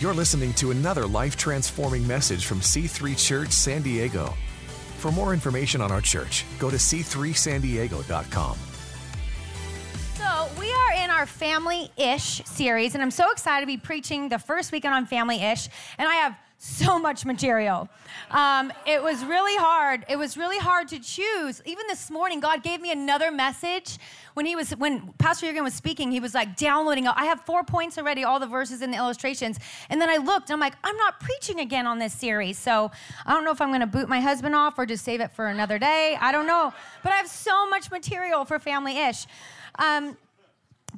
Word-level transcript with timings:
You're 0.00 0.14
listening 0.14 0.52
to 0.54 0.70
another 0.70 1.08
life 1.08 1.36
transforming 1.36 2.06
message 2.06 2.46
from 2.46 2.60
C3 2.60 3.18
Church 3.18 3.50
San 3.50 3.82
Diego. 3.82 4.32
For 4.98 5.10
more 5.10 5.32
information 5.32 5.80
on 5.80 5.90
our 5.90 6.00
church, 6.00 6.44
go 6.60 6.70
to 6.70 6.76
c3sandiego.com. 6.76 8.58
So, 10.14 10.48
we 10.60 10.72
are 10.72 10.92
in 11.04 11.10
our 11.10 11.26
family 11.26 11.90
ish 11.96 12.44
series, 12.44 12.94
and 12.94 13.02
I'm 13.02 13.10
so 13.10 13.28
excited 13.32 13.62
to 13.62 13.66
be 13.66 13.76
preaching 13.76 14.28
the 14.28 14.38
first 14.38 14.70
weekend 14.70 14.94
on 14.94 15.04
family 15.04 15.42
ish. 15.42 15.68
And 15.98 16.08
I 16.08 16.14
have 16.14 16.36
so 16.60 16.98
much 16.98 17.24
material. 17.24 17.88
Um, 18.32 18.72
it 18.84 19.00
was 19.00 19.24
really 19.24 19.56
hard. 19.56 20.04
It 20.08 20.16
was 20.16 20.36
really 20.36 20.58
hard 20.58 20.88
to 20.88 20.98
choose. 20.98 21.62
Even 21.64 21.86
this 21.86 22.10
morning, 22.10 22.40
God 22.40 22.64
gave 22.64 22.80
me 22.80 22.90
another 22.90 23.30
message. 23.30 23.98
When 24.34 24.44
he 24.44 24.56
was, 24.56 24.72
when 24.72 25.12
Pastor 25.18 25.46
Jurgen 25.46 25.62
was 25.62 25.74
speaking, 25.74 26.10
he 26.10 26.18
was 26.18 26.34
like 26.34 26.56
downloading. 26.56 27.06
I 27.06 27.26
have 27.26 27.42
four 27.42 27.62
points 27.62 27.96
already, 27.96 28.24
all 28.24 28.40
the 28.40 28.46
verses 28.46 28.82
and 28.82 28.92
the 28.92 28.96
illustrations. 28.96 29.60
And 29.88 30.00
then 30.00 30.10
I 30.10 30.16
looked, 30.16 30.50
and 30.50 30.54
I'm 30.54 30.60
like, 30.60 30.74
I'm 30.82 30.96
not 30.96 31.20
preaching 31.20 31.60
again 31.60 31.86
on 31.86 32.00
this 32.00 32.12
series. 32.12 32.58
So 32.58 32.90
I 33.24 33.32
don't 33.32 33.44
know 33.44 33.52
if 33.52 33.60
I'm 33.60 33.68
going 33.68 33.80
to 33.80 33.86
boot 33.86 34.08
my 34.08 34.20
husband 34.20 34.56
off 34.56 34.78
or 34.78 34.84
just 34.84 35.04
save 35.04 35.20
it 35.20 35.30
for 35.30 35.46
another 35.46 35.78
day. 35.78 36.16
I 36.20 36.32
don't 36.32 36.46
know. 36.48 36.74
But 37.04 37.12
I 37.12 37.16
have 37.16 37.28
so 37.28 37.68
much 37.70 37.88
material 37.90 38.44
for 38.44 38.58
family 38.58 38.98
ish. 38.98 39.26
Um, 39.78 40.16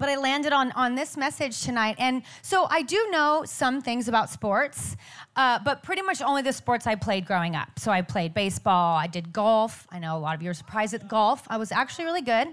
but 0.00 0.08
I 0.08 0.16
landed 0.16 0.52
on, 0.54 0.72
on 0.72 0.94
this 0.94 1.16
message 1.16 1.62
tonight. 1.62 1.94
And 1.98 2.22
so 2.40 2.66
I 2.70 2.80
do 2.82 3.08
know 3.10 3.44
some 3.44 3.82
things 3.82 4.08
about 4.08 4.30
sports, 4.30 4.96
uh, 5.36 5.58
but 5.62 5.82
pretty 5.82 6.00
much 6.00 6.22
only 6.22 6.40
the 6.40 6.54
sports 6.54 6.86
I 6.86 6.94
played 6.94 7.26
growing 7.26 7.54
up. 7.54 7.78
So 7.78 7.92
I 7.92 8.00
played 8.00 8.32
baseball, 8.32 8.96
I 8.96 9.06
did 9.06 9.30
golf. 9.30 9.86
I 9.90 9.98
know 9.98 10.16
a 10.16 10.18
lot 10.18 10.34
of 10.34 10.42
you 10.42 10.50
are 10.50 10.54
surprised 10.54 10.94
at 10.94 11.06
golf. 11.06 11.46
I 11.48 11.58
was 11.58 11.70
actually 11.70 12.06
really 12.06 12.22
good, 12.22 12.48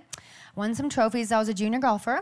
won 0.56 0.76
some 0.76 0.90
trophies. 0.90 1.32
I 1.32 1.40
was 1.40 1.48
a 1.48 1.54
junior 1.54 1.80
golfer. 1.80 2.22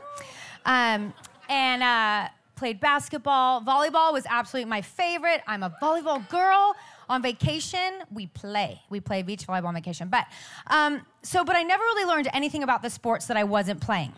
Um, 0.63 1.11
and 1.49 1.81
uh, 1.81 2.29
played 2.55 2.79
basketball. 2.79 3.61
Volleyball 3.61 4.13
was 4.13 4.25
absolutely 4.29 4.69
my 4.69 4.83
favorite. 4.83 5.41
I'm 5.47 5.63
a 5.63 5.75
volleyball 5.81 6.27
girl. 6.29 6.75
On 7.07 7.21
vacation, 7.21 8.03
we 8.11 8.27
play. 8.27 8.81
We 8.89 8.99
play 8.99 9.21
beach 9.21 9.45
volleyball 9.45 9.65
on 9.65 9.75
vacation. 9.75 10.09
But 10.09 10.25
um, 10.67 11.01
so, 11.23 11.43
but 11.43 11.55
I 11.55 11.63
never 11.63 11.83
really 11.83 12.05
learned 12.07 12.29
anything 12.33 12.63
about 12.63 12.81
the 12.81 12.89
sports 12.89 13.27
that 13.27 13.37
I 13.37 13.43
wasn't 13.43 13.79
playing. 13.79 14.13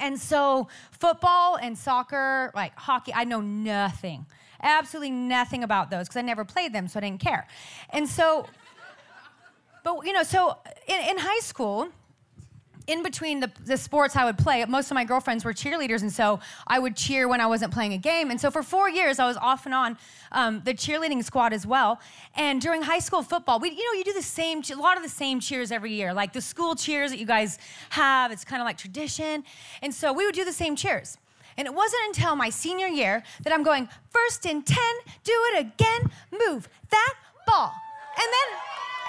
And 0.00 0.20
so, 0.20 0.68
football 0.92 1.56
and 1.56 1.76
soccer, 1.76 2.50
like 2.54 2.76
hockey, 2.76 3.12
I 3.14 3.24
know 3.24 3.40
nothing, 3.40 4.26
absolutely 4.62 5.10
nothing 5.10 5.64
about 5.64 5.90
those 5.90 6.06
because 6.06 6.16
I 6.16 6.22
never 6.22 6.44
played 6.44 6.72
them, 6.72 6.88
so 6.88 6.98
I 6.98 7.02
didn't 7.02 7.20
care. 7.20 7.46
And 7.90 8.08
so, 8.08 8.46
but 9.82 10.04
you 10.06 10.12
know, 10.12 10.22
so 10.22 10.58
in, 10.86 11.00
in 11.10 11.18
high 11.18 11.40
school, 11.40 11.88
in 12.86 13.02
between 13.02 13.40
the, 13.40 13.50
the 13.64 13.76
sports 13.76 14.16
I 14.16 14.24
would 14.24 14.36
play, 14.36 14.64
most 14.66 14.90
of 14.90 14.94
my 14.94 15.04
girlfriends 15.04 15.44
were 15.44 15.52
cheerleaders, 15.52 16.02
and 16.02 16.12
so 16.12 16.40
I 16.66 16.78
would 16.78 16.96
cheer 16.96 17.28
when 17.28 17.40
I 17.40 17.46
wasn't 17.46 17.72
playing 17.72 17.94
a 17.94 17.98
game. 17.98 18.30
And 18.30 18.40
so 18.40 18.50
for 18.50 18.62
four 18.62 18.90
years, 18.90 19.18
I 19.18 19.26
was 19.26 19.36
off 19.38 19.64
and 19.64 19.74
on 19.74 19.96
um, 20.32 20.62
the 20.64 20.74
cheerleading 20.74 21.24
squad 21.24 21.52
as 21.52 21.66
well. 21.66 22.00
And 22.34 22.60
during 22.60 22.82
high 22.82 22.98
school 22.98 23.22
football, 23.22 23.58
we, 23.58 23.70
you 23.70 23.76
know, 23.76 23.98
you 23.98 24.04
do 24.04 24.12
the 24.12 24.22
same, 24.22 24.62
a 24.70 24.76
lot 24.76 24.96
of 24.96 25.02
the 25.02 25.08
same 25.08 25.40
cheers 25.40 25.72
every 25.72 25.92
year, 25.92 26.12
like 26.12 26.32
the 26.32 26.40
school 26.40 26.74
cheers 26.74 27.10
that 27.10 27.18
you 27.18 27.26
guys 27.26 27.58
have. 27.90 28.30
It's 28.32 28.44
kind 28.44 28.60
of 28.60 28.66
like 28.66 28.76
tradition. 28.76 29.44
And 29.80 29.94
so 29.94 30.12
we 30.12 30.26
would 30.26 30.34
do 30.34 30.44
the 30.44 30.52
same 30.52 30.76
cheers. 30.76 31.16
And 31.56 31.66
it 31.66 31.74
wasn't 31.74 32.02
until 32.08 32.36
my 32.36 32.50
senior 32.50 32.88
year 32.88 33.22
that 33.44 33.52
I'm 33.52 33.62
going, 33.62 33.88
first 34.10 34.44
and 34.44 34.66
10, 34.66 34.76
do 35.22 35.32
it 35.52 35.60
again, 35.60 36.10
move 36.32 36.68
that 36.90 37.14
ball. 37.46 37.72
And 38.16 38.26
then, 38.26 38.58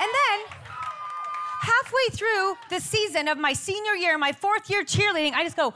and 0.02 0.12
then, 0.14 0.65
halfway 1.66 2.18
through 2.18 2.56
the 2.70 2.80
season 2.80 3.28
of 3.28 3.38
my 3.38 3.54
senior 3.54 3.94
year, 3.94 4.18
my 4.18 4.32
fourth 4.32 4.70
year 4.70 4.84
cheerleading, 4.84 5.34
I 5.34 5.44
just 5.44 5.58
go, 5.58 5.74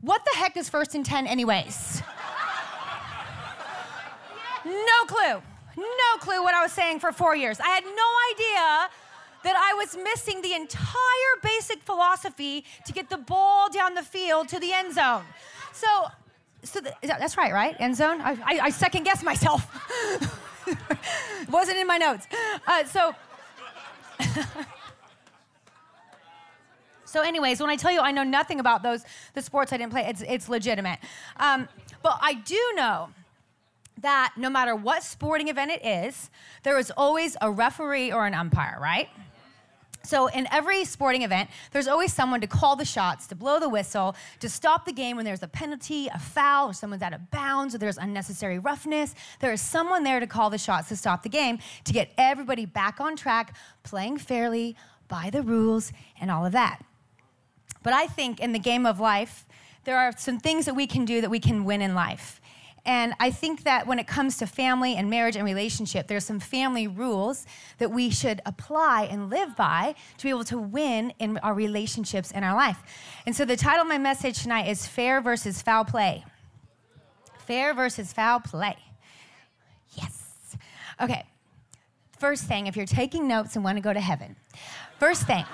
what 0.00 0.22
the 0.24 0.38
heck 0.38 0.56
is 0.56 0.68
first 0.68 0.94
and 0.94 1.04
10, 1.04 1.26
anyways? 1.26 2.02
no 4.64 5.04
clue. 5.06 5.42
No 5.76 6.18
clue 6.20 6.42
what 6.42 6.54
I 6.54 6.62
was 6.62 6.72
saying 6.72 7.00
for 7.00 7.12
four 7.12 7.34
years. 7.34 7.60
I 7.60 7.68
had 7.68 7.84
no 7.84 8.08
idea 8.32 8.90
that 9.44 9.56
I 9.56 9.74
was 9.74 9.96
missing 9.96 10.42
the 10.42 10.54
entire 10.54 11.34
basic 11.42 11.82
philosophy 11.82 12.64
to 12.84 12.92
get 12.92 13.08
the 13.08 13.18
ball 13.18 13.70
down 13.70 13.94
the 13.94 14.02
field 14.02 14.48
to 14.48 14.60
the 14.60 14.72
end 14.72 14.94
zone. 14.94 15.24
So, 15.72 15.86
so 16.64 16.80
that's 17.02 17.36
right, 17.36 17.52
right? 17.52 17.76
End 17.78 17.96
zone? 17.96 18.20
I, 18.20 18.32
I, 18.44 18.58
I 18.64 18.70
second 18.70 19.04
guess 19.04 19.22
myself. 19.22 19.66
Wasn't 21.50 21.78
in 21.78 21.86
my 21.86 21.98
notes. 21.98 22.26
Uh, 22.66 22.84
so, 22.84 23.14
So, 27.08 27.22
anyways, 27.22 27.58
when 27.60 27.70
I 27.70 27.76
tell 27.76 27.90
you 27.90 28.00
I 28.00 28.12
know 28.12 28.22
nothing 28.22 28.60
about 28.60 28.82
those 28.82 29.02
the 29.32 29.40
sports 29.40 29.72
I 29.72 29.78
didn't 29.78 29.92
play, 29.92 30.04
it's 30.06 30.22
it's 30.28 30.48
legitimate. 30.48 30.98
Um, 31.38 31.68
but 32.02 32.18
I 32.20 32.34
do 32.34 32.60
know 32.76 33.08
that 34.02 34.34
no 34.36 34.50
matter 34.50 34.76
what 34.76 35.02
sporting 35.02 35.48
event 35.48 35.70
it 35.70 35.84
is, 35.84 36.30
there 36.62 36.78
is 36.78 36.92
always 36.96 37.36
a 37.40 37.50
referee 37.50 38.12
or 38.12 38.26
an 38.26 38.34
umpire, 38.34 38.78
right? 38.80 39.08
So, 40.04 40.26
in 40.26 40.46
every 40.52 40.84
sporting 40.84 41.22
event, 41.22 41.48
there's 41.72 41.88
always 41.88 42.12
someone 42.12 42.42
to 42.42 42.46
call 42.46 42.76
the 42.76 42.84
shots, 42.84 43.26
to 43.28 43.34
blow 43.34 43.58
the 43.58 43.70
whistle, 43.70 44.14
to 44.40 44.48
stop 44.48 44.84
the 44.84 44.92
game 44.92 45.16
when 45.16 45.24
there's 45.24 45.42
a 45.42 45.48
penalty, 45.48 46.08
a 46.08 46.18
foul, 46.18 46.68
or 46.68 46.72
someone's 46.74 47.02
out 47.02 47.14
of 47.14 47.30
bounds, 47.30 47.74
or 47.74 47.78
there's 47.78 47.98
unnecessary 47.98 48.58
roughness. 48.58 49.14
There 49.40 49.52
is 49.52 49.62
someone 49.62 50.04
there 50.04 50.20
to 50.20 50.26
call 50.26 50.50
the 50.50 50.58
shots 50.58 50.88
to 50.88 50.96
stop 50.96 51.22
the 51.22 51.28
game, 51.30 51.58
to 51.84 51.92
get 51.92 52.10
everybody 52.18 52.66
back 52.66 53.00
on 53.00 53.16
track, 53.16 53.54
playing 53.82 54.18
fairly, 54.18 54.76
by 55.08 55.30
the 55.30 55.42
rules, 55.42 55.92
and 56.20 56.30
all 56.30 56.44
of 56.44 56.52
that. 56.52 56.82
But 57.82 57.92
I 57.92 58.06
think 58.06 58.40
in 58.40 58.52
the 58.52 58.58
game 58.58 58.86
of 58.86 59.00
life, 59.00 59.46
there 59.84 59.98
are 59.98 60.12
some 60.16 60.38
things 60.38 60.66
that 60.66 60.74
we 60.74 60.86
can 60.86 61.04
do 61.04 61.20
that 61.20 61.30
we 61.30 61.40
can 61.40 61.64
win 61.64 61.82
in 61.82 61.94
life. 61.94 62.40
And 62.84 63.12
I 63.20 63.30
think 63.30 63.64
that 63.64 63.86
when 63.86 63.98
it 63.98 64.06
comes 64.06 64.38
to 64.38 64.46
family 64.46 64.96
and 64.96 65.10
marriage 65.10 65.36
and 65.36 65.44
relationship, 65.44 66.06
there's 66.06 66.24
some 66.24 66.40
family 66.40 66.86
rules 66.86 67.44
that 67.78 67.90
we 67.90 68.08
should 68.08 68.40
apply 68.46 69.08
and 69.10 69.28
live 69.28 69.56
by 69.56 69.94
to 70.16 70.24
be 70.24 70.30
able 70.30 70.44
to 70.44 70.58
win 70.58 71.12
in 71.18 71.36
our 71.38 71.52
relationships 71.52 72.30
in 72.30 72.44
our 72.44 72.56
life. 72.56 72.78
And 73.26 73.36
so 73.36 73.44
the 73.44 73.56
title 73.56 73.82
of 73.82 73.88
my 73.88 73.98
message 73.98 74.42
tonight 74.42 74.68
is 74.68 74.86
Fair 74.86 75.20
versus 75.20 75.60
Foul 75.60 75.84
Play. 75.84 76.24
Fair 77.48 77.72
versus 77.72 78.12
foul 78.12 78.40
play. 78.40 78.76
Yes. 79.94 80.54
Okay. 81.00 81.24
First 82.18 82.44
thing, 82.44 82.66
if 82.66 82.76
you're 82.76 82.84
taking 82.84 83.26
notes 83.26 83.56
and 83.56 83.64
want 83.64 83.78
to 83.78 83.80
go 83.80 83.94
to 83.94 84.00
heaven, 84.00 84.36
first 84.98 85.26
thing. 85.26 85.46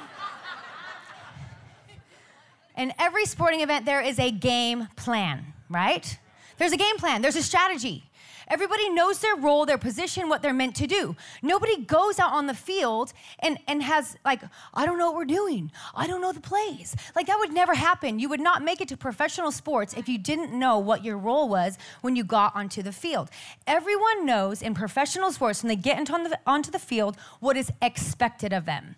In 2.77 2.93
every 2.99 3.25
sporting 3.25 3.61
event, 3.61 3.87
there 3.87 4.01
is 4.01 4.19
a 4.19 4.31
game 4.31 4.89
plan, 4.97 5.53
right? 5.69 6.19
There's 6.59 6.73
a 6.73 6.77
game 6.77 6.97
plan, 6.99 7.23
there's 7.23 7.37
a 7.37 7.43
strategy. 7.43 8.05
Everybody 8.49 8.91
knows 8.91 9.21
their 9.21 9.37
role, 9.37 9.65
their 9.65 9.79
position, 9.79 10.29
what 10.29 10.43
they're 10.43 10.53
meant 10.53 10.77
to 10.77 10.87
do. 10.87 11.17
Nobody 11.43 11.83
goes 11.83 12.19
out 12.19 12.33
on 12.33 12.47
the 12.47 12.55
field 12.55 13.13
and, 13.39 13.59
and 13.67 13.83
has, 13.83 14.17
like, 14.25 14.43
I 14.75 14.85
don't 14.85 14.99
know 14.99 15.07
what 15.07 15.17
we're 15.17 15.25
doing. 15.25 15.73
I 15.95 16.07
don't 16.07 16.21
know 16.21 16.33
the 16.33 16.41
plays. 16.41 16.95
Like, 17.17 17.27
that 17.27 17.39
would 17.39 17.53
never 17.53 17.75
happen. 17.75 18.19
You 18.19 18.29
would 18.29 18.41
not 18.41 18.63
make 18.63 18.81
it 18.81 18.89
to 18.89 18.97
professional 18.97 19.51
sports 19.51 19.95
if 19.95 20.09
you 20.09 20.19
didn't 20.19 20.53
know 20.53 20.79
what 20.79 21.05
your 21.05 21.17
role 21.17 21.49
was 21.49 21.79
when 22.03 22.17
you 22.17 22.25
got 22.25 22.55
onto 22.55 22.83
the 22.83 22.93
field. 22.93 23.31
Everyone 23.67 24.27
knows 24.27 24.61
in 24.61 24.75
professional 24.75 25.33
sports, 25.33 25.63
when 25.63 25.69
they 25.69 25.77
get 25.77 25.99
into 25.99 26.13
on 26.13 26.25
the, 26.25 26.39
onto 26.47 26.71
the 26.71 26.79
field, 26.79 27.17
what 27.41 27.57
is 27.57 27.73
expected 27.81 28.53
of 28.53 28.67
them 28.67 28.97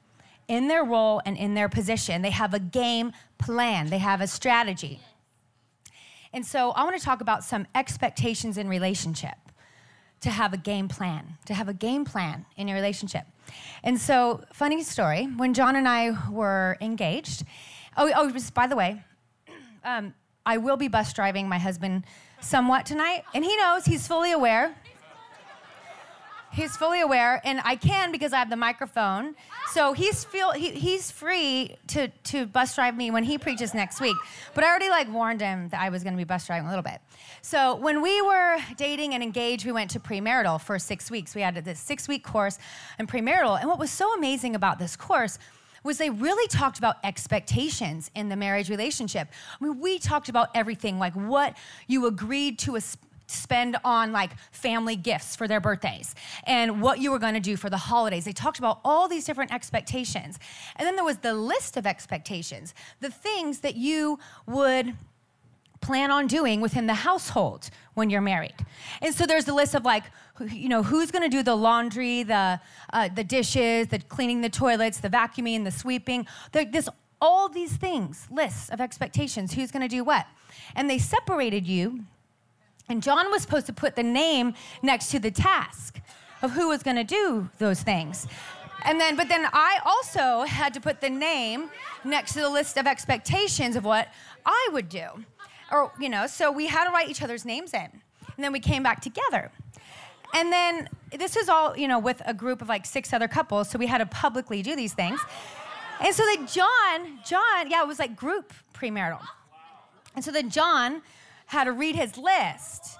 in 0.49 0.69
their 0.69 0.85
role 0.85 1.21
and 1.25 1.37
in 1.37 1.55
their 1.55 1.69
position. 1.69 2.23
They 2.23 2.31
have 2.31 2.55
a 2.55 2.61
game 2.61 3.13
plan, 3.39 3.91
they 3.91 3.99
have 3.99 4.21
a 4.21 4.27
strategy. 4.27 5.01
And 6.33 6.45
so 6.45 6.71
I 6.73 6.85
want 6.85 6.99
to 6.99 7.03
talk 7.03 7.21
about 7.21 7.45
some 7.45 7.67
expectations 7.75 8.59
in 8.59 8.69
relationship 8.69 9.37
to 10.21 10.31
have 10.31 10.53
a 10.53 10.57
game 10.57 10.89
plan, 10.89 11.35
to 11.47 11.55
have 11.55 11.69
a 11.69 11.75
game 11.75 12.05
plan 12.05 12.47
in 12.57 12.69
your 12.69 12.77
relationship. 12.77 13.25
And 13.83 14.01
so, 14.01 14.43
funny 14.53 14.83
story, 14.83 15.27
when 15.37 15.55
John 15.55 15.77
and 15.77 15.87
I 15.87 16.17
were 16.31 16.77
engaged, 16.81 17.45
oh, 17.97 18.11
oh 18.15 18.31
just 18.31 18.55
by 18.55 18.67
the 18.67 18.77
way, 18.77 19.03
um, 19.85 20.15
I 20.45 20.59
will 20.59 20.77
be 20.77 20.89
bus 20.89 21.13
driving 21.13 21.49
my 21.49 21.59
husband 21.59 22.05
somewhat 22.41 22.87
tonight, 22.87 23.25
and 23.35 23.45
he 23.45 23.57
knows, 23.57 23.85
he's 23.85 24.07
fully 24.07 24.33
aware. 24.33 24.75
He's 26.53 26.77
fully 26.77 27.01
aware, 27.01 27.41
and 27.45 27.61
I 27.65 27.77
can 27.77 28.13
because 28.13 28.33
I 28.33 28.39
have 28.39 28.49
the 28.49 28.57
microphone. 28.57 29.35
So 29.73 29.93
he's 29.93 30.25
feel 30.25 30.53
he, 30.53 30.71
he's 30.71 31.11
free 31.11 31.77
to 31.89 32.09
to 32.09 32.47
bus 32.47 32.75
drive 32.75 32.97
me 32.97 33.11
when 33.11 33.25
he 33.25 33.37
preaches 33.37 33.75
next 33.75 34.01
week. 34.01 34.17
But 34.55 34.65
I 34.65 34.69
already 34.69 34.89
like 34.89 35.13
warned 35.13 35.41
him 35.41 35.69
that 35.69 35.81
I 35.81 35.91
was 35.91 36.03
going 36.03 36.15
to 36.15 36.19
be 36.19 36.25
bus 36.25 36.47
driving 36.47 36.67
a 36.67 36.71
little 36.71 36.83
bit. 36.83 37.01
So 37.43 37.75
when 37.75 38.01
we 38.01 38.23
were 38.23 38.57
dating 38.77 39.15
and 39.15 39.23
engaged, 39.23 39.67
we 39.67 39.73
went 39.73 39.91
to 39.91 40.01
premarital 40.01 40.61
for 40.61 40.79
six 40.79 41.11
weeks. 41.11 41.35
We 41.35 41.43
had 41.43 41.57
this 41.57 41.79
six 41.79 42.09
week 42.09 42.25
course 42.25 42.59
in 42.99 43.07
premarital, 43.07 43.61
and 43.61 43.69
what 43.69 43.79
was 43.79 43.91
so 43.91 44.15
amazing 44.15 44.55
about 44.55 44.79
this 44.79 44.97
course 44.97 45.39
was 45.87 45.99
they 45.99 46.11
really 46.11 46.47
talked 46.49 46.79
about 46.79 46.97
expectations 47.05 48.11
in 48.15 48.29
the 48.29 48.37
marriage 48.37 48.69
relationship. 48.69 49.29
I 49.59 49.65
mean, 49.65 49.79
we 49.81 49.99
talked 49.99 50.29
about 50.29 50.51
everything 50.55 50.99
like 50.99 51.15
what 51.15 51.57
you 51.87 52.07
agreed 52.07 52.59
to 52.61 52.75
spend 53.27 53.77
on 53.85 54.13
like 54.13 54.33
family 54.53 54.97
gifts 54.97 55.37
for 55.37 55.49
their 55.49 55.61
birthdays 55.61 56.15
and 56.45 56.81
what 56.81 57.01
you 57.01 57.11
were 57.11 57.19
going 57.19 57.35
to 57.35 57.41
do 57.41 57.57
for 57.57 57.71
the 57.71 57.77
holidays. 57.77 58.25
They 58.25 58.33
talked 58.33 58.59
about 58.59 58.81
all 58.85 59.09
these 59.09 59.25
different 59.25 59.53
expectations. 59.53 60.39
And 60.77 60.87
then 60.87 60.97
there 60.97 61.05
was 61.05 61.19
the 61.19 61.35
list 61.35 61.77
of 61.77 61.87
expectations, 61.87 62.75
the 63.01 63.11
things 63.11 63.61
that 63.61 63.77
you 63.77 64.19
would 64.47 64.95
plan 65.81 66.11
on 66.11 66.27
doing 66.27 66.61
within 66.61 66.87
the 66.87 66.95
household 66.95 67.71
when 67.95 68.11
you're 68.11 68.21
married. 68.21 68.55
And 69.03 69.15
so 69.15 69.27
there's 69.27 69.47
a 69.49 69.55
list 69.55 69.75
of 69.75 69.85
like, 69.85 70.05
you 70.51 70.69
know, 70.69 70.83
who's 70.83 71.11
going 71.11 71.23
to 71.23 71.29
do 71.29 71.43
the 71.43 71.55
laundry, 71.55 72.23
the 72.23 72.61
uh, 72.93 73.09
the 73.15 73.25
dishes, 73.25 73.89
the 73.89 73.99
cleaning 73.99 74.41
the 74.41 74.49
toilets, 74.49 74.99
the 74.99 75.11
vacuuming, 75.11 75.65
the 75.65 75.71
sweeping. 75.71 76.27
This 76.53 76.89
all 77.21 77.49
these 77.49 77.77
things, 77.77 78.27
lists 78.31 78.69
of 78.69 78.81
expectations. 78.81 79.55
Who's 79.55 79.71
going 79.71 79.83
to 79.83 79.89
do 79.89 80.05
what? 80.05 80.27
And 80.75 80.91
they 80.91 80.99
separated 80.99 81.67
you. 81.67 82.05
And 82.89 83.03
John 83.03 83.31
was 83.31 83.43
supposed 83.43 83.67
to 83.67 83.73
put 83.73 83.97
the 83.97 84.03
name 84.03 84.55
next 84.83 85.11
to 85.11 85.19
the 85.19 85.31
task 85.31 86.01
of 86.43 86.53
who 86.53 86.69
was 86.69 86.83
going 86.83 86.97
to 86.97 87.05
do 87.05 87.49
those 87.59 87.83
things. 87.83 88.27
And 88.85 89.01
then, 89.01 89.17
but 89.17 89.29
then 89.29 89.49
I 89.53 89.81
also 89.85 90.47
had 90.47 90.73
to 90.75 90.81
put 90.81 91.01
the 91.01 91.11
name 91.11 91.71
next 92.05 92.35
to 92.35 92.41
the 92.41 92.49
list 92.49 92.77
of 92.77 92.87
expectations 92.87 93.75
of 93.75 93.85
what 93.85 94.09
I 94.45 94.69
would 94.73 94.89
do. 94.89 95.09
Or, 95.73 95.91
you 95.99 96.09
know, 96.09 96.29
so 96.29 96.53
we 96.53 96.69
had 96.69 96.85
to 96.85 96.91
write 96.91 97.09
each 97.09 97.23
other's 97.23 97.45
names 97.45 97.75
in. 97.75 97.81
And 97.81 98.45
then 98.45 98.53
we 98.53 98.61
came 98.61 98.83
back 98.83 99.01
together. 99.01 99.51
And 100.35 100.53
then 100.53 100.89
this 101.17 101.35
was 101.35 101.49
all, 101.49 101.77
you 101.77 101.89
know, 101.89 101.99
with 101.99 102.23
a 102.27 102.35
group 102.35 102.63
of 102.63 102.69
like 102.69 102.87
six 102.87 103.13
other 103.13 103.27
couples, 103.27 103.71
so 103.71 103.79
we 103.79 103.87
had 103.87 103.99
to 103.99 104.07
publicly 104.07 104.63
do 104.63 104.77
these 104.77 104.93
things. 104.93 105.21
And 106.01 106.15
so 106.15 106.25
then 106.25 106.47
John, 106.47 107.19
John, 107.25 107.71
yeah, 107.71 107.83
it 107.83 107.89
was 107.89 107.99
like 107.99 108.15
group 108.15 108.53
premarital. 108.75 109.23
And 110.15 110.25
so 110.25 110.31
then 110.31 110.51
John 110.51 111.03
had 111.47 111.65
to 111.65 111.73
read 111.73 111.97
his 111.97 112.17
list 112.17 112.99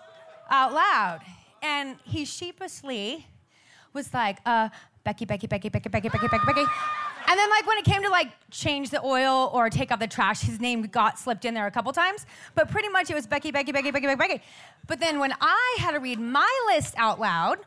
out 0.51 0.73
loud. 0.73 1.21
And 1.63 1.97
he 2.05 2.25
sheepishly 2.25 3.27
was 3.93 4.13
like, 4.15 4.39
uh, 4.47 4.69
Becky, 5.05 5.25
Becky, 5.25 5.47
Becky, 5.47 5.69
Becky, 5.69 5.89
Becky, 5.89 6.09
Becky, 6.09 6.29
Becky, 6.29 6.47
Becky. 6.47 6.65
And 7.29 7.39
then, 7.39 7.51
like, 7.51 7.67
when 7.67 7.79
it 7.79 7.85
came 7.85 8.03
to 8.03 8.09
like 8.09 8.31
change 8.51 8.91
the 8.91 9.03
oil 9.05 9.51
or 9.53 9.69
take 9.69 9.91
out 9.91 9.99
the 9.99 10.07
trash, 10.07 10.43
his 10.43 10.61
name 10.61 10.83
got 10.83 11.19
slipped 11.19 11.45
in 11.45 11.55
there 11.55 11.67
a 11.67 11.71
couple 11.71 11.93
times. 11.93 12.25
But 12.55 12.71
pretty 12.71 12.89
much 12.89 13.11
it 13.11 13.15
was 13.15 13.27
Becky, 13.27 13.51
Becky, 13.51 13.73
Becky, 13.73 13.91
Becky, 13.91 14.07
Becky, 14.07 14.17
Becky. 14.17 14.43
But 14.87 15.01
then 15.01 15.19
when 15.19 15.33
I 15.41 15.77
had 15.81 15.93
to 15.93 15.99
read 15.99 16.21
my 16.21 16.51
list 16.69 16.95
out 16.97 17.19
loud, 17.19 17.59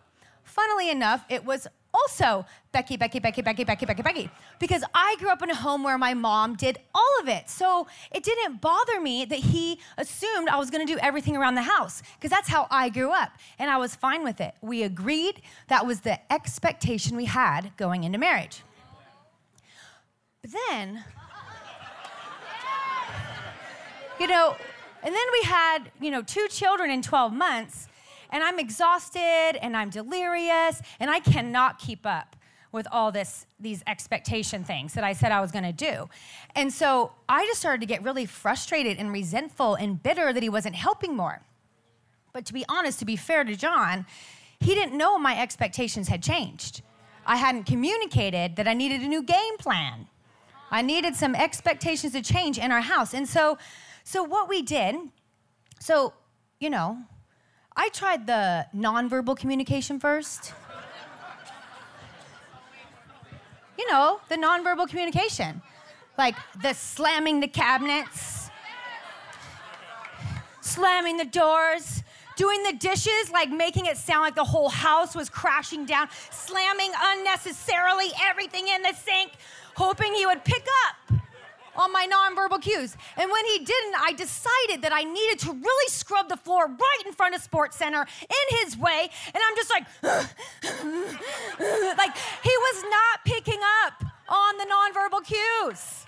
funnily 0.43 0.89
enough, 0.89 1.25
it 1.29 1.43
was 1.43 1.67
also 2.09 2.45
Becky, 2.71 2.97
Becky, 2.97 3.19
Becky, 3.19 3.41
Becky, 3.41 3.63
Becky, 3.63 3.85
Becky, 3.85 4.01
Becky. 4.01 4.29
Because 4.59 4.83
I 4.93 5.15
grew 5.19 5.29
up 5.29 5.41
in 5.41 5.49
a 5.49 5.55
home 5.55 5.83
where 5.83 5.97
my 5.97 6.13
mom 6.13 6.55
did 6.55 6.77
all 6.93 7.13
of 7.21 7.27
it. 7.27 7.49
So 7.49 7.87
it 8.11 8.23
didn't 8.23 8.61
bother 8.61 8.99
me 8.99 9.25
that 9.25 9.39
he 9.39 9.79
assumed 9.97 10.49
I 10.49 10.57
was 10.57 10.69
gonna 10.69 10.85
do 10.85 10.97
everything 10.99 11.35
around 11.35 11.55
the 11.55 11.63
house, 11.63 12.01
because 12.15 12.29
that's 12.29 12.47
how 12.47 12.67
I 12.69 12.89
grew 12.89 13.11
up. 13.11 13.31
And 13.57 13.69
I 13.71 13.77
was 13.77 13.95
fine 13.95 14.23
with 14.23 14.41
it. 14.41 14.53
We 14.61 14.83
agreed 14.83 15.41
that 15.67 15.85
was 15.85 16.01
the 16.01 16.19
expectation 16.31 17.15
we 17.15 17.25
had 17.25 17.71
going 17.77 18.03
into 18.03 18.17
marriage. 18.17 18.63
But 20.41 20.51
then, 20.69 21.03
you 24.19 24.27
know, 24.27 24.55
and 25.01 25.15
then 25.15 25.25
we 25.33 25.47
had, 25.47 25.91
you 25.99 26.11
know, 26.11 26.21
two 26.21 26.47
children 26.49 26.91
in 26.91 27.01
12 27.01 27.33
months 27.33 27.88
and 28.29 28.43
I'm 28.43 28.59
exhausted 28.59 29.57
and 29.61 29.75
I'm 29.75 29.89
delirious 29.89 30.81
and 30.99 31.09
I 31.09 31.19
cannot 31.19 31.79
keep 31.79 32.05
up 32.05 32.35
with 32.71 32.87
all 32.91 33.11
this 33.11 33.45
these 33.59 33.83
expectation 33.87 34.63
things 34.63 34.93
that 34.93 35.03
I 35.03 35.13
said 35.13 35.31
I 35.31 35.41
was 35.41 35.51
going 35.51 35.63
to 35.63 35.73
do. 35.73 36.09
And 36.55 36.71
so 36.71 37.11
I 37.27 37.45
just 37.45 37.59
started 37.59 37.81
to 37.81 37.87
get 37.87 38.03
really 38.03 38.25
frustrated 38.25 38.97
and 38.97 39.11
resentful 39.11 39.75
and 39.75 40.01
bitter 40.01 40.31
that 40.31 40.43
he 40.43 40.49
wasn't 40.49 40.75
helping 40.75 41.15
more. 41.15 41.41
But 42.31 42.45
to 42.45 42.53
be 42.53 42.63
honest, 42.69 42.99
to 42.99 43.05
be 43.05 43.15
fair 43.15 43.43
to 43.43 43.55
John, 43.55 44.05
he 44.59 44.75
didn't 44.75 44.95
know 44.97 45.17
my 45.17 45.39
expectations 45.39 46.07
had 46.07 46.21
changed. 46.21 46.81
I 47.25 47.37
hadn't 47.37 47.63
communicated 47.63 48.55
that 48.57 48.67
I 48.67 48.73
needed 48.73 49.01
a 49.01 49.07
new 49.07 49.23
game 49.23 49.57
plan. 49.57 50.07
I 50.71 50.81
needed 50.83 51.15
some 51.15 51.35
expectations 51.35 52.13
to 52.13 52.21
change 52.21 52.59
in 52.59 52.71
our 52.71 52.81
house. 52.81 53.13
And 53.13 53.27
so 53.27 53.57
so 54.03 54.23
what 54.23 54.47
we 54.49 54.61
did, 54.61 54.95
so 55.79 56.13
you 56.59 56.69
know, 56.69 56.97
I 57.79 57.87
tried 57.87 58.27
the 58.27 58.65
nonverbal 58.75 59.37
communication 59.37 60.01
first. 60.01 60.53
you 63.77 63.89
know, 63.89 64.19
the 64.27 64.35
nonverbal 64.35 64.89
communication. 64.89 65.61
Like 66.17 66.35
the 66.61 66.73
slamming 66.73 67.39
the 67.39 67.47
cabinets, 67.47 68.49
slamming 70.59 71.15
the 71.15 71.23
doors, 71.23 72.03
doing 72.35 72.63
the 72.63 72.73
dishes, 72.73 73.31
like 73.31 73.49
making 73.49 73.85
it 73.85 73.95
sound 73.95 74.23
like 74.23 74.35
the 74.35 74.43
whole 74.43 74.67
house 74.67 75.15
was 75.15 75.29
crashing 75.29 75.85
down, 75.85 76.09
slamming 76.31 76.91
unnecessarily 77.01 78.09
everything 78.29 78.67
in 78.67 78.81
the 78.81 78.93
sink, 78.93 79.31
hoping 79.75 80.13
he 80.13 80.25
would 80.25 80.43
pick 80.43 80.67
up 80.85 81.21
on 81.79 81.91
my 81.93 82.05
nonverbal 82.05 82.61
cues. 82.61 82.95
And 83.17 83.31
when 83.31 83.45
he 83.45 83.59
didn't, 83.59 83.95
I 83.99 84.11
decided 84.11 84.81
that 84.83 84.91
I 84.93 85.03
needed 85.03 85.39
to 85.39 85.53
really 85.53 85.89
scrub 85.89 86.27
the 86.27 86.37
floor 86.37 86.67
right 86.67 87.03
in 87.05 87.13
front 87.13 87.33
of 87.33 87.41
Sports 87.41 87.77
Center 87.77 88.05
in 88.21 88.57
his 88.59 88.77
way. 88.77 89.09
And 89.27 89.37
I'm 89.37 89.55
just 89.55 89.69
like, 89.69 89.85
like 91.97 92.17
he 92.43 92.57
was 92.67 92.83
not 92.83 93.25
picking 93.25 93.59
up 93.85 94.03
on 94.27 94.57
the 94.57 94.65
nonverbal 94.65 95.25
cues. 95.25 96.05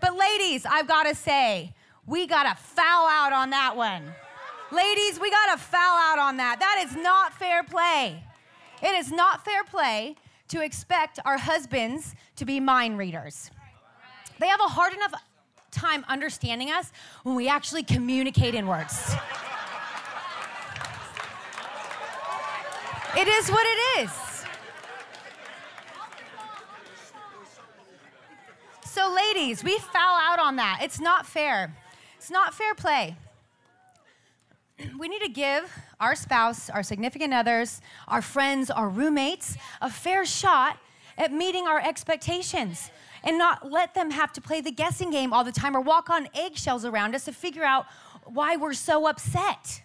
But 0.00 0.16
ladies, 0.16 0.66
I've 0.66 0.88
got 0.88 1.04
to 1.04 1.14
say, 1.14 1.74
we 2.06 2.26
got 2.26 2.42
to 2.42 2.60
foul 2.60 3.06
out 3.06 3.32
on 3.32 3.50
that 3.50 3.76
one. 3.76 4.02
Ladies, 4.72 5.20
we 5.20 5.30
got 5.30 5.54
to 5.54 5.62
foul 5.62 5.96
out 5.96 6.18
on 6.18 6.38
that. 6.38 6.58
That 6.58 6.84
is 6.84 6.96
not 6.96 7.32
fair 7.34 7.62
play. 7.62 8.24
It 8.82 8.94
is 8.96 9.12
not 9.12 9.44
fair 9.44 9.62
play 9.62 10.16
to 10.48 10.62
expect 10.62 11.20
our 11.24 11.38
husbands 11.38 12.16
to 12.36 12.44
be 12.44 12.58
mind 12.58 12.98
readers. 12.98 13.50
They 14.42 14.48
have 14.48 14.60
a 14.60 14.64
hard 14.64 14.92
enough 14.92 15.14
time 15.70 16.04
understanding 16.08 16.72
us 16.72 16.90
when 17.22 17.36
we 17.36 17.48
actually 17.48 17.84
communicate 17.84 18.56
in 18.56 18.66
words. 18.66 19.14
It 23.16 23.28
is 23.28 23.48
what 23.48 23.64
it 23.64 24.00
is. 24.00 24.44
So, 28.84 29.14
ladies, 29.14 29.62
we 29.62 29.78
foul 29.78 30.18
out 30.20 30.40
on 30.40 30.56
that. 30.56 30.80
It's 30.82 30.98
not 30.98 31.24
fair. 31.24 31.76
It's 32.16 32.28
not 32.28 32.52
fair 32.52 32.74
play. 32.74 33.14
We 34.98 35.06
need 35.06 35.22
to 35.22 35.30
give 35.30 35.72
our 36.00 36.16
spouse, 36.16 36.68
our 36.68 36.82
significant 36.82 37.32
others, 37.32 37.80
our 38.08 38.20
friends, 38.20 38.72
our 38.72 38.88
roommates 38.88 39.56
a 39.80 39.88
fair 39.88 40.24
shot 40.24 40.78
at 41.16 41.32
meeting 41.32 41.68
our 41.68 41.78
expectations 41.78 42.90
and 43.24 43.38
not 43.38 43.70
let 43.70 43.94
them 43.94 44.10
have 44.10 44.32
to 44.32 44.40
play 44.40 44.60
the 44.60 44.70
guessing 44.70 45.10
game 45.10 45.32
all 45.32 45.44
the 45.44 45.52
time 45.52 45.76
or 45.76 45.80
walk 45.80 46.10
on 46.10 46.28
eggshells 46.34 46.84
around 46.84 47.14
us 47.14 47.24
to 47.24 47.32
figure 47.32 47.64
out 47.64 47.86
why 48.24 48.56
we're 48.56 48.74
so 48.74 49.06
upset. 49.06 49.82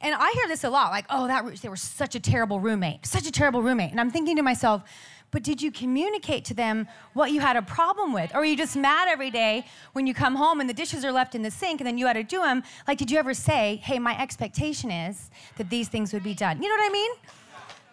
And 0.00 0.14
I 0.14 0.30
hear 0.32 0.46
this 0.46 0.62
a 0.62 0.70
lot 0.70 0.90
like, 0.92 1.06
oh, 1.10 1.26
that 1.26 1.44
they 1.60 1.68
were 1.68 1.76
such 1.76 2.14
a 2.14 2.20
terrible 2.20 2.60
roommate, 2.60 3.04
such 3.04 3.26
a 3.26 3.32
terrible 3.32 3.62
roommate. 3.62 3.90
And 3.90 4.00
I'm 4.00 4.10
thinking 4.10 4.36
to 4.36 4.42
myself, 4.42 4.82
but 5.30 5.42
did 5.42 5.60
you 5.60 5.70
communicate 5.70 6.44
to 6.46 6.54
them 6.54 6.86
what 7.12 7.32
you 7.32 7.40
had 7.40 7.56
a 7.56 7.62
problem 7.62 8.12
with? 8.12 8.32
Or 8.34 8.38
are 8.38 8.44
you 8.44 8.56
just 8.56 8.76
mad 8.76 9.08
every 9.08 9.30
day 9.30 9.66
when 9.92 10.06
you 10.06 10.14
come 10.14 10.36
home 10.36 10.60
and 10.60 10.70
the 10.70 10.74
dishes 10.74 11.04
are 11.04 11.12
left 11.12 11.34
in 11.34 11.42
the 11.42 11.50
sink 11.50 11.80
and 11.80 11.86
then 11.86 11.98
you 11.98 12.06
had 12.06 12.14
to 12.14 12.22
do 12.22 12.40
them? 12.40 12.62
Like, 12.86 12.98
did 12.98 13.10
you 13.10 13.18
ever 13.18 13.34
say, 13.34 13.76
hey, 13.82 13.98
my 13.98 14.18
expectation 14.18 14.90
is 14.90 15.30
that 15.56 15.68
these 15.68 15.88
things 15.88 16.12
would 16.12 16.22
be 16.22 16.34
done? 16.34 16.62
You 16.62 16.68
know 16.68 16.76
what 16.76 16.88
I 16.88 16.92
mean? 16.92 17.10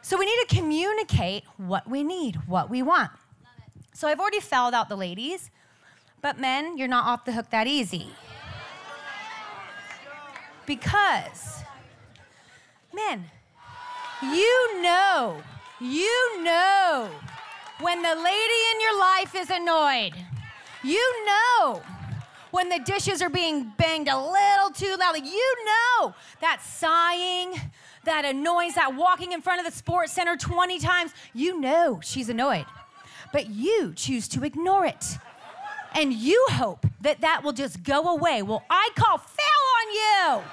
So 0.01 0.17
we 0.17 0.25
need 0.25 0.48
to 0.48 0.55
communicate 0.55 1.43
what 1.58 1.89
we 1.89 2.03
need, 2.03 2.36
what 2.48 2.69
we 2.69 2.84
want. 2.84 3.12
So 3.95 4.09
I've 4.09 4.19
already 4.19 4.41
fouled 4.41 4.73
out 4.73 4.89
the 4.89 4.97
ladies, 4.97 5.49
but 6.21 6.37
men, 6.37 6.77
you're 6.77 6.89
not 6.89 7.05
off 7.05 7.23
the 7.23 7.31
hook 7.31 7.49
that 7.51 7.65
easy. 7.65 8.09
Because, 10.65 11.63
men, 12.93 13.23
you 14.21 14.81
know, 14.81 15.41
you 15.79 16.43
know 16.43 17.09
when 17.79 18.01
the 18.01 18.15
lady 18.15 18.61
in 18.73 18.81
your 18.81 18.99
life 18.99 19.33
is 19.33 19.49
annoyed. 19.49 20.11
You 20.83 21.25
know 21.25 21.81
when 22.51 22.67
the 22.67 22.79
dishes 22.79 23.21
are 23.21 23.29
being 23.29 23.71
banged 23.77 24.09
a 24.09 24.17
little 24.17 24.71
too 24.73 24.97
loudly. 24.99 25.21
You 25.21 25.55
know 25.65 26.13
that 26.41 26.61
sighing, 26.61 27.53
that 28.03 28.25
annoyance, 28.25 28.75
that 28.75 28.93
walking 28.93 29.31
in 29.31 29.41
front 29.41 29.65
of 29.65 29.65
the 29.65 29.71
sports 29.71 30.11
center 30.11 30.35
20 30.35 30.79
times. 30.79 31.13
You 31.33 31.61
know 31.61 32.01
she's 32.03 32.27
annoyed 32.27 32.65
but 33.32 33.50
you 33.50 33.94
choose 33.96 34.27
to 34.29 34.44
ignore 34.44 34.86
it. 34.86 35.17
And 35.94 36.12
you 36.13 36.46
hope 36.50 36.86
that 37.01 37.22
that 37.22 37.44
will 37.44 37.53
just 37.53 37.84
go 37.84 38.10
away. 38.10 38.41
Well, 38.41 38.63
I 38.70 38.89
call 38.96 39.17
foul 39.17 39.65
on 39.79 39.94
you. 39.94 40.44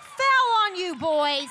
Foul 0.00 0.50
on 0.64 0.76
you, 0.76 0.96
boys. 0.96 1.50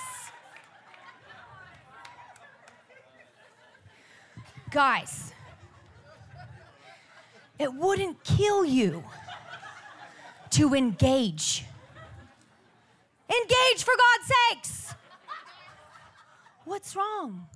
Guys, 4.70 5.34
it 7.58 7.74
wouldn't 7.74 8.24
kill 8.24 8.64
you 8.64 9.04
to 10.52 10.76
engage. 10.76 11.66
Engage 13.30 13.84
for 13.84 13.94
God's 13.98 14.32
sakes. 14.50 14.94
What's 16.66 16.96
wrong? 16.96 17.48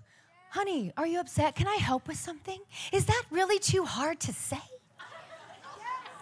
Honey, 0.54 0.94
are 0.98 1.08
you 1.08 1.20
upset? 1.20 1.56
Can 1.56 1.68
I 1.68 1.78
help 1.78 2.08
with 2.08 2.18
something? 2.18 2.60
Is 2.92 3.06
that 3.06 3.24
really 3.32 3.58
too 3.58 3.86
hard 3.86 4.20
to 4.20 4.32
say? 4.32 4.62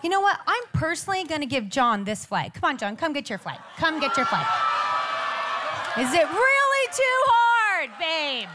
You 0.01 0.09
know 0.09 0.21
what? 0.21 0.39
I'm 0.47 0.63
personally 0.71 1.25
to 1.41 1.45
give 1.45 1.67
John 1.67 2.05
this 2.05 2.25
flag. 2.25 2.53
Come 2.53 2.69
on, 2.69 2.77
John, 2.77 2.95
come 2.95 3.11
get 3.11 3.29
your 3.29 3.37
flag. 3.37 3.59
Come 3.75 3.99
get 3.99 4.15
your 4.15 4.25
flag. 4.25 4.47
Is 5.99 6.13
it 6.13 6.29
really 6.29 6.87
too 6.93 7.19
hard, 7.27 7.89
babe? 7.99 8.47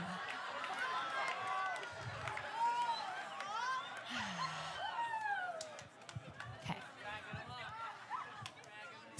Okay. 6.64 6.78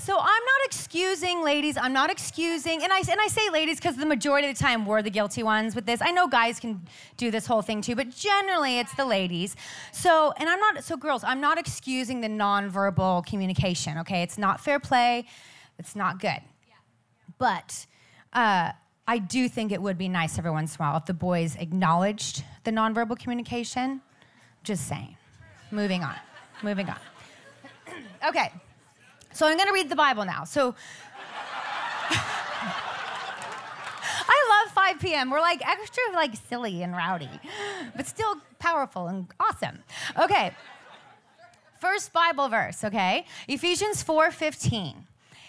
So 0.07 0.17
I'm 0.17 0.23
not 0.23 0.67
excusing 0.67 1.43
ladies. 1.43 1.77
I'm 1.77 1.93
not 1.93 2.11
excusing, 2.11 2.85
and 2.85 2.93
I 2.93 2.99
and 2.99 3.21
I 3.21 3.27
say 3.27 3.51
ladies 3.51 3.79
because 3.79 3.97
the 3.97 4.07
majority 4.07 4.47
of 4.47 4.57
the 4.57 4.63
time 4.63 4.87
we're 4.87 5.03
the 5.03 5.11
guilty 5.11 5.43
ones 5.43 5.75
with 5.75 5.85
this. 5.85 6.01
I 6.01 6.13
know 6.13 6.29
guys 6.29 6.61
can 6.61 6.81
do 7.17 7.33
this 7.33 7.45
whole 7.45 7.61
thing 7.61 7.83
too, 7.83 7.97
but 7.97 8.11
generally 8.11 8.79
it's 8.79 8.95
the 8.95 9.05
ladies. 9.05 9.57
So, 9.91 10.33
and 10.39 10.49
I'm 10.49 10.61
not 10.61 10.85
so 10.85 10.97
girls. 10.97 11.25
I'm 11.25 11.41
not 11.41 11.59
excusing 11.59 12.21
the 12.21 12.29
nonverbal 12.29 13.27
communication. 13.27 13.99
Okay, 13.99 14.23
it's 14.23 14.39
not 14.39 14.61
fair 14.61 14.79
play. 14.79 15.27
It's 15.77 15.97
not 15.97 16.21
good. 16.21 16.41
But 17.39 17.85
uh, 18.33 18.71
I 19.09 19.19
do 19.19 19.49
think 19.49 19.73
it 19.73 19.83
would 19.83 19.99
be 19.99 20.09
nice 20.09 20.39
every 20.39 20.53
once 20.53 20.77
in 20.77 20.83
a 20.85 20.87
while 20.87 20.99
if 20.99 21.07
the 21.07 21.15
boys 21.15 21.57
acknowledged 21.57 22.45
the 22.63 22.71
nonverbal 22.71 23.19
communication. 23.19 24.01
Just 24.63 24.87
saying. 24.87 25.17
Moving 25.73 26.05
on. 26.05 26.15
Moving 26.63 26.89
on. 26.89 26.99
okay. 28.29 28.53
So 29.37 29.47
I'm 29.47 29.59
going 29.59 29.69
to 29.69 29.75
read 29.75 29.91
the 29.91 29.97
Bible 29.97 30.25
now. 30.25 30.45
So 30.45 30.75
I 34.29 34.63
love 34.65 34.73
5 34.73 34.99
p.m. 34.99 35.29
We're 35.29 35.43
like 35.43 35.61
extra 35.69 36.03
like 36.15 36.35
silly 36.49 36.83
and 36.83 36.97
rowdy, 36.97 37.29
but 37.95 38.07
still 38.07 38.37
powerful 38.59 39.09
and 39.09 39.27
awesome. 39.39 39.81
Okay. 40.19 40.53
First 41.79 42.15
Bible 42.15 42.49
verse, 42.49 42.83
okay? 42.83 43.27
Ephesians 43.47 44.03
4:15 44.03 45.05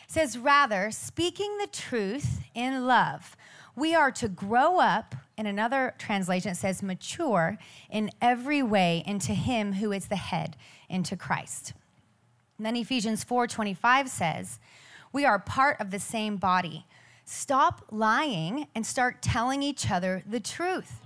says 0.07 0.37
rather 0.37 0.91
speaking 0.91 1.57
the 1.57 1.67
truth 1.67 2.41
in 2.53 2.85
love 2.87 3.37
we 3.75 3.93
are 3.93 4.11
to 4.11 4.27
grow 4.27 4.79
up 4.79 5.15
in 5.37 5.45
another 5.45 5.93
translation 5.97 6.51
it 6.51 6.55
says 6.55 6.81
mature 6.81 7.57
in 7.89 8.09
every 8.21 8.63
way 8.63 9.03
into 9.05 9.33
him 9.33 9.73
who 9.73 9.91
is 9.91 10.07
the 10.07 10.15
head 10.15 10.55
into 10.89 11.17
christ 11.17 11.73
then 12.65 12.75
Ephesians 12.75 13.23
4:25 13.23 14.09
says, 14.09 14.59
"We 15.11 15.25
are 15.25 15.39
part 15.39 15.79
of 15.79 15.91
the 15.91 15.99
same 15.99 16.37
body. 16.37 16.85
Stop 17.25 17.85
lying 17.91 18.67
and 18.73 18.85
start 18.85 19.21
telling 19.21 19.61
each 19.61 19.91
other 19.91 20.23
the 20.25 20.39
truth." 20.39 21.01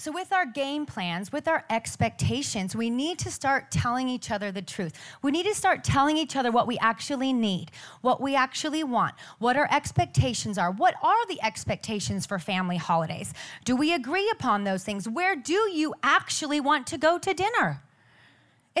So, 0.00 0.10
with 0.10 0.32
our 0.32 0.46
game 0.46 0.86
plans, 0.86 1.30
with 1.30 1.46
our 1.46 1.66
expectations, 1.68 2.74
we 2.74 2.88
need 2.88 3.18
to 3.18 3.30
start 3.30 3.70
telling 3.70 4.08
each 4.08 4.30
other 4.30 4.50
the 4.50 4.62
truth. 4.62 4.98
We 5.20 5.30
need 5.30 5.42
to 5.42 5.54
start 5.54 5.84
telling 5.84 6.16
each 6.16 6.36
other 6.36 6.50
what 6.50 6.66
we 6.66 6.78
actually 6.78 7.34
need, 7.34 7.70
what 8.00 8.18
we 8.18 8.34
actually 8.34 8.82
want, 8.82 9.14
what 9.40 9.58
our 9.58 9.68
expectations 9.70 10.56
are. 10.56 10.70
What 10.70 10.94
are 11.02 11.26
the 11.26 11.38
expectations 11.42 12.24
for 12.24 12.38
family 12.38 12.78
holidays? 12.78 13.34
Do 13.66 13.76
we 13.76 13.92
agree 13.92 14.30
upon 14.30 14.64
those 14.64 14.84
things? 14.84 15.06
Where 15.06 15.36
do 15.36 15.70
you 15.70 15.94
actually 16.02 16.60
want 16.60 16.86
to 16.86 16.96
go 16.96 17.18
to 17.18 17.34
dinner? 17.34 17.82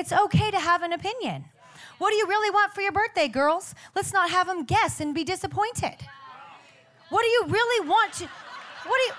It's 0.00 0.14
okay 0.14 0.50
to 0.50 0.58
have 0.58 0.82
an 0.82 0.94
opinion. 0.94 1.44
What 1.98 2.08
do 2.08 2.16
you 2.16 2.26
really 2.26 2.48
want 2.48 2.72
for 2.72 2.80
your 2.80 2.90
birthday, 2.90 3.28
girls? 3.28 3.74
Let's 3.94 4.14
not 4.14 4.30
have 4.30 4.46
them 4.46 4.64
guess 4.64 4.98
and 4.98 5.14
be 5.14 5.24
disappointed. 5.24 5.96
What 7.10 7.20
do 7.20 7.28
you 7.28 7.44
really 7.48 7.86
want 7.86 8.14
to, 8.14 8.24
what 8.24 8.96
do 8.96 9.02
you, 9.02 9.12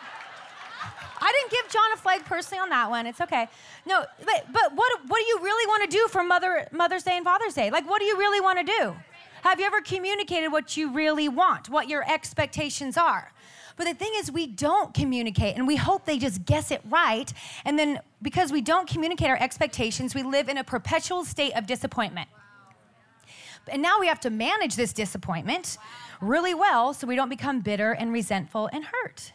I 1.21 1.31
didn't 1.33 1.51
give 1.51 1.71
John 1.71 1.91
a 1.93 1.97
flag 1.97 2.25
personally 2.25 2.63
on 2.63 2.69
that 2.69 2.89
one. 2.89 3.05
It's 3.05 3.21
okay. 3.21 3.47
No, 3.85 4.05
but, 4.25 4.47
but 4.51 4.73
what, 4.73 4.91
what 5.05 5.19
do 5.19 5.25
you 5.25 5.39
really 5.43 5.67
want 5.67 5.88
to 5.88 5.95
do 5.95 6.07
for 6.07 6.23
Mother, 6.23 6.67
Mother's 6.71 7.03
Day 7.03 7.15
and 7.15 7.23
Father's 7.23 7.53
Day? 7.53 7.69
Like, 7.69 7.88
what 7.88 8.00
do 8.00 8.05
you 8.05 8.17
really 8.17 8.41
want 8.41 8.57
to 8.57 8.65
do? 8.79 8.95
Have 9.43 9.59
you 9.59 9.67
ever 9.67 9.81
communicated 9.81 10.47
what 10.47 10.77
you 10.77 10.91
really 10.91 11.29
want, 11.29 11.69
what 11.69 11.89
your 11.89 12.11
expectations 12.11 12.97
are? 12.97 13.31
But 13.81 13.88
the 13.88 13.95
thing 13.95 14.11
is, 14.17 14.31
we 14.31 14.45
don't 14.45 14.93
communicate 14.93 15.55
and 15.55 15.65
we 15.65 15.75
hope 15.75 16.05
they 16.05 16.19
just 16.19 16.45
guess 16.45 16.69
it 16.69 16.81
right. 16.88 17.33
And 17.65 17.79
then 17.79 18.00
because 18.21 18.51
we 18.51 18.61
don't 18.61 18.88
communicate 18.88 19.27
our 19.27 19.41
expectations, 19.41 20.13
we 20.13 20.21
live 20.21 20.50
in 20.50 20.59
a 20.59 20.63
perpetual 20.63 21.25
state 21.25 21.53
of 21.53 21.65
disappointment. 21.65 22.29
And 23.67 23.81
now 23.81 24.00
we 24.00 24.05
have 24.05 24.19
to 24.19 24.29
manage 24.29 24.75
this 24.75 24.93
disappointment 24.93 25.79
really 26.21 26.53
well 26.53 26.93
so 26.93 27.07
we 27.07 27.15
don't 27.15 27.27
become 27.27 27.61
bitter 27.61 27.93
and 27.93 28.13
resentful 28.13 28.69
and 28.71 28.83
hurt. 28.83 29.33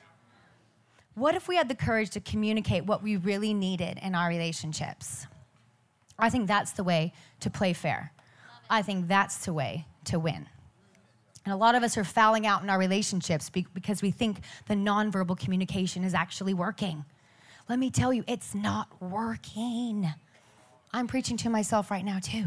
What 1.16 1.34
if 1.34 1.48
we 1.48 1.56
had 1.56 1.68
the 1.68 1.74
courage 1.74 2.10
to 2.10 2.20
communicate 2.20 2.86
what 2.86 3.02
we 3.02 3.16
really 3.16 3.52
needed 3.52 3.98
in 4.00 4.14
our 4.14 4.28
relationships? 4.28 5.26
I 6.20 6.30
think 6.30 6.46
that's 6.46 6.70
the 6.70 6.84
way 6.84 7.12
to 7.40 7.50
play 7.50 7.72
fair. 7.72 8.12
I 8.70 8.82
think 8.82 9.08
that's 9.08 9.44
the 9.44 9.52
way 9.52 9.86
to 10.04 10.20
win. 10.20 10.46
And 11.46 11.52
a 11.52 11.56
lot 11.56 11.76
of 11.76 11.84
us 11.84 11.96
are 11.96 12.02
fouling 12.02 12.44
out 12.44 12.64
in 12.64 12.68
our 12.68 12.78
relationships 12.78 13.50
because 13.50 14.02
we 14.02 14.10
think 14.10 14.40
the 14.66 14.74
nonverbal 14.74 15.38
communication 15.38 16.02
is 16.02 16.12
actually 16.12 16.54
working. 16.54 17.04
Let 17.68 17.78
me 17.78 17.88
tell 17.88 18.12
you, 18.12 18.24
it's 18.26 18.52
not 18.52 18.88
working. 19.00 20.12
I'm 20.92 21.06
preaching 21.06 21.36
to 21.38 21.48
myself 21.48 21.88
right 21.88 22.04
now, 22.04 22.18
too. 22.18 22.46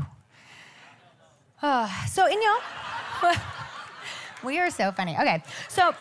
Uh, 1.62 1.88
so, 2.08 2.26
and 2.26 2.34
you 2.34 2.60
know, 3.24 3.34
we 4.44 4.60
are 4.60 4.70
so 4.70 4.92
funny. 4.92 5.16
Okay, 5.16 5.44
so 5.70 5.96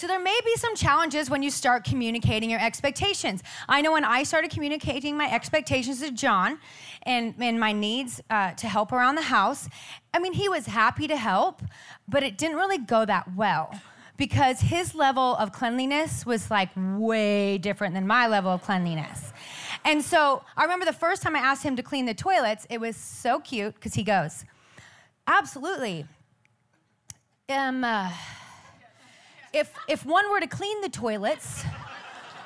so 0.00 0.06
there 0.06 0.18
may 0.18 0.38
be 0.46 0.56
some 0.56 0.74
challenges 0.74 1.28
when 1.28 1.42
you 1.42 1.50
start 1.50 1.84
communicating 1.84 2.48
your 2.48 2.58
expectations. 2.58 3.42
I 3.68 3.82
know 3.82 3.92
when 3.92 4.02
I 4.02 4.22
started 4.22 4.50
communicating 4.50 5.14
my 5.14 5.30
expectations 5.30 6.00
to 6.00 6.10
John 6.10 6.58
and, 7.02 7.34
and 7.38 7.60
my 7.60 7.72
needs 7.72 8.18
uh, 8.30 8.52
to 8.52 8.66
help 8.66 8.92
around 8.92 9.16
the 9.16 9.22
house, 9.22 9.68
I 10.14 10.18
mean, 10.18 10.32
he 10.32 10.48
was 10.48 10.64
happy 10.64 11.06
to 11.06 11.18
help, 11.18 11.60
but 12.08 12.22
it 12.22 12.38
didn't 12.38 12.56
really 12.56 12.78
go 12.78 13.04
that 13.04 13.34
well 13.36 13.78
because 14.16 14.60
his 14.60 14.94
level 14.94 15.36
of 15.36 15.52
cleanliness 15.52 16.24
was 16.24 16.50
like 16.50 16.70
way 16.76 17.58
different 17.58 17.92
than 17.92 18.06
my 18.06 18.26
level 18.26 18.52
of 18.52 18.62
cleanliness. 18.62 19.34
And 19.84 20.02
so 20.02 20.42
I 20.56 20.62
remember 20.62 20.86
the 20.86 20.94
first 20.94 21.20
time 21.20 21.36
I 21.36 21.40
asked 21.40 21.62
him 21.62 21.76
to 21.76 21.82
clean 21.82 22.06
the 22.06 22.14
toilets, 22.14 22.66
it 22.70 22.80
was 22.80 22.96
so 22.96 23.38
cute 23.38 23.74
because 23.74 23.92
he 23.92 24.02
goes, 24.02 24.46
Absolutely. 25.26 26.06
Um, 27.50 27.84
uh, 27.84 28.10
if, 29.52 29.72
if 29.88 30.06
one 30.06 30.30
were 30.30 30.40
to 30.40 30.46
clean 30.46 30.80
the 30.80 30.88
toilets, 30.88 31.64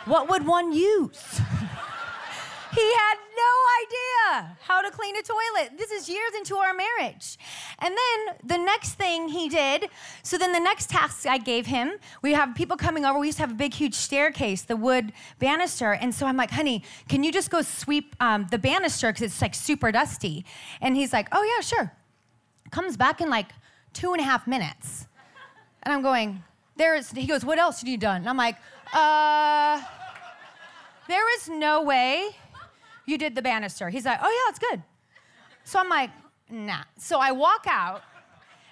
what 0.06 0.28
would 0.28 0.46
one 0.46 0.72
use? 0.72 1.40
he 2.74 2.94
had 2.94 3.14
no 3.36 3.54
idea 3.84 4.56
how 4.60 4.82
to 4.82 4.90
clean 4.90 5.14
a 5.16 5.22
toilet. 5.22 5.78
This 5.78 5.90
is 5.90 6.08
years 6.08 6.32
into 6.36 6.56
our 6.56 6.74
marriage. 6.74 7.38
And 7.78 7.94
then 7.94 8.36
the 8.44 8.58
next 8.58 8.94
thing 8.94 9.28
he 9.28 9.48
did, 9.48 9.88
so 10.22 10.38
then 10.38 10.52
the 10.52 10.60
next 10.60 10.90
task 10.90 11.26
I 11.26 11.38
gave 11.38 11.66
him, 11.66 11.92
we 12.22 12.32
have 12.32 12.54
people 12.54 12.76
coming 12.76 13.04
over. 13.04 13.18
We 13.18 13.28
used 13.28 13.38
to 13.38 13.42
have 13.42 13.52
a 13.52 13.56
big, 13.56 13.74
huge 13.74 13.94
staircase, 13.94 14.62
the 14.62 14.76
wood 14.76 15.12
banister. 15.38 15.92
And 15.92 16.14
so 16.14 16.26
I'm 16.26 16.36
like, 16.36 16.50
honey, 16.50 16.82
can 17.08 17.22
you 17.22 17.32
just 17.32 17.50
go 17.50 17.62
sweep 17.62 18.16
um, 18.20 18.46
the 18.50 18.58
banister 18.58 19.08
because 19.08 19.22
it's 19.22 19.42
like 19.42 19.54
super 19.54 19.92
dusty? 19.92 20.44
And 20.80 20.96
he's 20.96 21.12
like, 21.12 21.28
oh, 21.32 21.42
yeah, 21.42 21.62
sure. 21.62 21.92
Comes 22.70 22.96
back 22.96 23.20
in 23.20 23.30
like 23.30 23.50
two 23.92 24.12
and 24.12 24.20
a 24.20 24.24
half 24.24 24.46
minutes. 24.46 25.06
And 25.82 25.92
I'm 25.92 26.02
going, 26.02 26.42
there 26.76 26.94
is, 26.94 27.10
he 27.10 27.26
goes, 27.26 27.44
What 27.44 27.58
else 27.58 27.80
have 27.80 27.88
you 27.88 27.98
done? 27.98 28.22
And 28.22 28.28
I'm 28.28 28.36
like, 28.36 28.56
Uh, 28.92 29.82
there 31.08 31.34
is 31.36 31.48
no 31.48 31.82
way 31.82 32.30
you 33.06 33.18
did 33.18 33.34
the 33.34 33.42
banister. 33.42 33.88
He's 33.88 34.04
like, 34.04 34.18
Oh, 34.22 34.28
yeah, 34.28 34.50
it's 34.50 34.58
good. 34.58 34.82
So 35.64 35.78
I'm 35.78 35.88
like, 35.88 36.10
Nah. 36.50 36.84
So 36.98 37.18
I 37.18 37.32
walk 37.32 37.66
out 37.66 38.02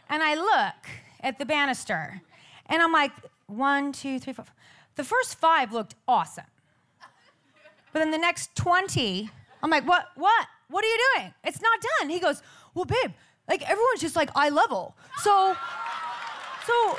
and 0.08 0.22
I 0.22 0.34
look 0.34 0.90
at 1.20 1.38
the 1.38 1.46
banister 1.46 2.20
and 2.66 2.82
I'm 2.82 2.92
like, 2.92 3.12
One, 3.46 3.92
two, 3.92 4.18
three, 4.18 4.32
four. 4.32 4.44
The 4.96 5.04
first 5.04 5.36
five 5.38 5.72
looked 5.72 5.94
awesome. 6.06 6.44
But 7.92 8.00
then 8.00 8.10
the 8.10 8.18
next 8.18 8.54
20, 8.56 9.30
I'm 9.62 9.70
like, 9.70 9.86
What, 9.86 10.06
what? 10.16 10.46
What 10.68 10.84
are 10.84 10.88
you 10.88 11.00
doing? 11.16 11.34
It's 11.44 11.60
not 11.60 11.78
done. 12.00 12.10
He 12.10 12.18
goes, 12.18 12.42
Well, 12.74 12.84
babe, 12.84 13.12
like 13.48 13.62
everyone's 13.62 14.00
just 14.00 14.16
like 14.16 14.30
eye 14.34 14.48
level. 14.48 14.96
So, 15.18 15.56
so 16.66 16.98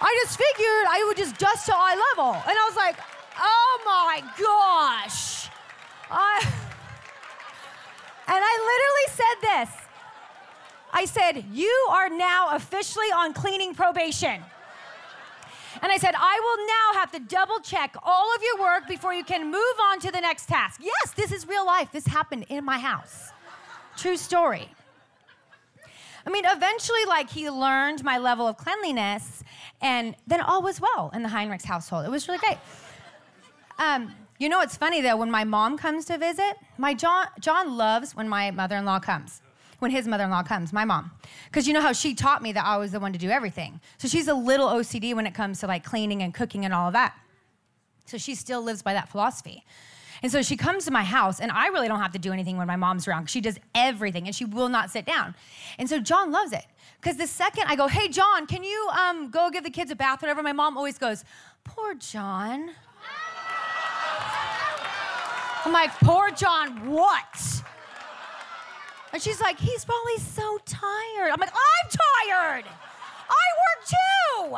I 0.00 0.18
just 0.24 0.38
figured 0.38 0.86
I 0.88 1.04
would 1.06 1.16
just 1.16 1.38
dust 1.38 1.66
to 1.66 1.72
eye 1.74 1.96
level. 2.16 2.32
And 2.32 2.56
I 2.58 2.64
was 2.68 2.76
like, 2.76 2.96
oh 3.38 3.80
my 3.84 4.20
gosh. 4.38 5.48
I, 6.10 6.40
and 8.26 8.38
I 8.42 8.54
literally 8.70 9.08
said 9.08 9.68
this 9.68 9.80
I 10.92 11.04
said, 11.04 11.44
You 11.52 11.88
are 11.90 12.08
now 12.08 12.50
officially 12.52 13.06
on 13.14 13.32
cleaning 13.32 13.74
probation. 13.74 14.42
And 15.82 15.92
I 15.92 15.98
said, 15.98 16.14
I 16.16 16.40
will 16.42 16.66
now 16.66 17.00
have 17.00 17.12
to 17.12 17.20
double 17.20 17.60
check 17.60 17.94
all 18.02 18.34
of 18.34 18.42
your 18.42 18.60
work 18.60 18.88
before 18.88 19.14
you 19.14 19.24
can 19.24 19.50
move 19.50 19.76
on 19.82 20.00
to 20.00 20.10
the 20.10 20.20
next 20.20 20.46
task. 20.46 20.80
Yes, 20.82 21.12
this 21.12 21.32
is 21.32 21.46
real 21.46 21.64
life. 21.64 21.92
This 21.92 22.06
happened 22.06 22.46
in 22.48 22.64
my 22.64 22.78
house. 22.78 23.30
True 23.96 24.16
story. 24.16 24.68
I 26.26 26.30
mean, 26.30 26.44
eventually, 26.44 27.04
like, 27.06 27.30
he 27.30 27.48
learned 27.48 28.04
my 28.04 28.18
level 28.18 28.46
of 28.46 28.56
cleanliness, 28.56 29.42
and 29.80 30.14
then 30.26 30.40
all 30.40 30.62
was 30.62 30.80
well 30.80 31.10
in 31.14 31.22
the 31.22 31.28
Heinrichs 31.28 31.64
household. 31.64 32.04
It 32.04 32.10
was 32.10 32.28
really 32.28 32.38
great. 32.38 32.58
Um, 33.78 34.14
You 34.38 34.48
know 34.48 34.58
what's 34.58 34.76
funny 34.76 35.00
though? 35.02 35.16
When 35.16 35.30
my 35.30 35.44
mom 35.44 35.76
comes 35.76 36.06
to 36.06 36.16
visit, 36.16 36.56
my 36.78 36.94
John 36.94 37.26
John 37.40 37.76
loves 37.76 38.14
when 38.16 38.28
my 38.28 38.50
mother-in-law 38.50 39.00
comes. 39.00 39.42
When 39.80 39.90
his 39.90 40.06
mother-in-law 40.06 40.42
comes, 40.42 40.72
my 40.74 40.84
mom, 40.84 41.10
because 41.46 41.66
you 41.66 41.72
know 41.72 41.80
how 41.80 41.92
she 41.92 42.14
taught 42.14 42.42
me 42.42 42.52
that 42.52 42.66
I 42.66 42.76
was 42.76 42.92
the 42.92 43.00
one 43.00 43.14
to 43.14 43.18
do 43.18 43.30
everything. 43.30 43.80
So 43.96 44.08
she's 44.08 44.28
a 44.28 44.34
little 44.34 44.68
OCD 44.68 45.14
when 45.14 45.26
it 45.26 45.34
comes 45.34 45.60
to 45.60 45.66
like 45.66 45.84
cleaning 45.84 46.22
and 46.22 46.34
cooking 46.34 46.66
and 46.66 46.74
all 46.74 46.88
of 46.88 46.92
that. 46.92 47.14
So 48.04 48.18
she 48.18 48.34
still 48.34 48.60
lives 48.62 48.82
by 48.82 48.92
that 48.92 49.08
philosophy. 49.08 49.64
And 50.22 50.30
so 50.30 50.42
she 50.42 50.56
comes 50.56 50.84
to 50.84 50.90
my 50.90 51.02
house, 51.02 51.40
and 51.40 51.50
I 51.50 51.68
really 51.68 51.88
don't 51.88 52.00
have 52.00 52.12
to 52.12 52.18
do 52.18 52.32
anything 52.32 52.56
when 52.56 52.66
my 52.66 52.76
mom's 52.76 53.08
around. 53.08 53.30
She 53.30 53.40
does 53.40 53.58
everything, 53.74 54.26
and 54.26 54.34
she 54.34 54.44
will 54.44 54.68
not 54.68 54.90
sit 54.90 55.06
down. 55.06 55.34
And 55.78 55.88
so 55.88 55.98
John 55.98 56.30
loves 56.30 56.52
it. 56.52 56.64
Because 57.00 57.16
the 57.16 57.26
second 57.26 57.64
I 57.66 57.76
go, 57.76 57.86
hey, 57.86 58.08
John, 58.08 58.46
can 58.46 58.62
you 58.62 58.88
um, 58.88 59.30
go 59.30 59.48
give 59.50 59.64
the 59.64 59.70
kids 59.70 59.90
a 59.90 59.96
bath, 59.96 60.20
whatever, 60.20 60.42
my 60.42 60.52
mom 60.52 60.76
always 60.76 60.98
goes, 60.98 61.24
poor 61.64 61.94
John. 61.94 62.70
I'm 65.64 65.72
like, 65.72 65.92
poor 66.00 66.30
John, 66.30 66.90
what? 66.90 67.62
And 69.12 69.22
she's 69.22 69.40
like, 69.40 69.58
he's 69.58 69.84
probably 69.84 70.18
so 70.18 70.58
tired. 70.66 71.30
I'm 71.32 71.40
like, 71.40 71.52
I'm 71.52 71.90
tired. 72.28 72.64
I 72.66 73.46
work 73.62 73.86
too. 73.86 74.56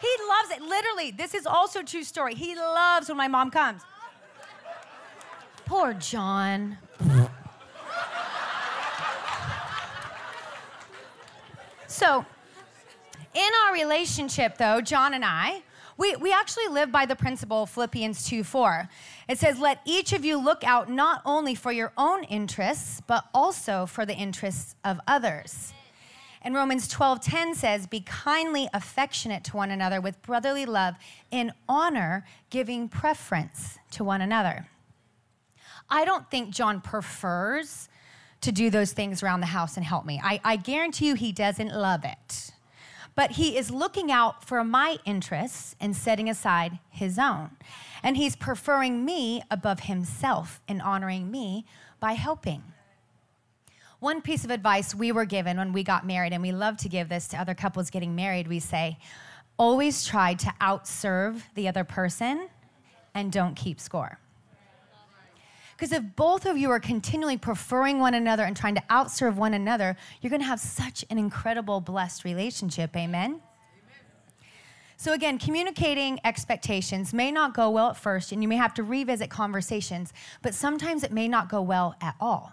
He 0.00 0.16
loves 0.28 0.50
it. 0.52 0.62
Literally, 0.62 1.10
this 1.10 1.34
is 1.34 1.46
also 1.46 1.82
true 1.82 2.04
story. 2.04 2.34
He 2.34 2.54
loves 2.54 3.08
when 3.08 3.16
my 3.16 3.28
mom 3.28 3.50
comes. 3.50 3.82
Poor 5.66 5.94
John. 5.94 6.78
so, 11.86 12.24
in 13.34 13.50
our 13.66 13.72
relationship, 13.72 14.58
though, 14.58 14.80
John 14.80 15.14
and 15.14 15.24
I, 15.24 15.62
we, 15.96 16.16
we 16.16 16.32
actually 16.32 16.68
live 16.68 16.90
by 16.90 17.06
the 17.06 17.16
principle 17.16 17.66
Philippians 17.66 18.26
2 18.26 18.44
4. 18.44 18.88
It 19.28 19.38
says, 19.38 19.58
Let 19.58 19.80
each 19.84 20.12
of 20.12 20.24
you 20.24 20.36
look 20.36 20.64
out 20.64 20.90
not 20.90 21.22
only 21.24 21.54
for 21.54 21.72
your 21.72 21.92
own 21.96 22.24
interests, 22.24 23.00
but 23.06 23.24
also 23.32 23.86
for 23.86 24.04
the 24.04 24.14
interests 24.14 24.74
of 24.84 25.00
others. 25.06 25.72
And 26.42 26.54
Romans 26.54 26.88
12:10 26.88 27.54
says, 27.54 27.86
"Be 27.86 28.00
kindly 28.00 28.68
affectionate 28.74 29.44
to 29.44 29.56
one 29.56 29.70
another 29.70 29.98
with 29.98 30.20
brotherly 30.20 30.66
love, 30.66 30.96
in 31.30 31.54
honor, 31.66 32.26
giving 32.50 32.86
preference 32.86 33.78
to 33.92 34.04
one 34.04 34.20
another." 34.20 34.68
I 35.88 36.04
don't 36.04 36.30
think 36.30 36.50
John 36.50 36.80
prefers 36.80 37.88
to 38.40 38.52
do 38.52 38.70
those 38.70 38.92
things 38.92 39.22
around 39.22 39.40
the 39.40 39.46
house 39.46 39.76
and 39.76 39.84
help 39.84 40.04
me. 40.04 40.20
I, 40.22 40.40
I 40.44 40.56
guarantee 40.56 41.06
you 41.06 41.14
he 41.14 41.32
doesn't 41.32 41.74
love 41.74 42.04
it. 42.04 42.50
But 43.14 43.32
he 43.32 43.56
is 43.56 43.70
looking 43.70 44.10
out 44.10 44.44
for 44.44 44.64
my 44.64 44.98
interests 45.04 45.76
and 45.80 45.96
setting 45.96 46.28
aside 46.28 46.78
his 46.90 47.18
own. 47.18 47.50
And 48.02 48.16
he's 48.16 48.34
preferring 48.36 49.04
me 49.04 49.42
above 49.50 49.80
himself 49.80 50.60
and 50.66 50.82
honoring 50.82 51.30
me 51.30 51.64
by 52.00 52.14
helping. 52.14 52.62
One 54.00 54.20
piece 54.20 54.44
of 54.44 54.50
advice 54.50 54.94
we 54.94 55.12
were 55.12 55.24
given 55.24 55.56
when 55.56 55.72
we 55.72 55.82
got 55.82 56.06
married, 56.06 56.34
and 56.34 56.42
we 56.42 56.52
love 56.52 56.76
to 56.78 56.88
give 56.88 57.08
this 57.08 57.28
to 57.28 57.38
other 57.38 57.54
couples 57.54 57.88
getting 57.88 58.14
married, 58.14 58.48
we 58.48 58.60
say, 58.60 58.98
always 59.56 60.04
try 60.04 60.34
to 60.34 60.52
outserve 60.60 61.40
the 61.54 61.68
other 61.68 61.84
person 61.84 62.48
and 63.14 63.32
don't 63.32 63.54
keep 63.54 63.80
score. 63.80 64.18
Because 65.76 65.92
if 65.92 66.02
both 66.16 66.46
of 66.46 66.56
you 66.56 66.70
are 66.70 66.80
continually 66.80 67.36
preferring 67.36 67.98
one 67.98 68.14
another 68.14 68.44
and 68.44 68.56
trying 68.56 68.76
to 68.76 68.82
outserve 68.90 69.34
one 69.34 69.54
another, 69.54 69.96
you're 70.20 70.30
going 70.30 70.42
to 70.42 70.46
have 70.46 70.60
such 70.60 71.04
an 71.10 71.18
incredible, 71.18 71.80
blessed 71.80 72.24
relationship. 72.24 72.96
Amen? 72.96 73.40
So, 74.96 75.12
again, 75.12 75.38
communicating 75.38 76.20
expectations 76.24 77.12
may 77.12 77.32
not 77.32 77.54
go 77.54 77.68
well 77.68 77.90
at 77.90 77.96
first, 77.96 78.30
and 78.30 78.40
you 78.40 78.48
may 78.48 78.56
have 78.56 78.72
to 78.74 78.84
revisit 78.84 79.28
conversations, 79.28 80.12
but 80.40 80.54
sometimes 80.54 81.02
it 81.02 81.12
may 81.12 81.26
not 81.26 81.48
go 81.48 81.60
well 81.60 81.96
at 82.00 82.14
all. 82.20 82.52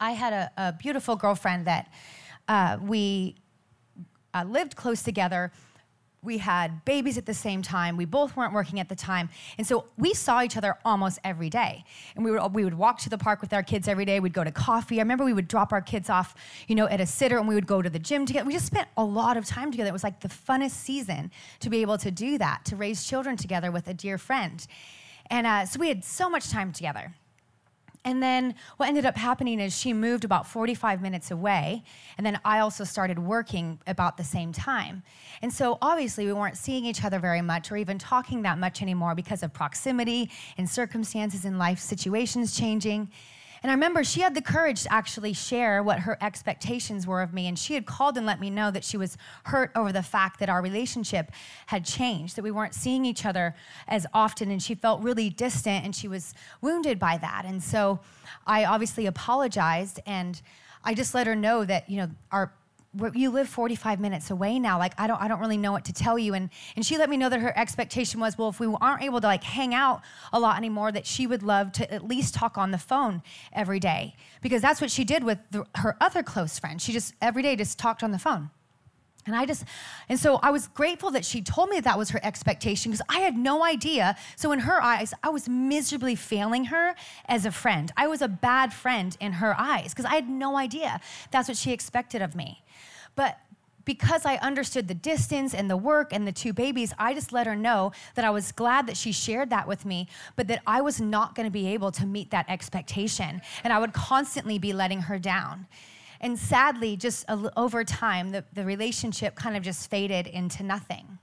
I 0.00 0.12
had 0.12 0.32
a, 0.32 0.50
a 0.56 0.72
beautiful 0.72 1.16
girlfriend 1.16 1.66
that 1.66 1.92
uh, 2.46 2.78
we 2.80 3.34
uh, 4.32 4.44
lived 4.44 4.76
close 4.76 5.02
together 5.02 5.50
we 6.28 6.38
had 6.38 6.84
babies 6.84 7.18
at 7.18 7.26
the 7.26 7.34
same 7.34 7.62
time. 7.62 7.96
We 7.96 8.04
both 8.04 8.36
weren't 8.36 8.52
working 8.52 8.78
at 8.78 8.88
the 8.88 8.94
time. 8.94 9.30
And 9.56 9.66
so 9.66 9.86
we 9.96 10.14
saw 10.14 10.42
each 10.42 10.56
other 10.56 10.76
almost 10.84 11.18
every 11.24 11.50
day. 11.50 11.84
And 12.14 12.24
we 12.24 12.30
would, 12.30 12.54
we 12.54 12.62
would 12.62 12.74
walk 12.74 12.98
to 13.00 13.10
the 13.10 13.18
park 13.18 13.40
with 13.40 13.52
our 13.52 13.64
kids 13.64 13.88
every 13.88 14.04
day. 14.04 14.20
We'd 14.20 14.32
go 14.32 14.44
to 14.44 14.52
coffee. 14.52 15.00
I 15.00 15.02
remember 15.02 15.24
we 15.24 15.32
would 15.32 15.48
drop 15.48 15.72
our 15.72 15.80
kids 15.80 16.08
off, 16.08 16.36
you 16.68 16.76
know, 16.76 16.86
at 16.86 17.00
a 17.00 17.06
sitter 17.06 17.38
and 17.38 17.48
we 17.48 17.54
would 17.54 17.66
go 17.66 17.82
to 17.82 17.90
the 17.90 17.98
gym 17.98 18.26
together. 18.26 18.46
We 18.46 18.52
just 18.52 18.66
spent 18.66 18.88
a 18.96 19.04
lot 19.04 19.36
of 19.36 19.46
time 19.46 19.72
together. 19.72 19.88
It 19.88 19.92
was 19.92 20.04
like 20.04 20.20
the 20.20 20.28
funnest 20.28 20.72
season 20.72 21.32
to 21.60 21.70
be 21.70 21.80
able 21.82 21.98
to 21.98 22.10
do 22.10 22.38
that, 22.38 22.64
to 22.66 22.76
raise 22.76 23.04
children 23.04 23.36
together 23.36 23.72
with 23.72 23.88
a 23.88 23.94
dear 23.94 24.18
friend. 24.18 24.64
And 25.30 25.46
uh, 25.46 25.66
so 25.66 25.80
we 25.80 25.88
had 25.88 26.04
so 26.04 26.28
much 26.28 26.50
time 26.50 26.72
together. 26.72 27.14
And 28.04 28.22
then 28.22 28.54
what 28.76 28.88
ended 28.88 29.04
up 29.04 29.16
happening 29.16 29.60
is 29.60 29.76
she 29.76 29.92
moved 29.92 30.24
about 30.24 30.46
45 30.46 31.02
minutes 31.02 31.30
away. 31.30 31.82
And 32.16 32.26
then 32.26 32.38
I 32.44 32.60
also 32.60 32.84
started 32.84 33.18
working 33.18 33.78
about 33.86 34.16
the 34.16 34.24
same 34.24 34.52
time. 34.52 35.02
And 35.42 35.52
so 35.52 35.78
obviously 35.82 36.26
we 36.26 36.32
weren't 36.32 36.56
seeing 36.56 36.84
each 36.84 37.04
other 37.04 37.18
very 37.18 37.42
much 37.42 37.70
or 37.70 37.76
even 37.76 37.98
talking 37.98 38.42
that 38.42 38.58
much 38.58 38.82
anymore 38.82 39.14
because 39.14 39.42
of 39.42 39.52
proximity 39.52 40.30
and 40.56 40.68
circumstances 40.68 41.44
and 41.44 41.58
life 41.58 41.78
situations 41.78 42.56
changing. 42.56 43.10
And 43.62 43.70
I 43.70 43.74
remember 43.74 44.04
she 44.04 44.20
had 44.20 44.34
the 44.34 44.42
courage 44.42 44.84
to 44.84 44.92
actually 44.92 45.32
share 45.32 45.82
what 45.82 46.00
her 46.00 46.16
expectations 46.20 47.06
were 47.06 47.22
of 47.22 47.32
me. 47.32 47.46
And 47.46 47.58
she 47.58 47.74
had 47.74 47.86
called 47.86 48.16
and 48.16 48.26
let 48.26 48.40
me 48.40 48.50
know 48.50 48.70
that 48.70 48.84
she 48.84 48.96
was 48.96 49.16
hurt 49.44 49.70
over 49.74 49.92
the 49.92 50.02
fact 50.02 50.40
that 50.40 50.48
our 50.48 50.62
relationship 50.62 51.32
had 51.66 51.84
changed, 51.84 52.36
that 52.36 52.42
we 52.42 52.50
weren't 52.50 52.74
seeing 52.74 53.04
each 53.04 53.24
other 53.24 53.54
as 53.86 54.06
often. 54.14 54.50
And 54.50 54.62
she 54.62 54.74
felt 54.74 55.02
really 55.02 55.30
distant 55.30 55.84
and 55.84 55.94
she 55.94 56.08
was 56.08 56.34
wounded 56.60 56.98
by 56.98 57.18
that. 57.18 57.44
And 57.44 57.62
so 57.62 58.00
I 58.46 58.64
obviously 58.64 59.06
apologized 59.06 60.00
and 60.06 60.40
I 60.84 60.94
just 60.94 61.14
let 61.14 61.26
her 61.26 61.34
know 61.34 61.64
that, 61.64 61.88
you 61.90 61.98
know, 61.98 62.10
our 62.30 62.52
you 63.14 63.30
live 63.30 63.48
45 63.48 64.00
minutes 64.00 64.30
away 64.30 64.58
now 64.58 64.78
like 64.78 64.92
i 64.98 65.06
don't 65.06 65.20
i 65.20 65.28
don't 65.28 65.40
really 65.40 65.56
know 65.56 65.72
what 65.72 65.84
to 65.84 65.92
tell 65.92 66.18
you 66.18 66.34
and 66.34 66.50
and 66.76 66.84
she 66.84 66.98
let 66.98 67.08
me 67.08 67.16
know 67.16 67.28
that 67.28 67.40
her 67.40 67.56
expectation 67.56 68.20
was 68.20 68.36
well 68.36 68.48
if 68.48 68.60
we 68.60 68.66
aren't 68.80 69.02
able 69.02 69.20
to 69.20 69.26
like 69.26 69.44
hang 69.44 69.74
out 69.74 70.02
a 70.32 70.40
lot 70.40 70.56
anymore 70.56 70.90
that 70.92 71.06
she 71.06 71.26
would 71.26 71.42
love 71.42 71.72
to 71.72 71.92
at 71.92 72.06
least 72.06 72.34
talk 72.34 72.58
on 72.58 72.70
the 72.70 72.78
phone 72.78 73.22
every 73.52 73.80
day 73.80 74.14
because 74.42 74.62
that's 74.62 74.80
what 74.80 74.90
she 74.90 75.04
did 75.04 75.24
with 75.24 75.38
the, 75.50 75.64
her 75.76 75.96
other 76.00 76.22
close 76.22 76.58
friend 76.58 76.80
she 76.80 76.92
just 76.92 77.14
every 77.20 77.42
day 77.42 77.56
just 77.56 77.78
talked 77.78 78.02
on 78.02 78.10
the 78.10 78.18
phone 78.18 78.50
and 79.28 79.36
I 79.36 79.44
just, 79.44 79.64
and 80.08 80.18
so 80.18 80.40
I 80.42 80.50
was 80.50 80.68
grateful 80.68 81.10
that 81.10 81.24
she 81.24 81.42
told 81.42 81.68
me 81.68 81.76
that, 81.76 81.84
that 81.84 81.98
was 81.98 82.10
her 82.10 82.20
expectation 82.22 82.90
because 82.90 83.04
I 83.10 83.20
had 83.20 83.36
no 83.36 83.62
idea. 83.62 84.16
So 84.36 84.52
in 84.52 84.60
her 84.60 84.82
eyes, 84.82 85.12
I 85.22 85.28
was 85.28 85.48
miserably 85.48 86.14
failing 86.14 86.64
her 86.66 86.94
as 87.26 87.44
a 87.44 87.52
friend. 87.52 87.92
I 87.96 88.06
was 88.06 88.22
a 88.22 88.28
bad 88.28 88.72
friend 88.72 89.14
in 89.20 89.32
her 89.32 89.54
eyes 89.58 89.90
because 89.90 90.06
I 90.06 90.14
had 90.14 90.30
no 90.30 90.56
idea 90.56 91.00
that's 91.30 91.46
what 91.46 91.58
she 91.58 91.72
expected 91.72 92.22
of 92.22 92.34
me. 92.34 92.62
But 93.18 93.36
because 93.84 94.24
I 94.24 94.36
understood 94.36 94.86
the 94.86 94.94
distance 94.94 95.52
and 95.52 95.68
the 95.68 95.76
work 95.76 96.12
and 96.12 96.24
the 96.24 96.30
two 96.30 96.52
babies, 96.52 96.94
I 97.00 97.14
just 97.14 97.32
let 97.32 97.48
her 97.48 97.56
know 97.56 97.90
that 98.14 98.24
I 98.24 98.30
was 98.30 98.52
glad 98.52 98.86
that 98.86 98.96
she 98.96 99.10
shared 99.10 99.50
that 99.50 99.66
with 99.66 99.84
me, 99.84 100.06
but 100.36 100.46
that 100.46 100.62
I 100.68 100.82
was 100.82 101.00
not 101.00 101.34
going 101.34 101.44
to 101.44 101.50
be 101.50 101.66
able 101.66 101.90
to 101.92 102.06
meet 102.06 102.30
that 102.30 102.48
expectation. 102.48 103.42
And 103.64 103.72
I 103.72 103.80
would 103.80 103.92
constantly 103.92 104.56
be 104.60 104.72
letting 104.72 105.00
her 105.00 105.18
down. 105.18 105.66
And 106.20 106.38
sadly, 106.38 106.96
just 106.96 107.24
over 107.56 107.82
time, 107.82 108.30
the, 108.30 108.44
the 108.52 108.64
relationship 108.64 109.34
kind 109.34 109.56
of 109.56 109.64
just 109.64 109.90
faded 109.90 110.28
into 110.28 110.62
nothing. 110.62 111.18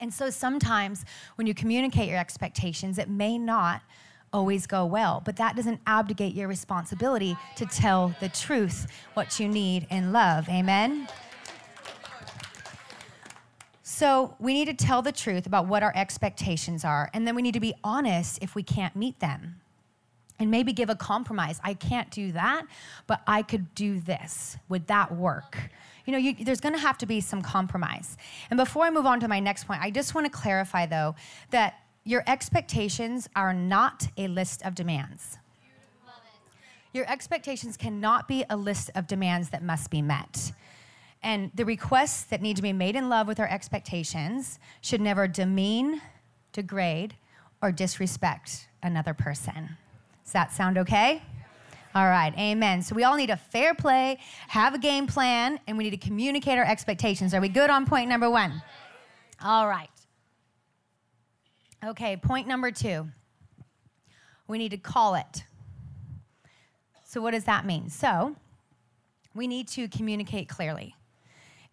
And 0.00 0.12
so 0.12 0.28
sometimes 0.28 1.06
when 1.36 1.46
you 1.46 1.54
communicate 1.54 2.10
your 2.10 2.18
expectations, 2.18 2.98
it 2.98 3.08
may 3.08 3.38
not 3.38 3.80
always 4.32 4.66
go 4.66 4.84
well, 4.84 5.22
but 5.24 5.36
that 5.36 5.56
doesn't 5.56 5.80
abdicate 5.86 6.34
your 6.34 6.48
responsibility 6.48 7.36
to 7.56 7.66
tell 7.66 8.14
the 8.20 8.28
truth, 8.28 8.86
what 9.14 9.40
you 9.40 9.48
need 9.48 9.86
in 9.90 10.12
love. 10.12 10.48
Amen? 10.48 11.08
So 13.82 14.36
we 14.38 14.52
need 14.52 14.66
to 14.66 14.74
tell 14.74 15.02
the 15.02 15.10
truth 15.10 15.46
about 15.46 15.66
what 15.66 15.82
our 15.82 15.92
expectations 15.96 16.84
are, 16.84 17.10
and 17.12 17.26
then 17.26 17.34
we 17.34 17.42
need 17.42 17.54
to 17.54 17.60
be 17.60 17.74
honest 17.82 18.38
if 18.42 18.54
we 18.54 18.62
can't 18.62 18.94
meet 18.94 19.18
them. 19.18 19.60
And 20.40 20.52
maybe 20.52 20.72
give 20.72 20.88
a 20.88 20.94
compromise. 20.94 21.60
I 21.64 21.74
can't 21.74 22.08
do 22.12 22.30
that, 22.30 22.62
but 23.08 23.22
I 23.26 23.42
could 23.42 23.74
do 23.74 23.98
this. 23.98 24.56
Would 24.68 24.86
that 24.86 25.16
work? 25.16 25.58
You 26.06 26.12
know, 26.12 26.18
you, 26.18 26.32
there's 26.44 26.60
gonna 26.60 26.78
have 26.78 26.96
to 26.98 27.06
be 27.06 27.20
some 27.20 27.42
compromise. 27.42 28.16
And 28.48 28.56
before 28.56 28.84
I 28.84 28.90
move 28.90 29.04
on 29.04 29.18
to 29.18 29.26
my 29.26 29.40
next 29.40 29.64
point, 29.64 29.82
I 29.82 29.90
just 29.90 30.14
wanna 30.14 30.30
clarify 30.30 30.86
though 30.86 31.16
that 31.50 31.80
your 32.08 32.24
expectations 32.26 33.28
are 33.36 33.52
not 33.52 34.08
a 34.16 34.28
list 34.28 34.64
of 34.64 34.74
demands. 34.74 35.36
Your 36.94 37.04
expectations 37.06 37.76
cannot 37.76 38.26
be 38.26 38.46
a 38.48 38.56
list 38.56 38.90
of 38.94 39.06
demands 39.06 39.50
that 39.50 39.62
must 39.62 39.90
be 39.90 40.00
met. 40.00 40.52
And 41.22 41.50
the 41.54 41.66
requests 41.66 42.22
that 42.24 42.40
need 42.40 42.56
to 42.56 42.62
be 42.62 42.72
made 42.72 42.96
in 42.96 43.10
love 43.10 43.26
with 43.26 43.38
our 43.38 43.46
expectations 43.46 44.58
should 44.80 45.02
never 45.02 45.28
demean, 45.28 46.00
degrade, 46.54 47.14
or 47.60 47.72
disrespect 47.72 48.68
another 48.82 49.12
person. 49.12 49.76
Does 50.24 50.32
that 50.32 50.50
sound 50.50 50.78
okay? 50.78 51.22
All 51.94 52.06
right, 52.06 52.32
amen. 52.38 52.80
So 52.80 52.94
we 52.94 53.04
all 53.04 53.16
need 53.16 53.28
a 53.28 53.36
fair 53.36 53.74
play, 53.74 54.18
have 54.48 54.72
a 54.72 54.78
game 54.78 55.06
plan, 55.06 55.60
and 55.66 55.76
we 55.76 55.84
need 55.84 55.90
to 55.90 55.98
communicate 55.98 56.56
our 56.56 56.64
expectations. 56.64 57.34
Are 57.34 57.40
we 57.42 57.50
good 57.50 57.68
on 57.68 57.84
point 57.84 58.08
number 58.08 58.30
one? 58.30 58.62
All 59.42 59.68
right. 59.68 59.90
Okay, 61.84 62.16
point 62.16 62.48
number 62.48 62.70
two 62.70 63.08
we 64.48 64.58
need 64.58 64.70
to 64.70 64.78
call 64.78 65.14
it. 65.14 65.44
So, 67.04 67.20
what 67.20 67.30
does 67.32 67.44
that 67.44 67.64
mean? 67.64 67.90
So, 67.90 68.34
we 69.34 69.46
need 69.46 69.68
to 69.68 69.88
communicate 69.88 70.48
clearly. 70.48 70.94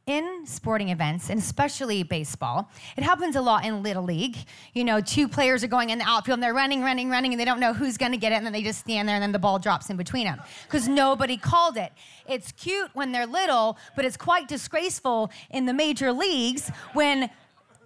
In 0.06 0.46
sporting 0.46 0.90
events, 0.90 1.32
and 1.32 1.40
especially 1.40 2.04
baseball, 2.04 2.70
it 2.96 3.04
happens 3.04 3.36
a 3.36 3.42
lot 3.42 3.66
in 3.66 3.82
Little 3.82 4.04
League. 4.04 4.38
You 4.74 4.84
know, 4.84 5.02
two 5.02 5.28
players 5.28 5.64
are 5.64 5.68
going 5.68 5.90
in 5.90 5.98
the 5.98 6.06
outfield 6.06 6.36
and 6.36 6.44
they're 6.44 6.54
running, 6.54 6.84
running, 6.84 7.10
running, 7.10 7.34
and 7.34 7.40
they 7.40 7.46
don't 7.46 7.60
know 7.60 7.74
who's 7.74 7.98
gonna 7.98 8.18
get 8.18 8.32
it, 8.32 8.36
and 8.36 8.46
then 8.46 8.54
they 8.54 8.62
just 8.62 8.80
stand 8.80 9.10
there 9.10 9.16
and 9.16 9.24
then 9.24 9.32
the 9.32 9.40
ball 9.40 9.58
drops 9.58 9.90
in 9.90 9.98
between 9.98 10.26
them 10.26 10.40
because 10.68 10.88
nobody 10.88 11.38
called 11.38 11.76
it. 11.76 11.92
It's 12.28 12.52
cute 12.52 12.92
when 12.94 13.14
they're 13.14 13.26
little, 13.26 13.80
but 13.96 14.06
it's 14.06 14.18
quite 14.18 14.48
disgraceful 14.48 15.32
in 15.50 15.66
the 15.66 15.74
major 15.74 16.14
leagues 16.14 16.70
when 16.94 17.32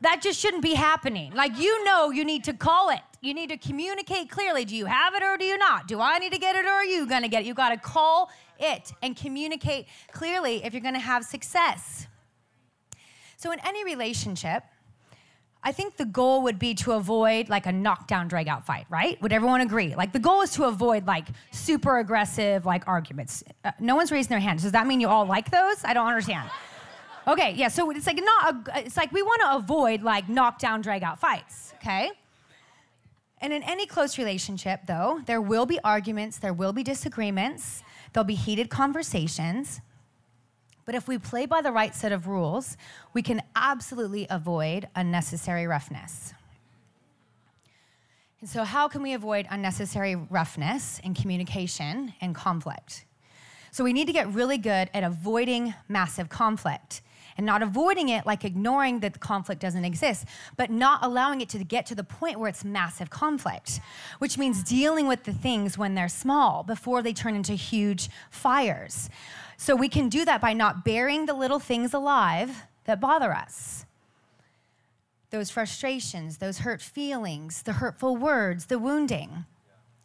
that 0.01 0.21
just 0.21 0.39
shouldn't 0.39 0.63
be 0.63 0.73
happening. 0.73 1.33
Like, 1.33 1.57
you 1.57 1.83
know, 1.83 2.11
you 2.11 2.23
need 2.23 2.43
to 2.45 2.53
call 2.53 2.89
it. 2.89 2.99
You 3.21 3.33
need 3.33 3.49
to 3.49 3.57
communicate 3.57 4.29
clearly. 4.29 4.65
Do 4.65 4.75
you 4.75 4.85
have 4.85 5.13
it 5.13 5.23
or 5.23 5.37
do 5.37 5.45
you 5.45 5.57
not? 5.57 5.87
Do 5.87 5.99
I 5.99 6.19
need 6.19 6.31
to 6.31 6.39
get 6.39 6.55
it 6.55 6.65
or 6.65 6.69
are 6.69 6.85
you 6.85 7.05
going 7.05 7.23
to 7.23 7.27
get 7.27 7.41
it? 7.41 7.45
You 7.45 7.53
got 7.53 7.69
to 7.69 7.77
call 7.77 8.31
it 8.59 8.93
and 9.01 9.15
communicate 9.15 9.87
clearly 10.11 10.63
if 10.63 10.73
you're 10.73 10.81
going 10.81 10.93
to 10.93 10.99
have 10.99 11.25
success. 11.25 12.07
So, 13.37 13.51
in 13.51 13.59
any 13.65 13.83
relationship, 13.83 14.63
I 15.61 15.73
think 15.73 15.97
the 15.97 16.05
goal 16.05 16.43
would 16.43 16.57
be 16.57 16.73
to 16.75 16.93
avoid 16.93 17.49
like 17.49 17.65
a 17.65 17.71
knockdown, 17.71 18.29
drag 18.29 18.47
out 18.47 18.65
fight, 18.65 18.85
right? 18.89 19.21
Would 19.21 19.33
everyone 19.33 19.59
agree? 19.59 19.93
Like 19.93 20.13
the 20.13 20.19
goal 20.19 20.41
is 20.41 20.51
to 20.51 20.65
avoid 20.65 21.05
like 21.05 21.27
super 21.51 21.99
aggressive 21.99 22.65
like 22.65 22.87
arguments. 22.87 23.43
Uh, 23.65 23.71
no 23.79 23.95
one's 23.95 24.11
raising 24.11 24.29
their 24.29 24.39
hands. 24.39 24.63
Does 24.63 24.71
that 24.71 24.87
mean 24.87 25.01
you 25.01 25.09
all 25.09 25.25
like 25.25 25.51
those? 25.51 25.83
I 25.83 25.93
don't 25.93 26.07
understand. 26.07 26.49
Okay, 27.27 27.53
yeah, 27.55 27.67
so 27.67 27.89
it's 27.91 28.07
like 28.07 28.19
not 28.21 28.67
a, 28.67 28.85
it's 28.85 28.97
like 28.97 29.11
we 29.11 29.21
want 29.21 29.41
to 29.41 29.55
avoid 29.57 30.01
like 30.01 30.29
knockdown 30.29 30.81
drag 30.81 31.03
out 31.03 31.19
fights, 31.19 31.73
okay? 31.75 32.11
And 33.41 33.53
in 33.53 33.63
any 33.63 33.85
close 33.85 34.17
relationship 34.17 34.81
though, 34.87 35.21
there 35.25 35.41
will 35.41 35.65
be 35.65 35.79
arguments, 35.83 36.39
there 36.39 36.53
will 36.53 36.73
be 36.73 36.83
disagreements, 36.83 37.83
there'll 38.13 38.25
be 38.25 38.35
heated 38.35 38.69
conversations. 38.69 39.81
But 40.85 40.95
if 40.95 41.07
we 41.07 41.19
play 41.19 41.45
by 41.45 41.61
the 41.61 41.71
right 41.71 41.93
set 41.93 42.11
of 42.11 42.27
rules, 42.27 42.75
we 43.13 43.21
can 43.21 43.43
absolutely 43.55 44.25
avoid 44.29 44.87
unnecessary 44.95 45.67
roughness. 45.67 46.33
And 48.41 48.49
so, 48.49 48.63
how 48.63 48.87
can 48.87 49.03
we 49.03 49.13
avoid 49.13 49.45
unnecessary 49.51 50.15
roughness 50.15 50.99
in 51.03 51.13
communication 51.13 52.13
and 52.21 52.33
conflict? 52.33 53.05
So, 53.71 53.83
we 53.83 53.93
need 53.93 54.07
to 54.07 54.13
get 54.13 54.33
really 54.33 54.57
good 54.57 54.89
at 54.93 55.03
avoiding 55.03 55.75
massive 55.87 56.29
conflict 56.29 57.01
and 57.39 57.45
not 57.45 57.63
avoiding 57.63 58.09
it 58.09 58.25
like 58.25 58.43
ignoring 58.43 58.99
that 58.99 59.13
the 59.13 59.19
conflict 59.19 59.61
doesn't 59.61 59.85
exist, 59.85 60.25
but 60.57 60.69
not 60.69 60.99
allowing 61.05 61.39
it 61.39 61.47
to 61.47 61.63
get 61.63 61.85
to 61.85 61.95
the 61.95 62.03
point 62.03 62.37
where 62.37 62.49
it's 62.49 62.65
massive 62.65 63.09
conflict, 63.09 63.79
which 64.17 64.37
means 64.37 64.61
dealing 64.61 65.07
with 65.07 65.23
the 65.23 65.31
things 65.31 65.77
when 65.77 65.95
they're 65.95 66.09
small 66.09 66.63
before 66.63 67.01
they 67.01 67.13
turn 67.13 67.35
into 67.35 67.53
huge 67.53 68.09
fires. 68.29 69.09
So 69.55 69.73
we 69.73 69.87
can 69.87 70.09
do 70.09 70.25
that 70.25 70.41
by 70.41 70.51
not 70.51 70.83
burying 70.83 71.27
the 71.27 71.33
little 71.33 71.59
things 71.59 71.93
alive 71.93 72.63
that 72.83 72.99
bother 72.99 73.31
us. 73.31 73.85
Those 75.29 75.49
frustrations, 75.49 76.39
those 76.39 76.57
hurt 76.57 76.81
feelings, 76.81 77.61
the 77.61 77.73
hurtful 77.73 78.17
words, 78.17 78.65
the 78.65 78.79
wounding. 78.79 79.45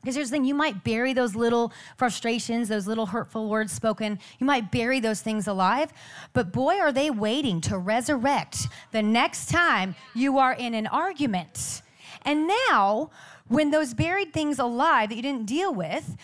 Because 0.05 0.17
here's 0.17 0.29
the 0.29 0.37
thing 0.37 0.45
you 0.45 0.55
might 0.55 0.85
bury 0.85 1.15
those 1.15 1.35
little 1.35 1.73
frustrations, 1.97 2.69
those 2.69 2.87
little 2.87 3.07
hurtful 3.07 3.49
words 3.49 3.73
spoken, 3.73 4.19
you 4.39 4.45
might 4.45 4.71
bury 4.71 5.01
those 5.01 5.23
things 5.23 5.47
alive, 5.47 5.91
but 6.35 6.53
boy, 6.53 6.75
are 6.75 6.93
they 6.93 7.09
waiting 7.09 7.63
to 7.63 7.79
resurrect 7.79 8.69
the 8.93 9.01
next 9.01 9.49
time 9.49 9.95
you 10.15 10.37
are 10.37 10.53
in 10.53 10.75
an 10.75 10.87
argument. 10.89 11.81
And 12.21 12.47
now, 12.69 13.11
when 13.49 13.71
those 13.71 13.95
buried 13.95 14.35
things 14.35 14.59
alive 14.59 15.09
that 15.09 15.17
you 15.17 15.23
didn't 15.23 15.47
deal 15.47 15.73
with 15.73 16.19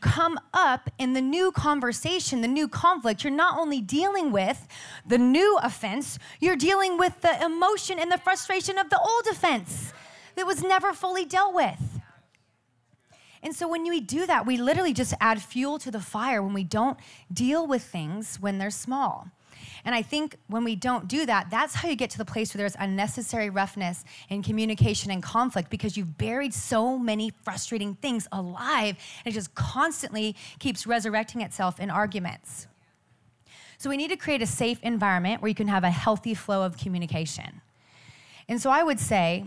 come 0.00 0.38
up 0.54 0.88
in 0.98 1.12
the 1.12 1.20
new 1.20 1.50
conversation, 1.50 2.42
the 2.42 2.48
new 2.48 2.68
conflict, 2.68 3.24
you're 3.24 3.32
not 3.32 3.58
only 3.58 3.80
dealing 3.80 4.30
with 4.30 4.68
the 5.04 5.18
new 5.18 5.58
offense, 5.64 6.16
you're 6.38 6.54
dealing 6.54 6.96
with 6.96 7.20
the 7.22 7.44
emotion 7.44 7.98
and 7.98 8.12
the 8.12 8.18
frustration 8.18 8.78
of 8.78 8.88
the 8.88 9.00
old 9.00 9.26
offense 9.28 9.92
that 10.36 10.46
was 10.46 10.62
never 10.62 10.92
fully 10.92 11.24
dealt 11.24 11.54
with. 11.54 11.99
And 13.42 13.54
so 13.54 13.68
when 13.68 13.84
we 13.84 14.00
do 14.00 14.26
that, 14.26 14.46
we 14.46 14.56
literally 14.56 14.92
just 14.92 15.14
add 15.20 15.40
fuel 15.40 15.78
to 15.78 15.90
the 15.90 16.00
fire 16.00 16.42
when 16.42 16.52
we 16.52 16.64
don't 16.64 16.98
deal 17.32 17.66
with 17.66 17.82
things 17.82 18.36
when 18.40 18.58
they're 18.58 18.70
small. 18.70 19.28
And 19.84 19.94
I 19.94 20.02
think 20.02 20.36
when 20.48 20.64
we 20.64 20.76
don't 20.76 21.08
do 21.08 21.24
that, 21.26 21.48
that's 21.50 21.74
how 21.74 21.88
you 21.88 21.96
get 21.96 22.10
to 22.10 22.18
the 22.18 22.24
place 22.24 22.54
where 22.54 22.58
there's 22.58 22.76
unnecessary 22.78 23.50
roughness 23.50 24.04
in 24.28 24.42
communication 24.42 25.10
and 25.10 25.22
conflict 25.22 25.70
because 25.70 25.96
you've 25.96 26.18
buried 26.18 26.52
so 26.52 26.98
many 26.98 27.32
frustrating 27.42 27.94
things 27.94 28.28
alive 28.32 28.96
and 29.24 29.32
it 29.32 29.34
just 29.34 29.54
constantly 29.54 30.36
keeps 30.58 30.86
resurrecting 30.86 31.40
itself 31.40 31.80
in 31.80 31.90
arguments. 31.90 32.66
So 33.78 33.88
we 33.88 33.96
need 33.96 34.08
to 34.08 34.16
create 34.16 34.42
a 34.42 34.46
safe 34.46 34.78
environment 34.82 35.40
where 35.40 35.48
you 35.48 35.54
can 35.54 35.68
have 35.68 35.84
a 35.84 35.90
healthy 35.90 36.34
flow 36.34 36.62
of 36.62 36.76
communication. 36.76 37.62
And 38.48 38.60
so 38.60 38.68
I 38.70 38.82
would 38.82 39.00
say 39.00 39.46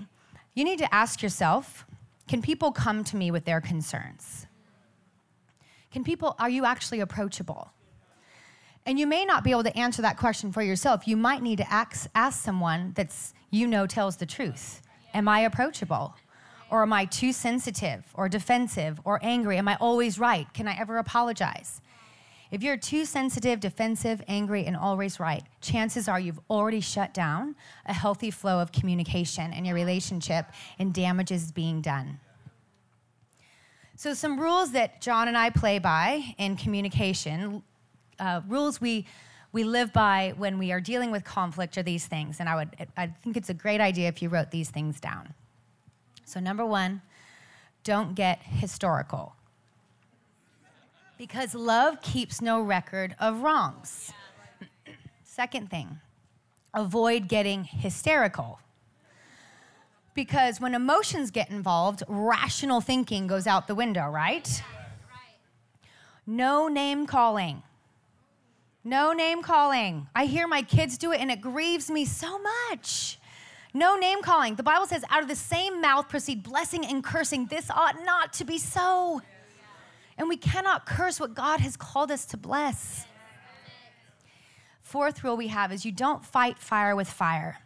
you 0.56 0.64
need 0.64 0.80
to 0.80 0.94
ask 0.94 1.22
yourself 1.22 1.86
can 2.28 2.42
people 2.42 2.72
come 2.72 3.04
to 3.06 3.16
me 3.18 3.32
with 3.32 3.46
their 3.46 3.62
concerns? 3.62 4.48
Can 5.92 6.04
people, 6.04 6.36
are 6.40 6.50
you 6.50 6.66
actually 6.66 7.02
approachable? 7.02 7.72
And 8.86 9.00
you 9.00 9.08
may 9.08 9.26
not 9.26 9.44
be 9.44 9.52
able 9.52 9.64
to 9.64 9.78
answer 9.78 10.02
that 10.02 10.18
question 10.18 10.52
for 10.52 10.62
yourself. 10.62 11.08
You 11.08 11.16
might 11.16 11.42
need 11.42 11.58
to 11.58 11.72
ask, 11.72 12.10
ask 12.16 12.44
someone 12.44 12.94
that's 12.96 13.34
you 13.50 13.68
know 13.68 13.88
tells 13.88 14.18
the 14.18 14.26
truth. 14.26 14.82
Am 15.14 15.28
I 15.28 15.42
approachable? 15.42 16.16
Or 16.70 16.82
am 16.82 16.92
I 16.92 17.06
too 17.06 17.32
sensitive 17.32 18.04
or 18.16 18.28
defensive 18.28 19.00
or 19.04 19.20
angry? 19.22 19.58
Am 19.58 19.68
I 19.68 19.76
always 19.76 20.18
right? 20.18 20.52
Can 20.54 20.68
I 20.68 20.78
ever 20.78 20.98
apologize? 20.98 21.82
If 22.54 22.62
you're 22.62 22.78
too 22.78 23.06
sensitive, 23.06 23.60
defensive, 23.60 24.22
angry, 24.28 24.66
and 24.66 24.78
always 24.78 25.20
right, 25.20 25.42
chances 25.60 26.08
are 26.08 26.20
you've 26.20 26.40
already 26.52 26.82
shut 26.82 27.12
down 27.12 27.56
a 27.88 27.94
healthy 27.94 28.30
flow 28.30 28.60
of 28.60 28.72
communication 28.72 29.52
in 29.52 29.66
your 29.66 29.74
relationship 29.74 30.46
and 30.78 30.94
damage 30.94 31.32
is 31.32 31.52
being 31.52 31.82
done. 31.82 32.20
So, 33.96 34.14
some 34.14 34.40
rules 34.40 34.72
that 34.74 35.02
John 35.02 35.28
and 35.28 35.36
I 35.36 35.50
play 35.50 35.80
by 35.80 36.36
in 36.38 36.56
communication, 36.56 37.64
uh, 38.20 38.42
rules 38.48 38.80
we 38.80 39.08
we 39.52 39.64
live 39.64 39.92
by 39.92 40.36
when 40.38 40.60
we 40.60 40.72
are 40.72 40.80
dealing 40.80 41.10
with 41.10 41.24
conflict 41.24 41.76
are 41.80 41.84
these 41.84 42.06
things, 42.06 42.40
and 42.40 42.48
I 42.48 42.56
would 42.56 42.88
I 42.96 43.08
think 43.08 43.36
it's 43.36 43.50
a 43.50 43.56
great 43.56 43.82
idea 43.82 44.08
if 44.10 44.22
you 44.22 44.30
wrote 44.30 44.52
these 44.52 44.70
things 44.70 45.00
down. 45.00 45.34
So, 46.24 46.40
number 46.40 46.68
one, 46.68 47.02
don't 47.84 48.14
get 48.14 48.44
historical 48.44 49.34
because 51.24 51.56
love 51.56 52.02
keeps 52.02 52.42
no 52.42 52.60
record 52.60 53.16
of 53.18 53.40
wrongs. 53.44 54.12
Second 55.24 55.70
thing, 55.70 56.02
avoid 56.74 57.30
getting 57.30 57.64
hysterical. 57.64 58.60
Because 60.14 60.60
when 60.60 60.76
emotions 60.76 61.32
get 61.32 61.50
involved, 61.50 62.04
rational 62.10 62.82
thinking 62.82 63.26
goes 63.26 63.48
out 63.48 63.68
the 63.68 63.74
window, 63.74 64.10
right? 64.10 64.62
No 66.28 66.68
name 66.68 67.08
calling. 67.08 67.64
No 68.84 69.14
name 69.14 69.42
calling. 69.44 70.08
I 70.14 70.26
hear 70.26 70.46
my 70.46 70.62
kids 70.62 70.98
do 70.98 71.14
it 71.14 71.22
and 71.22 71.32
it 71.32 71.40
grieves 71.40 71.90
me 71.90 72.04
so 72.04 72.38
much. 72.38 73.18
No 73.74 73.96
name 73.96 74.22
calling. 74.22 74.56
The 74.56 74.64
Bible 74.64 74.88
says, 74.88 75.06
out 75.10 75.22
of 75.22 75.30
the 75.30 75.38
same 75.38 75.80
mouth 75.80 76.10
proceed 76.10 76.44
blessing 76.44 76.86
and 76.86 77.02
cursing. 77.02 77.46
This 77.46 77.72
ought 77.72 78.04
not 78.04 78.34
to 78.34 78.44
be 78.44 78.58
so. 78.58 79.22
And 80.18 80.30
we 80.30 80.38
cannot 80.38 80.86
curse 80.86 81.20
what 81.20 81.34
God 81.34 81.60
has 81.60 81.76
called 81.76 82.12
us 82.12 82.26
to 82.28 82.38
bless. 82.38 83.06
Fourth 84.82 85.24
rule 85.24 85.36
we 85.36 85.48
have 85.48 85.72
is 85.72 85.86
you 85.86 85.92
don't 85.92 86.24
fight 86.24 86.60
fire 86.60 86.96
with 86.96 87.10
fire. 87.10 87.60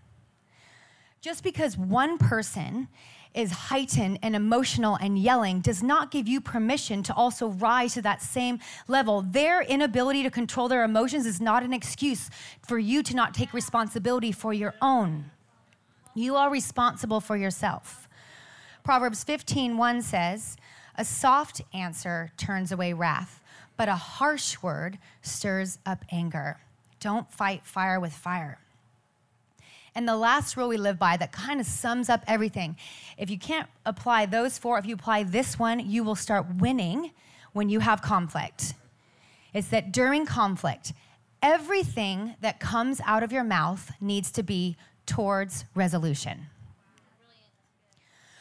Just 1.20 1.44
because 1.44 1.78
one 1.78 2.18
person 2.18 2.88
is 3.34 3.52
heightened 3.52 4.18
and 4.24 4.36
emotional 4.36 4.96
and 4.96 5.18
yelling 5.18 5.60
does 5.60 5.84
not 5.84 6.10
give 6.10 6.28
you 6.28 6.42
permission 6.42 7.04
to 7.04 7.14
also 7.14 7.50
rise 7.50 7.94
to 7.94 8.02
that 8.02 8.22
same 8.22 8.60
level. 8.88 9.22
Their 9.22 9.62
inability 9.62 10.24
to 10.24 10.32
control 10.32 10.68
their 10.68 10.84
emotions 10.84 11.26
is 11.26 11.42
not 11.42 11.64
an 11.64 11.74
excuse 11.74 12.30
for 12.66 12.80
you 12.80 13.04
to 13.04 13.16
not 13.16 13.34
take 13.34 13.54
responsibility 13.54 14.32
for 14.32 14.54
your 14.54 14.74
own. 14.82 15.32
You 16.16 16.36
are 16.36 16.50
responsible 16.50 17.20
for 17.20 17.38
yourself. 17.38 18.08
Proverbs 18.84 19.24
15:1 19.24 20.02
says, 20.02 20.58
a 20.98 21.06
soft 21.06 21.62
answer 21.74 22.32
turns 22.38 22.72
away 22.72 22.94
wrath, 22.94 23.42
but 23.76 23.90
a 23.90 23.96
harsh 23.96 24.62
word 24.62 24.98
stirs 25.22 25.78
up 25.86 26.04
anger. 26.12 26.58
Don't 27.00 27.32
fight 27.32 27.66
fire 27.66 28.00
with 28.00 28.14
fire. 28.14 28.60
And 29.94 30.08
the 30.08 30.16
last 30.16 30.56
rule 30.56 30.68
we 30.68 30.78
live 30.78 31.00
by 31.00 31.18
that 31.18 31.32
kind 31.32 31.60
of 31.60 31.66
sums 31.66 32.08
up 32.10 32.24
everything 32.28 32.76
if 33.18 33.32
you 33.32 33.40
can't 33.40 33.68
apply 33.86 34.28
those 34.28 34.58
four, 34.58 34.78
if 34.78 34.86
you 34.86 34.94
apply 34.94 35.24
this 35.24 35.58
one, 35.58 35.80
you 35.80 36.04
will 36.04 36.16
start 36.16 36.46
winning 36.58 37.12
when 37.54 37.70
you 37.70 37.80
have 37.80 38.02
conflict. 38.02 38.76
It's 39.54 39.70
that 39.70 39.92
during 39.92 40.26
conflict, 40.26 40.94
everything 41.42 42.36
that 42.42 42.60
comes 42.60 43.02
out 43.06 43.24
of 43.24 43.32
your 43.32 43.44
mouth 43.44 43.92
needs 44.00 44.32
to 44.34 44.44
be 44.44 44.78
towards 45.08 45.66
resolution. 45.74 46.46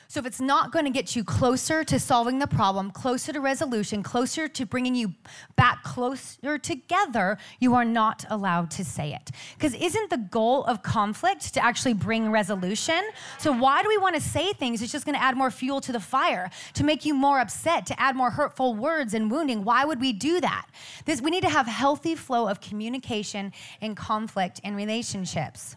So 0.09 0.21
if 0.21 0.27
it's 0.27 0.41
not 0.41 0.73
going 0.73 0.85
to 0.85 0.91
get 0.91 1.17
you 1.17 1.25
closer 1.25 1.83
to 1.85 1.99
solving 1.99 2.39
the 2.39 2.47
problem, 2.47 2.91
closer 2.91 3.33
to 3.33 3.41
resolution, 3.41 4.03
closer 4.03 4.47
to 4.49 4.65
bringing 4.65 4.95
you 4.95 5.15
back 5.57 5.83
closer 5.83 6.59
together, 6.59 7.39
you 7.59 7.75
are 7.75 7.85
not 7.85 8.25
allowed 8.31 8.71
to 8.73 8.85
say 8.85 9.13
it. 9.13 9.31
Because 9.57 9.75
isn't 9.75 10.11
the 10.11 10.19
goal 10.19 10.65
of 10.65 10.83
conflict 10.83 11.55
to 11.55 11.65
actually 11.65 11.95
bring 11.95 12.31
resolution? 12.31 13.01
So 13.39 13.53
why 13.53 13.83
do 13.83 13.89
we 13.89 13.99
want 13.99 14.15
to 14.15 14.21
say 14.21 14.53
things? 14.53 14.81
It's 14.81 14.93
just 14.93 15.05
going 15.05 15.17
to 15.17 15.23
add 15.23 15.37
more 15.37 15.51
fuel 15.51 15.81
to 15.81 15.93
the 15.93 16.01
fire, 16.01 16.51
to 16.75 16.85
make 16.85 17.05
you 17.05 17.15
more 17.15 17.41
upset, 17.41 17.87
to 17.87 18.01
add 18.01 18.15
more 18.15 18.31
hurtful 18.31 18.75
words 18.75 19.13
and 19.13 19.31
wounding. 19.31 19.65
Why 19.65 19.85
would 19.85 20.01
we 20.01 20.13
do 20.13 20.41
that? 20.41 20.67
This, 21.05 21.21
we 21.21 21.31
need 21.31 21.43
to 21.43 21.51
have 21.51 21.67
healthy 21.67 22.15
flow 22.15 22.49
of 22.49 22.61
communication 22.61 23.53
and 23.81 23.97
conflict 23.97 24.61
in 24.63 24.77
relationships. 24.77 25.77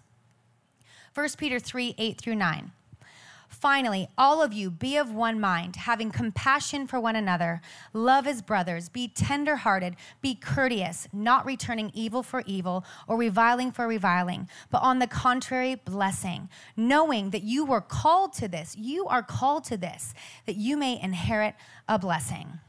1 1.15 1.30
Peter 1.38 1.60
3, 1.60 1.96
8 1.98 2.22
through 2.22 2.36
9. 2.36 2.72
Finally, 3.60 4.08
all 4.17 4.41
of 4.41 4.54
you 4.54 4.72
be 4.72 4.95
of 4.95 5.13
one 5.13 5.38
mind, 5.38 5.76
having 5.76 6.12
compassion 6.12 6.88
for 6.88 6.98
one 6.98 7.17
another, 7.17 7.60
love 7.91 8.26
as 8.26 8.41
brothers, 8.41 8.88
be 8.88 9.06
tenderhearted, 9.06 9.98
be 10.22 10.34
courteous, 10.34 11.10
not 11.12 11.45
returning 11.45 11.91
evil 11.93 12.24
for 12.24 12.41
evil 12.45 12.86
or 13.06 13.17
reviling 13.17 13.69
for 13.69 13.86
reviling, 13.86 14.48
but 14.72 14.82
on 14.82 15.00
the 15.00 15.08
contrary, 15.08 15.76
blessing, 15.76 16.48
knowing 16.78 17.32
that 17.32 17.43
you 17.43 17.65
were 17.65 17.82
called 17.82 18.32
to 18.32 18.48
this, 18.48 18.78
you 18.78 19.06
are 19.08 19.22
called 19.22 19.65
to 19.65 19.76
this, 19.76 20.13
that 20.45 20.56
you 20.56 20.78
may 20.78 20.98
inherit 21.02 21.54
a 21.89 22.00
blessing. 22.00 22.60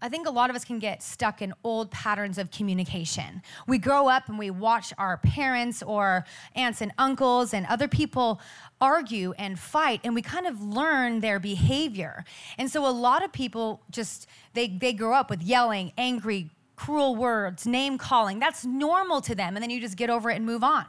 I 0.00 0.08
think 0.08 0.28
a 0.28 0.30
lot 0.30 0.48
of 0.50 0.56
us 0.56 0.64
can 0.64 0.78
get 0.78 1.02
stuck 1.02 1.42
in 1.42 1.52
old 1.64 1.90
patterns 1.90 2.38
of 2.38 2.50
communication. 2.50 3.42
We 3.66 3.78
grow 3.78 4.08
up 4.08 4.28
and 4.28 4.38
we 4.38 4.50
watch 4.50 4.92
our 4.96 5.16
parents 5.18 5.82
or 5.82 6.24
aunts 6.54 6.80
and 6.80 6.92
uncles 6.98 7.52
and 7.52 7.66
other 7.66 7.88
people 7.88 8.40
argue 8.80 9.32
and 9.38 9.58
fight, 9.58 10.00
and 10.04 10.14
we 10.14 10.22
kind 10.22 10.46
of 10.46 10.62
learn 10.62 11.20
their 11.20 11.40
behavior. 11.40 12.24
And 12.58 12.70
so 12.70 12.86
a 12.86 12.90
lot 12.90 13.24
of 13.24 13.32
people 13.32 13.82
just, 13.90 14.28
they, 14.54 14.68
they 14.68 14.92
grow 14.92 15.14
up 15.14 15.30
with 15.30 15.42
yelling, 15.42 15.92
angry, 15.98 16.50
cruel 16.76 17.16
words, 17.16 17.66
name 17.66 17.98
calling. 17.98 18.38
That's 18.38 18.64
normal 18.64 19.20
to 19.22 19.34
them, 19.34 19.56
and 19.56 19.62
then 19.62 19.70
you 19.70 19.80
just 19.80 19.96
get 19.96 20.10
over 20.10 20.30
it 20.30 20.36
and 20.36 20.46
move 20.46 20.62
on. 20.62 20.86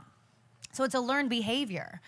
So 0.72 0.84
it's 0.84 0.94
a 0.94 1.00
learned 1.00 1.32
behavior. 1.32 2.00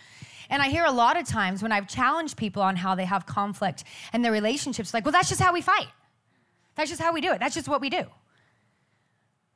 And 0.51 0.61
I 0.61 0.69
hear 0.69 0.85
a 0.85 0.91
lot 0.91 1.17
of 1.19 1.25
times 1.25 1.63
when 1.63 1.71
I've 1.71 1.87
challenged 1.87 2.37
people 2.37 2.61
on 2.61 2.75
how 2.75 2.93
they 2.93 3.05
have 3.05 3.25
conflict 3.25 3.85
and 4.13 4.23
their 4.23 4.31
relationships, 4.31 4.93
like, 4.93 5.03
well, 5.03 5.13
that's 5.13 5.29
just 5.29 5.41
how 5.41 5.51
we 5.51 5.61
fight. 5.61 5.87
That's 6.75 6.89
just 6.89 7.01
how 7.01 7.13
we 7.13 7.21
do 7.21 7.31
it. 7.31 7.39
That's 7.39 7.55
just 7.55 7.67
what 7.67 7.81
we 7.81 7.89
do. 7.89 8.05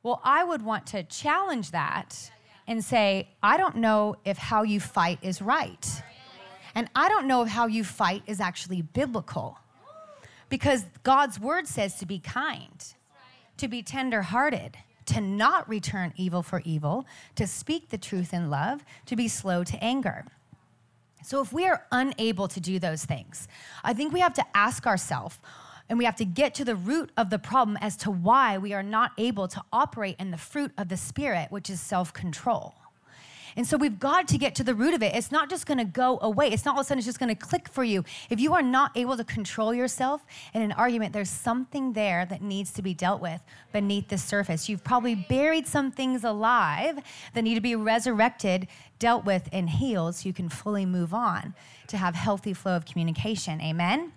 Well, 0.02 0.20
I 0.22 0.44
would 0.44 0.62
want 0.62 0.86
to 0.88 1.02
challenge 1.02 1.72
that 1.72 2.30
and 2.66 2.84
say, 2.84 3.28
I 3.42 3.56
don't 3.56 3.76
know 3.76 4.16
if 4.24 4.38
how 4.38 4.62
you 4.62 4.80
fight 4.80 5.18
is 5.22 5.40
right. 5.40 6.02
And 6.74 6.88
I 6.94 7.08
don't 7.08 7.26
know 7.26 7.42
if 7.42 7.48
how 7.48 7.66
you 7.66 7.84
fight 7.84 8.22
is 8.26 8.40
actually 8.40 8.82
biblical. 8.82 9.58
Because 10.48 10.84
God's 11.02 11.40
word 11.40 11.66
says 11.66 11.96
to 11.96 12.06
be 12.06 12.18
kind, 12.18 12.84
to 13.56 13.66
be 13.66 13.82
tenderhearted, 13.82 14.76
to 15.06 15.20
not 15.20 15.68
return 15.68 16.12
evil 16.16 16.42
for 16.42 16.60
evil, 16.64 17.06
to 17.34 17.46
speak 17.46 17.88
the 17.88 17.98
truth 17.98 18.32
in 18.32 18.50
love, 18.50 18.84
to 19.06 19.16
be 19.16 19.26
slow 19.26 19.64
to 19.64 19.82
anger. 19.82 20.24
So 21.24 21.40
if 21.40 21.52
we 21.52 21.66
are 21.66 21.84
unable 21.90 22.46
to 22.48 22.60
do 22.60 22.78
those 22.78 23.04
things, 23.04 23.48
I 23.82 23.92
think 23.92 24.12
we 24.12 24.20
have 24.20 24.34
to 24.34 24.44
ask 24.54 24.86
ourselves, 24.86 25.38
and 25.88 25.98
we 25.98 26.04
have 26.04 26.16
to 26.16 26.24
get 26.24 26.54
to 26.56 26.64
the 26.64 26.76
root 26.76 27.10
of 27.16 27.30
the 27.30 27.38
problem 27.38 27.76
as 27.80 27.96
to 27.98 28.10
why 28.10 28.58
we 28.58 28.72
are 28.72 28.82
not 28.82 29.12
able 29.18 29.48
to 29.48 29.62
operate 29.72 30.16
in 30.18 30.30
the 30.30 30.38
fruit 30.38 30.72
of 30.76 30.88
the 30.88 30.96
Spirit, 30.96 31.50
which 31.50 31.70
is 31.70 31.80
self 31.80 32.12
control. 32.12 32.74
And 33.56 33.66
so 33.66 33.78
we've 33.78 33.98
got 33.98 34.28
to 34.28 34.38
get 34.38 34.54
to 34.56 34.64
the 34.64 34.74
root 34.74 34.92
of 34.92 35.02
it. 35.02 35.14
It's 35.14 35.32
not 35.32 35.48
just 35.48 35.64
going 35.64 35.78
to 35.78 35.84
go 35.84 36.18
away. 36.20 36.48
It's 36.48 36.66
not 36.66 36.74
all 36.74 36.80
of 36.80 36.84
a 36.84 36.88
sudden 36.88 36.98
it's 36.98 37.06
just 37.06 37.18
going 37.18 37.34
to 37.34 37.34
click 37.34 37.70
for 37.70 37.82
you. 37.82 38.04
If 38.28 38.38
you 38.38 38.52
are 38.52 38.62
not 38.62 38.92
able 38.94 39.16
to 39.16 39.24
control 39.24 39.72
yourself 39.72 40.26
in 40.52 40.60
an 40.60 40.72
argument, 40.72 41.14
there's 41.14 41.30
something 41.30 41.94
there 41.94 42.26
that 42.26 42.42
needs 42.42 42.70
to 42.74 42.82
be 42.82 42.92
dealt 42.92 43.22
with 43.22 43.40
beneath 43.72 44.08
the 44.08 44.18
surface. 44.18 44.68
You've 44.68 44.84
probably 44.84 45.14
buried 45.14 45.66
some 45.66 45.90
things 45.90 46.22
alive 46.22 46.98
that 47.32 47.42
need 47.42 47.54
to 47.54 47.62
be 47.62 47.74
resurrected, 47.74 48.68
dealt 48.98 49.24
with, 49.24 49.48
and 49.52 49.70
healed 49.70 50.16
so 50.16 50.28
you 50.28 50.34
can 50.34 50.50
fully 50.50 50.84
move 50.84 51.14
on 51.14 51.54
to 51.86 51.96
have 51.96 52.14
healthy 52.14 52.52
flow 52.52 52.76
of 52.76 52.84
communication. 52.84 53.62
Amen. 53.62 54.12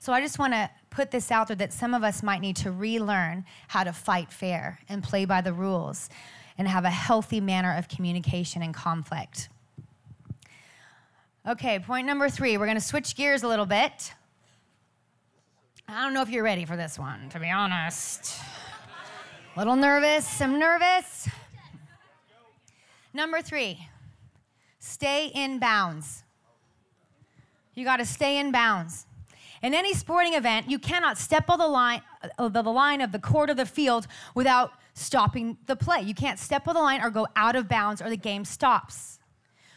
So 0.00 0.12
I 0.12 0.20
just 0.20 0.38
want 0.38 0.52
to 0.52 0.70
put 0.90 1.10
this 1.10 1.30
out 1.30 1.48
there 1.48 1.56
that 1.56 1.72
some 1.72 1.94
of 1.94 2.04
us 2.04 2.22
might 2.22 2.40
need 2.40 2.56
to 2.56 2.70
relearn 2.70 3.44
how 3.68 3.84
to 3.84 3.92
fight 3.92 4.32
fair 4.32 4.78
and 4.88 5.02
play 5.02 5.24
by 5.24 5.40
the 5.40 5.52
rules 5.52 6.08
and 6.56 6.68
have 6.68 6.84
a 6.84 6.90
healthy 6.90 7.40
manner 7.40 7.76
of 7.76 7.88
communication 7.88 8.62
and 8.62 8.74
conflict. 8.74 9.48
Okay, 11.46 11.78
point 11.78 12.06
number 12.06 12.28
three, 12.28 12.56
we're 12.58 12.66
going 12.66 12.76
to 12.76 12.84
switch 12.84 13.16
gears 13.16 13.42
a 13.42 13.48
little 13.48 13.66
bit. 13.66 14.12
I 15.88 16.02
don't 16.02 16.12
know 16.12 16.22
if 16.22 16.28
you're 16.28 16.44
ready 16.44 16.64
for 16.66 16.76
this 16.76 16.98
one, 16.98 17.30
to 17.30 17.40
be 17.40 17.48
honest. 17.48 18.36
A 19.56 19.58
little 19.58 19.76
nervous. 19.76 20.40
I'm 20.40 20.58
nervous. 20.58 21.28
Number 23.14 23.40
three, 23.40 23.88
stay 24.78 25.32
in 25.34 25.58
bounds. 25.58 26.22
You 27.74 27.84
got 27.84 27.96
to 27.96 28.04
stay 28.04 28.38
in 28.38 28.52
bounds. 28.52 29.07
In 29.62 29.74
any 29.74 29.94
sporting 29.94 30.34
event, 30.34 30.70
you 30.70 30.78
cannot 30.78 31.18
step 31.18 31.50
on 31.50 31.58
the 31.58 31.66
line, 31.66 32.02
the 32.38 32.62
line 32.62 33.00
of 33.00 33.12
the 33.12 33.18
court 33.18 33.50
of 33.50 33.56
the 33.56 33.66
field 33.66 34.06
without 34.34 34.72
stopping 34.94 35.58
the 35.66 35.76
play. 35.76 36.02
You 36.02 36.14
can't 36.14 36.38
step 36.38 36.68
on 36.68 36.74
the 36.74 36.80
line 36.80 37.02
or 37.02 37.10
go 37.10 37.26
out 37.36 37.56
of 37.56 37.68
bounds 37.68 38.00
or 38.00 38.08
the 38.08 38.16
game 38.16 38.44
stops. 38.44 39.18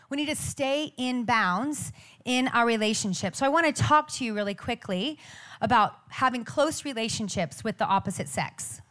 We 0.09 0.17
need 0.17 0.27
to 0.27 0.35
stay 0.35 0.93
in 0.97 1.23
bounds 1.23 1.93
in 2.25 2.49
our 2.49 2.65
relationship. 2.65 3.35
So 3.35 3.45
I 3.45 3.49
want 3.49 3.73
to 3.73 3.83
talk 3.83 4.11
to 4.13 4.25
you 4.25 4.33
really 4.33 4.53
quickly 4.53 5.17
about 5.61 5.95
having 6.09 6.43
close 6.43 6.83
relationships 6.83 7.63
with 7.63 7.77
the 7.77 7.85
opposite 7.85 8.27
sex. 8.27 8.81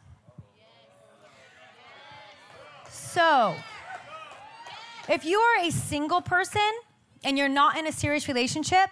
So, 2.89 3.55
if 5.09 5.25
you 5.25 5.37
are 5.39 5.65
a 5.65 5.71
single 5.71 6.21
person 6.21 6.71
and 7.23 7.37
you're 7.37 7.49
not 7.49 7.77
in 7.77 7.85
a 7.85 7.91
serious 7.91 8.27
relationship, 8.27 8.89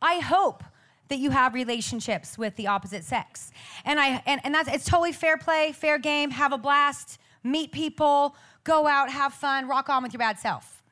I 0.00 0.20
hope 0.20 0.64
that 1.08 1.18
you 1.18 1.30
have 1.30 1.54
relationships 1.54 2.38
with 2.38 2.56
the 2.56 2.66
opposite 2.66 3.04
sex. 3.04 3.50
And 3.84 3.98
I 3.98 4.22
and, 4.26 4.40
and 4.44 4.54
that's 4.54 4.68
it's 4.68 4.84
totally 4.84 5.12
fair 5.12 5.36
play, 5.36 5.72
fair 5.72 5.98
game, 5.98 6.30
have 6.30 6.52
a 6.52 6.58
blast, 6.58 7.18
meet 7.42 7.72
people, 7.72 8.36
go 8.64 8.86
out, 8.86 9.10
have 9.10 9.34
fun, 9.34 9.68
rock 9.68 9.88
on 9.88 10.02
with 10.02 10.12
your 10.12 10.18
bad 10.18 10.38
self. 10.38 10.82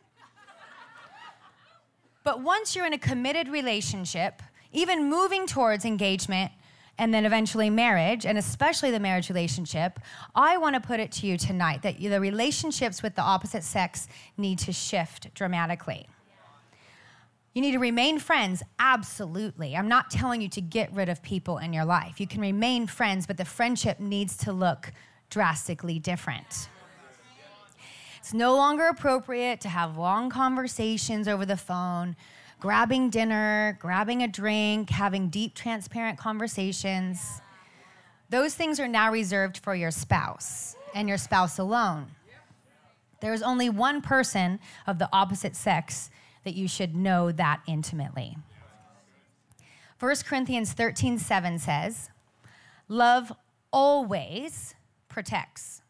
but 2.24 2.42
once 2.42 2.74
you're 2.74 2.87
in 2.87 2.92
a 2.92 2.98
committed 2.98 3.48
relationship, 3.48 4.42
even 4.72 5.09
moving 5.09 5.46
towards 5.46 5.85
engagement 5.85 6.52
and 6.98 7.12
then 7.12 7.26
eventually 7.26 7.68
marriage, 7.68 8.24
and 8.24 8.38
especially 8.38 8.90
the 8.90 9.00
marriage 9.00 9.29
relationship, 9.29 10.00
I 10.35 10.57
want 10.57 10.74
to 10.74 10.81
put 10.81 10.98
it 10.98 11.12
to 11.12 11.26
you 11.26 11.37
tonight 11.37 11.83
that 11.83 12.00
the 12.00 12.20
relationships 12.20 13.02
with 13.02 13.14
the 13.14 13.22
opposite 13.22 13.64
sex 13.64 14.09
need 14.38 14.59
to 14.61 14.72
shift 14.72 15.33
dramatically. 15.35 16.09
You 17.56 17.62
need 17.62 17.72
to 17.72 17.78
remain 17.78 18.18
friends, 18.18 18.62
absolutely. 18.78 19.74
I'm 19.74 19.88
not 19.88 20.10
telling 20.10 20.42
you 20.42 20.48
to 20.50 20.60
get 20.60 20.92
rid 20.92 21.08
of 21.08 21.22
people 21.22 21.56
in 21.56 21.72
your 21.72 21.86
life. 21.86 22.20
You 22.20 22.26
can 22.26 22.42
remain 22.42 22.86
friends, 22.86 23.26
but 23.26 23.38
the 23.38 23.46
friendship 23.46 23.98
needs 23.98 24.36
to 24.44 24.52
look 24.52 24.92
drastically 25.30 25.98
different. 25.98 26.68
It's 28.18 28.34
no 28.34 28.56
longer 28.56 28.88
appropriate 28.88 29.62
to 29.62 29.70
have 29.70 29.96
long 29.96 30.28
conversations 30.28 31.28
over 31.28 31.46
the 31.46 31.56
phone, 31.56 32.14
grabbing 32.60 33.08
dinner, 33.08 33.78
grabbing 33.80 34.22
a 34.22 34.28
drink, 34.28 34.90
having 34.90 35.30
deep, 35.30 35.54
transparent 35.54 36.18
conversations. 36.18 37.40
Those 38.28 38.52
things 38.52 38.78
are 38.78 38.88
now 38.88 39.10
reserved 39.10 39.56
for 39.56 39.74
your 39.74 39.92
spouse 39.92 40.76
and 40.94 41.08
your 41.08 41.16
spouse 41.16 41.58
alone. 41.58 42.08
There 43.20 43.32
is 43.32 43.40
only 43.40 43.70
one 43.70 44.02
person 44.02 44.60
of 44.86 44.98
the 44.98 45.08
opposite 45.10 45.56
sex 45.56 46.10
that 46.46 46.54
you 46.54 46.68
should 46.68 46.94
know 46.94 47.32
that 47.32 47.61
intimately. 47.66 48.38
1 49.98 50.14
Corinthians 50.24 50.72
13 50.72 51.18
7 51.18 51.59
says, 51.59 52.09
Love 52.88 53.32
always 53.72 54.76
protects, 55.09 55.82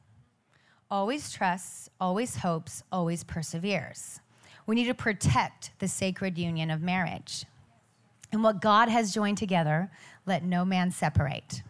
always 0.90 1.31
trusts, 1.31 1.90
always 2.01 2.37
hopes, 2.37 2.83
always 2.90 3.23
perseveres. 3.23 4.21
We 4.66 4.77
need 4.77 4.87
to 4.87 4.95
protect 4.95 5.73
the 5.79 5.88
sacred 5.88 6.38
union 6.38 6.71
of 6.71 6.81
marriage. 6.81 7.45
And 8.33 8.42
what 8.42 8.62
God 8.62 8.88
has 8.88 9.12
joined 9.12 9.37
together, 9.37 9.90
let 10.25 10.42
no 10.42 10.64
man 10.64 10.90
separate. 10.90 11.62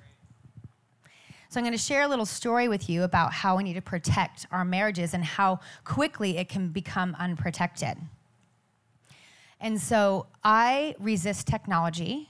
So, 1.49 1.59
I'm 1.59 1.65
going 1.65 1.73
to 1.73 1.79
share 1.79 2.03
a 2.03 2.09
little 2.09 2.25
story 2.25 2.69
with 2.69 2.89
you 2.89 3.03
about 3.03 3.33
how 3.33 3.57
we 3.57 3.65
need 3.65 3.75
to 3.75 3.83
protect 3.83 4.47
our 4.53 4.65
marriages 4.65 5.13
and 5.13 5.25
how 5.25 5.59
quickly 5.85 6.39
it 6.39 6.49
can 6.49 6.69
become 6.69 7.17
unprotected. 7.19 7.99
And 9.61 9.81
so 9.81 10.27
I 10.45 10.95
resist 10.99 11.47
technology 11.47 12.29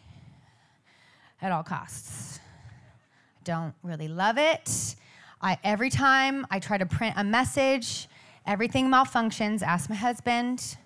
at 1.43 1.53
all 1.53 1.63
costs. 1.63 2.41
Don't 3.45 3.75
really 3.83 4.09
love 4.09 4.39
it. 4.39 4.97
I, 5.41 5.59
every 5.63 5.91
time 5.91 6.47
I 6.51 6.59
try 6.59 6.79
to 6.79 6.87
print 6.87 7.15
a 7.17 7.25
message, 7.25 8.09
everything 8.47 8.89
malfunctions. 8.89 9.63
Ask 9.63 9.91
my 9.91 9.97
husband. 9.97 10.77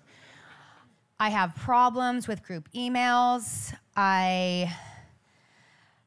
I 1.19 1.29
have 1.29 1.55
problems 1.55 2.27
with 2.27 2.43
group 2.43 2.67
emails. 2.73 3.73
I 3.95 4.75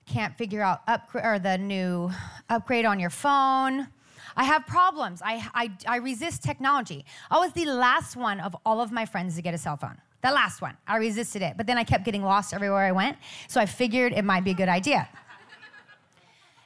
can't 0.07 0.37
figure 0.37 0.63
out 0.63 0.83
or 1.15 1.39
the 1.39 1.57
new 1.57 2.11
upgrade 2.49 2.85
on 2.85 3.01
your 3.01 3.11
phone. 3.11 3.89
I 4.37 4.45
have 4.45 4.67
problems. 4.67 5.23
I, 5.25 5.49
I, 5.55 5.73
I 5.87 5.97
resist 5.97 6.43
technology. 6.43 7.05
I 7.31 7.39
was 7.39 7.53
the 7.53 7.67
last 7.67 8.17
one 8.17 8.41
of 8.41 8.57
all 8.67 8.81
of 8.81 8.91
my 8.91 9.07
friends 9.07 9.37
to 9.37 9.43
get 9.43 9.55
a 9.55 9.59
cell 9.59 9.77
phone. 9.77 9.99
The 10.25 10.31
last 10.31 10.63
one. 10.63 10.75
I 10.89 10.97
resisted 10.97 11.43
it. 11.43 11.59
But 11.59 11.67
then 11.67 11.77
I 11.77 11.85
kept 11.85 12.03
getting 12.03 12.25
lost 12.25 12.55
everywhere 12.55 12.87
I 12.87 12.93
went. 12.93 13.19
So 13.47 13.61
I 13.61 13.67
figured 13.67 14.15
it 14.15 14.25
might 14.25 14.43
be 14.43 14.53
a 14.53 14.55
good 14.55 14.71
idea. 14.71 15.07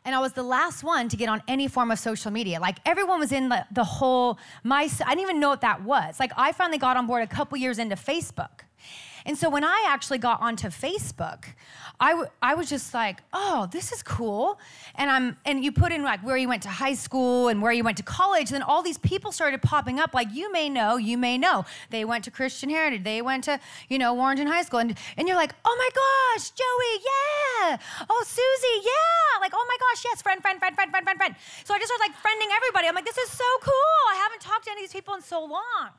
And 0.04 0.14
I 0.14 0.20
was 0.20 0.32
the 0.32 0.44
last 0.44 0.84
one 0.84 1.08
to 1.08 1.16
get 1.16 1.28
on 1.28 1.42
any 1.48 1.66
form 1.66 1.90
of 1.90 1.98
social 1.98 2.30
media. 2.30 2.60
Like 2.60 2.78
everyone 2.86 3.18
was 3.18 3.32
in 3.32 3.48
the, 3.48 3.66
the 3.72 3.82
whole, 3.82 4.38
my, 4.62 4.88
I 5.04 5.08
didn't 5.08 5.22
even 5.22 5.40
know 5.40 5.48
what 5.48 5.62
that 5.62 5.82
was. 5.82 6.20
Like 6.20 6.30
I 6.36 6.52
finally 6.52 6.78
got 6.78 6.96
on 6.96 7.08
board 7.08 7.24
a 7.24 7.26
couple 7.26 7.58
years 7.58 7.80
into 7.80 7.96
Facebook. 7.96 8.60
And 9.28 9.36
so 9.36 9.50
when 9.50 9.62
I 9.62 9.84
actually 9.86 10.16
got 10.16 10.40
onto 10.40 10.68
Facebook, 10.68 11.44
I, 12.00 12.12
w- 12.12 12.30
I 12.40 12.54
was 12.54 12.70
just 12.70 12.94
like, 12.94 13.20
oh, 13.34 13.68
this 13.70 13.92
is 13.92 14.02
cool. 14.02 14.58
And 14.94 15.10
I'm 15.10 15.36
and 15.44 15.62
you 15.62 15.70
put 15.70 15.92
in 15.92 16.02
like 16.02 16.24
where 16.24 16.38
you 16.38 16.48
went 16.48 16.62
to 16.62 16.70
high 16.70 16.94
school 16.94 17.48
and 17.48 17.60
where 17.60 17.70
you 17.70 17.84
went 17.84 17.98
to 17.98 18.02
college, 18.02 18.48
then 18.48 18.62
all 18.62 18.82
these 18.82 18.96
people 18.96 19.30
started 19.30 19.60
popping 19.60 20.00
up. 20.00 20.14
Like 20.14 20.32
you 20.32 20.50
may 20.50 20.70
know, 20.70 20.96
you 20.96 21.18
may 21.18 21.36
know. 21.36 21.66
They 21.90 22.06
went 22.06 22.24
to 22.24 22.30
Christian 22.30 22.70
Heritage, 22.70 23.04
they 23.04 23.20
went 23.20 23.44
to, 23.44 23.60
you 23.90 23.98
know, 23.98 24.14
Warrenton 24.14 24.46
High 24.46 24.62
School. 24.62 24.78
And, 24.78 24.96
and 25.18 25.28
you're 25.28 25.36
like, 25.36 25.52
oh 25.62 25.76
my 25.76 25.90
gosh, 25.92 26.48
Joey, 26.48 26.94
yeah. 27.04 27.76
Oh, 28.08 28.24
Susie, 28.26 28.86
yeah. 28.86 29.40
Like, 29.42 29.52
oh 29.54 29.66
my 29.68 29.76
gosh, 29.78 30.04
yes, 30.06 30.22
friend, 30.22 30.40
friend, 30.40 30.58
friend, 30.58 30.74
friend, 30.74 30.90
friend, 30.90 31.04
friend, 31.04 31.18
friend. 31.18 31.34
So 31.64 31.74
I 31.74 31.78
just 31.78 31.92
started 31.92 32.08
like 32.08 32.16
friending 32.22 32.56
everybody. 32.56 32.88
I'm 32.88 32.94
like, 32.94 33.04
this 33.04 33.18
is 33.18 33.30
so 33.30 33.44
cool. 33.60 33.98
I 34.10 34.14
haven't 34.22 34.40
talked 34.40 34.64
to 34.64 34.70
any 34.70 34.80
of 34.80 34.88
these 34.88 34.94
people 34.94 35.12
in 35.16 35.20
so 35.20 35.44
long. 35.44 35.90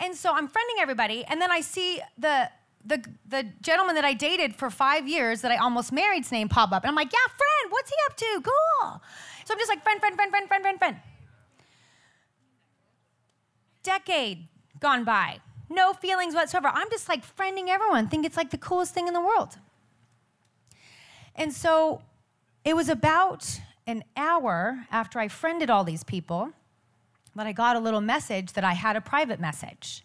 And 0.00 0.14
so 0.14 0.32
I'm 0.32 0.48
friending 0.48 0.80
everybody, 0.80 1.24
and 1.26 1.42
then 1.42 1.50
I 1.50 1.60
see 1.60 2.00
the 2.16 2.48
the, 2.84 3.04
the 3.28 3.46
gentleman 3.60 3.94
that 3.94 4.04
I 4.04 4.14
dated 4.14 4.56
for 4.56 4.70
five 4.70 5.06
years 5.08 5.42
that 5.42 5.52
I 5.52 5.56
almost 5.56 5.92
married's 5.92 6.32
name 6.32 6.48
pop 6.48 6.72
up. 6.72 6.82
And 6.82 6.88
I'm 6.88 6.94
like, 6.94 7.12
yeah, 7.12 7.18
friend, 7.26 7.72
what's 7.72 7.90
he 7.90 7.96
up 8.06 8.16
to? 8.16 8.42
Cool. 8.42 9.02
So 9.44 9.54
I'm 9.54 9.58
just 9.58 9.68
like, 9.68 9.82
friend, 9.82 10.00
friend, 10.00 10.14
friend, 10.16 10.30
friend, 10.30 10.48
friend, 10.48 10.62
friend, 10.62 10.78
friend. 10.78 10.96
Decade 13.82 14.48
gone 14.80 15.04
by. 15.04 15.40
No 15.68 15.92
feelings 15.92 16.34
whatsoever. 16.34 16.68
I'm 16.68 16.90
just 16.90 17.08
like 17.08 17.24
friending 17.36 17.68
everyone, 17.68 18.08
think 18.08 18.26
it's 18.26 18.36
like 18.36 18.50
the 18.50 18.58
coolest 18.58 18.92
thing 18.92 19.06
in 19.06 19.14
the 19.14 19.20
world. 19.20 19.56
And 21.36 21.52
so 21.52 22.02
it 22.64 22.74
was 22.74 22.88
about 22.88 23.60
an 23.86 24.04
hour 24.16 24.86
after 24.90 25.18
I 25.18 25.28
friended 25.28 25.70
all 25.70 25.84
these 25.84 26.04
people 26.04 26.50
that 27.36 27.46
I 27.46 27.52
got 27.52 27.76
a 27.76 27.80
little 27.80 28.00
message 28.00 28.52
that 28.54 28.64
I 28.64 28.72
had 28.72 28.96
a 28.96 29.00
private 29.00 29.40
message. 29.40 30.04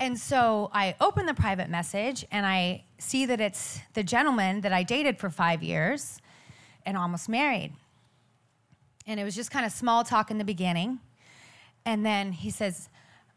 And 0.00 0.18
so 0.18 0.70
I 0.72 0.96
open 0.98 1.26
the 1.26 1.34
private 1.34 1.68
message 1.68 2.24
and 2.32 2.46
I 2.46 2.84
see 2.96 3.26
that 3.26 3.38
it's 3.38 3.80
the 3.92 4.02
gentleman 4.02 4.62
that 4.62 4.72
I 4.72 4.82
dated 4.82 5.18
for 5.18 5.28
five 5.28 5.62
years 5.62 6.18
and 6.86 6.96
almost 6.96 7.28
married. 7.28 7.74
And 9.06 9.20
it 9.20 9.24
was 9.24 9.34
just 9.34 9.50
kind 9.50 9.66
of 9.66 9.72
small 9.72 10.02
talk 10.02 10.30
in 10.30 10.38
the 10.38 10.44
beginning. 10.44 11.00
And 11.84 12.04
then 12.04 12.32
he 12.32 12.48
says, 12.48 12.88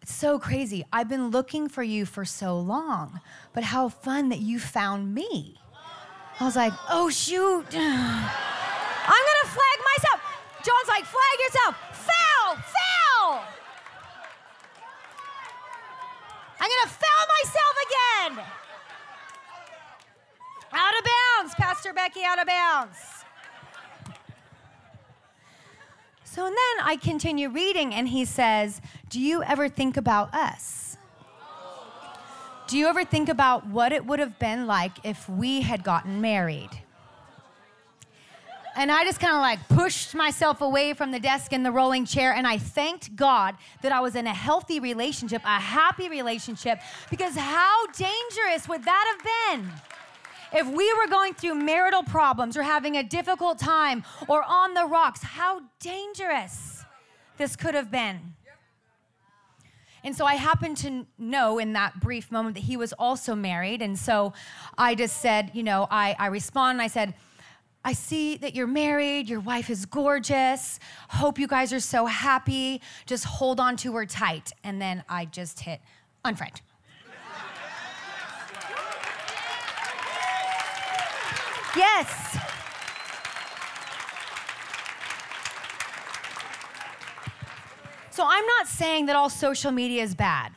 It's 0.01 0.13
so 0.13 0.39
crazy. 0.39 0.85
I've 0.93 1.09
been 1.09 1.31
looking 1.31 1.67
for 1.67 1.83
you 1.83 2.05
for 2.05 2.23
so 2.23 2.57
long, 2.57 3.19
but 3.53 3.65
how 3.65 3.89
fun 3.89 4.29
that 4.29 4.39
you 4.39 4.57
found 4.57 5.13
me. 5.13 5.59
I 6.39 6.45
was 6.45 6.55
like, 6.55 6.71
Oh, 6.89 7.09
shoot. 7.09 7.65
I'm 7.73 9.23
gonna 9.27 9.51
flag 9.51 9.77
myself. 9.97 10.21
John's 10.63 10.87
like, 10.87 11.03
Flag 11.03 11.39
yourself. 11.41 11.75
Foul, 11.91 12.55
foul. 12.55 13.43
I'm 16.63 16.69
gonna 16.69 16.95
foul 16.95 17.25
myself 17.43 17.75
again. 18.37 18.45
Out 20.71 20.93
of 20.97 21.03
bounds, 21.03 21.55
Pastor 21.55 21.91
Becky, 21.91 22.23
out 22.23 22.39
of 22.39 22.47
bounds. 22.47 22.97
So 26.23 26.45
and 26.45 26.55
then 26.55 26.85
I 26.85 26.95
continue 26.95 27.49
reading, 27.49 27.93
and 27.93 28.07
he 28.07 28.23
says, 28.23 28.79
Do 29.09 29.19
you 29.19 29.43
ever 29.43 29.67
think 29.67 29.97
about 29.97 30.33
us? 30.33 30.97
Do 32.67 32.77
you 32.77 32.87
ever 32.87 33.03
think 33.03 33.27
about 33.27 33.67
what 33.67 33.91
it 33.91 34.05
would 34.05 34.19
have 34.19 34.39
been 34.39 34.65
like 34.65 34.93
if 35.03 35.27
we 35.27 35.63
had 35.63 35.83
gotten 35.83 36.21
married? 36.21 36.82
And 38.75 38.91
I 38.91 39.03
just 39.03 39.19
kind 39.19 39.35
of 39.35 39.41
like 39.41 39.67
pushed 39.69 40.15
myself 40.15 40.61
away 40.61 40.93
from 40.93 41.11
the 41.11 41.19
desk 41.19 41.53
and 41.53 41.65
the 41.65 41.71
rolling 41.71 42.05
chair. 42.05 42.33
And 42.33 42.47
I 42.47 42.57
thanked 42.57 43.15
God 43.15 43.55
that 43.81 43.91
I 43.91 43.99
was 43.99 44.15
in 44.15 44.25
a 44.25 44.33
healthy 44.33 44.79
relationship, 44.79 45.43
a 45.43 45.59
happy 45.59 46.09
relationship, 46.09 46.79
because 47.09 47.35
how 47.35 47.85
dangerous 47.87 48.67
would 48.67 48.83
that 48.83 49.15
have 49.15 49.61
been? 49.61 49.71
If 50.55 50.67
we 50.67 50.91
were 50.93 51.07
going 51.07 51.33
through 51.33 51.55
marital 51.55 52.03
problems 52.03 52.57
or 52.57 52.63
having 52.63 52.97
a 52.97 53.03
difficult 53.03 53.59
time 53.59 54.03
or 54.27 54.43
on 54.43 54.73
the 54.73 54.85
rocks, 54.85 55.21
how 55.23 55.61
dangerous 55.79 56.83
this 57.37 57.55
could 57.55 57.73
have 57.75 57.91
been. 57.91 58.33
And 60.03 60.15
so 60.15 60.25
I 60.25 60.35
happened 60.35 60.77
to 60.77 61.05
know 61.17 61.59
in 61.59 61.73
that 61.73 61.99
brief 61.99 62.31
moment 62.31 62.55
that 62.55 62.63
he 62.63 62.75
was 62.75 62.91
also 62.93 63.35
married. 63.35 63.81
And 63.81 63.97
so 63.97 64.33
I 64.77 64.95
just 64.95 65.21
said, 65.21 65.51
you 65.53 65.63
know, 65.63 65.87
I, 65.89 66.15
I 66.19 66.27
respond 66.27 66.75
and 66.75 66.81
I 66.81 66.87
said, 66.87 67.13
I 67.85 67.91
see 67.93 68.37
that 68.37 68.55
you're 68.55 68.65
married, 68.65 69.27
your 69.27 69.41
wife 69.41 69.69
is 69.69 69.85
gorgeous. 69.85 70.79
Hope 71.09 71.37
you 71.37 71.47
guys 71.47 71.73
are 71.73 71.81
so 71.81 72.05
happy. 72.05 72.81
Just 73.05 73.25
hold 73.25 73.59
on 73.59 73.75
to 73.77 73.93
her 73.95 74.05
tight. 74.05 74.53
And 74.63 74.81
then 74.81 75.03
I 75.09 75.25
just 75.25 75.59
hit 75.59 75.81
unfriend. 76.23 76.61
yes. 81.75 82.37
So 88.11 88.23
I'm 88.25 88.45
not 88.45 88.67
saying 88.67 89.07
that 89.07 89.15
all 89.17 89.29
social 89.29 89.71
media 89.71 90.03
is 90.03 90.15
bad. 90.15 90.53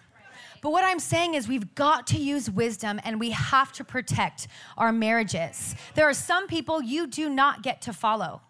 But 0.67 0.73
what 0.73 0.83
I'm 0.83 0.99
saying 0.99 1.35
is, 1.35 1.47
we've 1.47 1.77
got 1.77 2.09
to 2.09 2.19
use 2.19 2.51
wisdom 2.51 3.01
and 3.05 3.21
we 3.21 3.31
have 3.31 3.71
to 3.75 3.85
protect 3.85 4.49
our 4.77 4.91
marriages. 4.91 5.77
There 5.95 6.07
are 6.07 6.13
some 6.13 6.49
people 6.49 6.83
you 6.83 7.07
do 7.07 7.31
not 7.31 7.63
get 7.63 7.83
to 7.83 7.93
follow, 7.93 8.41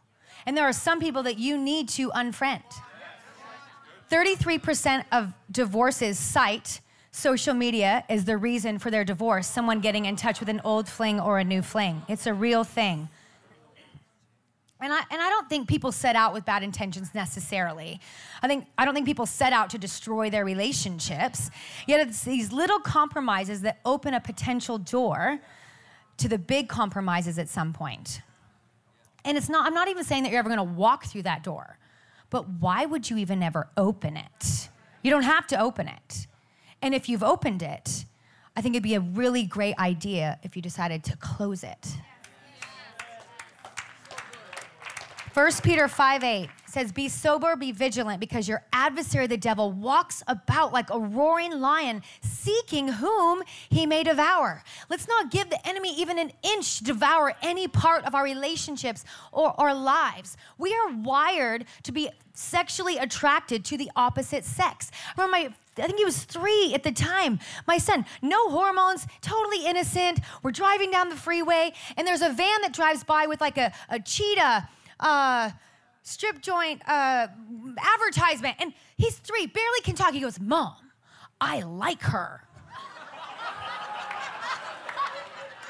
and 0.46 0.56
there 0.56 0.64
are 0.64 0.72
some 0.72 0.98
people 0.98 1.24
that 1.24 1.38
you 1.38 1.58
need 1.58 1.90
to 1.90 2.08
unfriend. 2.12 2.62
33% 4.10 5.04
of 5.12 5.34
divorces 5.50 6.18
cite 6.18 6.80
social 7.10 7.52
media 7.52 8.02
as 8.08 8.24
the 8.24 8.38
reason 8.38 8.78
for 8.78 8.90
their 8.90 9.04
divorce, 9.04 9.46
someone 9.46 9.80
getting 9.80 10.06
in 10.06 10.16
touch 10.16 10.40
with 10.40 10.48
an 10.48 10.62
old 10.64 10.88
fling 10.88 11.20
or 11.20 11.38
a 11.38 11.44
new 11.44 11.60
fling. 11.60 12.00
It's 12.08 12.26
a 12.26 12.32
real 12.32 12.64
thing. 12.64 13.10
And 14.80 14.92
I, 14.92 14.98
and 15.10 15.22
I 15.22 15.30
don't 15.30 15.48
think 15.48 15.68
people 15.68 15.90
set 15.90 16.16
out 16.16 16.34
with 16.34 16.44
bad 16.44 16.62
intentions 16.62 17.14
necessarily. 17.14 17.98
I, 18.42 18.48
think, 18.48 18.66
I 18.76 18.84
don't 18.84 18.92
think 18.92 19.06
people 19.06 19.24
set 19.24 19.52
out 19.52 19.70
to 19.70 19.78
destroy 19.78 20.28
their 20.28 20.44
relationships. 20.44 21.50
Yet 21.86 22.06
it's 22.06 22.22
these 22.22 22.52
little 22.52 22.78
compromises 22.80 23.62
that 23.62 23.78
open 23.86 24.12
a 24.12 24.20
potential 24.20 24.76
door 24.76 25.40
to 26.18 26.28
the 26.28 26.38
big 26.38 26.68
compromises 26.68 27.38
at 27.38 27.48
some 27.48 27.72
point. 27.72 28.20
And 29.24 29.36
it's 29.36 29.48
not, 29.48 29.66
I'm 29.66 29.74
not 29.74 29.88
even 29.88 30.04
saying 30.04 30.22
that 30.22 30.30
you're 30.30 30.38
ever 30.38 30.48
gonna 30.48 30.62
walk 30.62 31.06
through 31.06 31.22
that 31.22 31.42
door, 31.42 31.78
but 32.30 32.48
why 32.48 32.84
would 32.84 33.08
you 33.08 33.16
even 33.16 33.42
ever 33.42 33.68
open 33.76 34.16
it? 34.16 34.68
You 35.02 35.10
don't 35.10 35.22
have 35.22 35.46
to 35.48 35.60
open 35.60 35.88
it. 35.88 36.26
And 36.82 36.94
if 36.94 37.08
you've 37.08 37.22
opened 37.22 37.62
it, 37.62 38.04
I 38.56 38.60
think 38.60 38.74
it'd 38.74 38.82
be 38.82 38.94
a 38.94 39.00
really 39.00 39.44
great 39.44 39.76
idea 39.78 40.38
if 40.42 40.54
you 40.54 40.62
decided 40.62 41.02
to 41.04 41.16
close 41.16 41.62
it. 41.62 41.96
1 45.36 45.52
Peter 45.62 45.86
5 45.86 46.24
8 46.24 46.48
says, 46.64 46.92
Be 46.92 47.10
sober, 47.10 47.56
be 47.56 47.70
vigilant, 47.70 48.20
because 48.20 48.48
your 48.48 48.64
adversary, 48.72 49.26
the 49.26 49.36
devil, 49.36 49.70
walks 49.70 50.22
about 50.28 50.72
like 50.72 50.88
a 50.88 50.98
roaring 50.98 51.60
lion, 51.60 52.00
seeking 52.22 52.88
whom 52.88 53.42
he 53.68 53.84
may 53.84 54.02
devour. 54.02 54.64
Let's 54.88 55.06
not 55.06 55.30
give 55.30 55.50
the 55.50 55.68
enemy 55.68 55.94
even 56.00 56.18
an 56.18 56.32
inch 56.42 56.78
to 56.78 56.84
devour 56.84 57.34
any 57.42 57.68
part 57.68 58.06
of 58.06 58.14
our 58.14 58.24
relationships 58.24 59.04
or 59.30 59.52
our 59.60 59.74
lives. 59.74 60.38
We 60.56 60.74
are 60.74 60.94
wired 60.94 61.66
to 61.82 61.92
be 61.92 62.08
sexually 62.32 62.96
attracted 62.96 63.62
to 63.66 63.76
the 63.76 63.90
opposite 63.94 64.46
sex. 64.46 64.90
I 65.18 65.20
remember 65.20 65.50
my 65.50 65.54
I 65.78 65.86
think 65.86 65.98
he 65.98 66.06
was 66.06 66.24
three 66.24 66.72
at 66.72 66.82
the 66.82 66.92
time. 66.92 67.38
My 67.66 67.76
son, 67.76 68.06
no 68.22 68.48
hormones, 68.48 69.06
totally 69.20 69.66
innocent. 69.66 70.20
We're 70.42 70.50
driving 70.50 70.90
down 70.90 71.10
the 71.10 71.16
freeway, 71.16 71.74
and 71.98 72.06
there's 72.06 72.22
a 72.22 72.30
van 72.30 72.62
that 72.62 72.72
drives 72.72 73.04
by 73.04 73.26
with 73.26 73.42
like 73.42 73.58
a, 73.58 73.70
a 73.90 74.00
cheetah 74.00 74.70
uh, 75.00 75.50
strip 76.02 76.40
joint 76.40 76.82
uh, 76.88 77.28
advertisement. 77.94 78.56
And 78.58 78.72
he's 78.96 79.16
three, 79.16 79.46
barely 79.46 79.80
can 79.82 79.94
talk. 79.94 80.12
He 80.12 80.20
goes, 80.20 80.40
Mom, 80.40 80.76
I 81.40 81.62
like 81.62 82.02
her. 82.02 82.42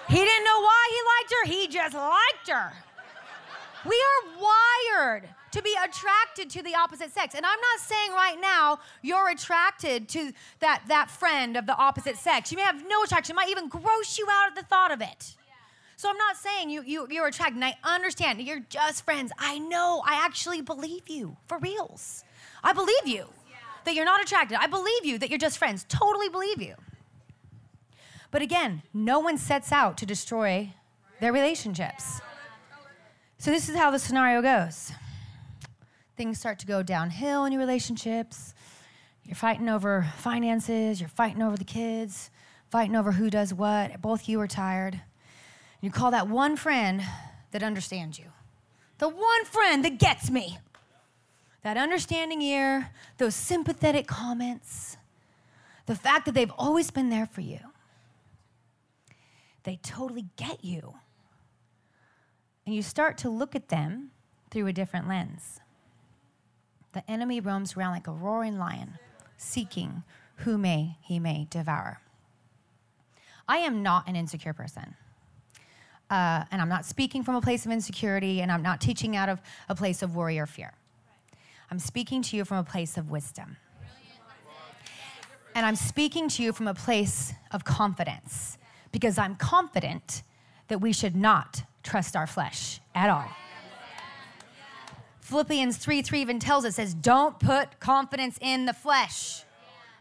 he 0.08 0.16
didn't 0.16 0.44
know 0.44 0.60
why 0.60 0.90
he 0.90 1.00
liked 1.14 1.34
her, 1.34 1.50
he 1.50 1.68
just 1.68 1.94
liked 1.94 2.48
her. 2.48 2.72
We 3.84 3.94
are 3.94 4.40
wired 4.40 5.28
to 5.52 5.62
be 5.62 5.74
attracted 5.82 6.50
to 6.50 6.62
the 6.62 6.74
opposite 6.74 7.12
sex. 7.12 7.34
And 7.34 7.46
I'm 7.46 7.58
not 7.58 7.80
saying 7.80 8.12
right 8.12 8.36
now 8.40 8.80
you're 9.00 9.30
attracted 9.30 10.08
to 10.10 10.32
that, 10.58 10.82
that 10.88 11.10
friend 11.10 11.56
of 11.56 11.66
the 11.66 11.76
opposite 11.76 12.16
sex. 12.16 12.50
You 12.50 12.56
may 12.56 12.64
have 12.64 12.84
no 12.86 13.02
attraction, 13.04 13.34
it 13.34 13.36
might 13.36 13.48
even 13.48 13.68
gross 13.68 14.18
you 14.18 14.26
out 14.30 14.48
at 14.48 14.54
the 14.56 14.64
thought 14.64 14.90
of 14.90 15.00
it. 15.00 15.35
So 15.96 16.10
I'm 16.10 16.18
not 16.18 16.36
saying 16.36 16.68
you, 16.68 16.82
you, 16.82 17.06
you're 17.10 17.26
attracted. 17.26 17.56
And 17.56 17.64
I 17.64 17.74
understand 17.82 18.40
you're 18.42 18.60
just 18.68 19.04
friends. 19.04 19.32
I 19.38 19.58
know. 19.58 20.02
I 20.06 20.24
actually 20.24 20.60
believe 20.60 21.08
you 21.08 21.36
for 21.46 21.58
reals. 21.58 22.22
I 22.62 22.72
believe 22.72 23.06
you 23.06 23.26
that 23.84 23.94
you're 23.94 24.04
not 24.04 24.22
attracted. 24.22 24.58
I 24.60 24.66
believe 24.66 25.04
you 25.04 25.18
that 25.18 25.30
you're 25.30 25.38
just 25.38 25.56
friends. 25.56 25.86
Totally 25.88 26.28
believe 26.28 26.60
you. 26.60 26.74
But 28.30 28.42
again, 28.42 28.82
no 28.92 29.20
one 29.20 29.38
sets 29.38 29.72
out 29.72 29.96
to 29.98 30.06
destroy 30.06 30.74
their 31.20 31.32
relationships. 31.32 32.20
So 33.38 33.50
this 33.50 33.68
is 33.68 33.76
how 33.76 33.90
the 33.90 33.98
scenario 33.98 34.42
goes. 34.42 34.92
Things 36.16 36.38
start 36.38 36.58
to 36.58 36.66
go 36.66 36.82
downhill 36.82 37.44
in 37.44 37.52
your 37.52 37.60
relationships. 37.60 38.54
You're 39.24 39.36
fighting 39.36 39.68
over 39.68 40.06
finances, 40.18 41.00
you're 41.00 41.08
fighting 41.08 41.42
over 41.42 41.56
the 41.56 41.64
kids, 41.64 42.30
fighting 42.70 42.96
over 42.96 43.12
who 43.12 43.30
does 43.30 43.52
what. 43.52 44.00
Both 44.00 44.28
you 44.28 44.40
are 44.40 44.46
tired. 44.46 45.00
You 45.80 45.90
call 45.90 46.10
that 46.10 46.28
one 46.28 46.56
friend 46.56 47.02
that 47.52 47.62
understands 47.62 48.18
you. 48.18 48.26
The 48.98 49.08
one 49.08 49.44
friend 49.44 49.84
that 49.84 49.98
gets 49.98 50.30
me. 50.30 50.58
That 51.62 51.76
understanding 51.76 52.42
ear, 52.42 52.90
those 53.18 53.34
sympathetic 53.34 54.06
comments, 54.06 54.96
the 55.86 55.96
fact 55.96 56.26
that 56.26 56.34
they've 56.34 56.52
always 56.56 56.90
been 56.90 57.10
there 57.10 57.26
for 57.26 57.40
you. 57.40 57.58
They 59.64 59.80
totally 59.82 60.26
get 60.36 60.64
you. 60.64 60.94
And 62.64 62.74
you 62.74 62.82
start 62.82 63.18
to 63.18 63.28
look 63.28 63.54
at 63.56 63.68
them 63.68 64.10
through 64.50 64.68
a 64.68 64.72
different 64.72 65.08
lens. 65.08 65.60
The 66.92 67.08
enemy 67.10 67.40
roams 67.40 67.76
around 67.76 67.92
like 67.92 68.06
a 68.06 68.12
roaring 68.12 68.58
lion, 68.58 68.98
seeking 69.36 70.04
who 70.36 70.56
may 70.56 70.96
he 71.00 71.18
may 71.18 71.46
devour. 71.50 72.00
I 73.48 73.58
am 73.58 73.82
not 73.82 74.08
an 74.08 74.16
insecure 74.16 74.52
person. 74.52 74.94
Uh, 76.10 76.44
and 76.50 76.62
I'm 76.62 76.68
not 76.68 76.84
speaking 76.84 77.22
from 77.24 77.34
a 77.34 77.40
place 77.40 77.66
of 77.66 77.72
insecurity, 77.72 78.40
and 78.40 78.52
I'm 78.52 78.62
not 78.62 78.80
teaching 78.80 79.16
out 79.16 79.28
of 79.28 79.40
a 79.68 79.74
place 79.74 80.02
of 80.02 80.14
worry 80.14 80.38
or 80.38 80.46
fear. 80.46 80.72
I'm 81.70 81.78
speaking 81.78 82.22
to 82.22 82.36
you 82.36 82.44
from 82.44 82.58
a 82.58 82.64
place 82.64 82.96
of 82.96 83.10
wisdom. 83.10 83.56
And 85.54 85.64
I'm 85.64 85.74
speaking 85.74 86.28
to 86.28 86.42
you 86.42 86.52
from 86.52 86.68
a 86.68 86.74
place 86.74 87.32
of 87.50 87.64
confidence 87.64 88.58
because 88.92 89.18
I'm 89.18 89.34
confident 89.36 90.22
that 90.68 90.80
we 90.80 90.92
should 90.92 91.16
not 91.16 91.62
trust 91.82 92.14
our 92.14 92.26
flesh 92.26 92.80
at 92.94 93.08
all. 93.08 93.28
Philippians 95.20 95.78
3 95.78 96.02
3 96.02 96.20
even 96.20 96.38
tells 96.38 96.64
us, 96.64 96.76
says, 96.76 96.94
Don't 96.94 97.38
put 97.40 97.80
confidence 97.80 98.38
in 98.40 98.66
the 98.66 98.72
flesh. 98.72 99.42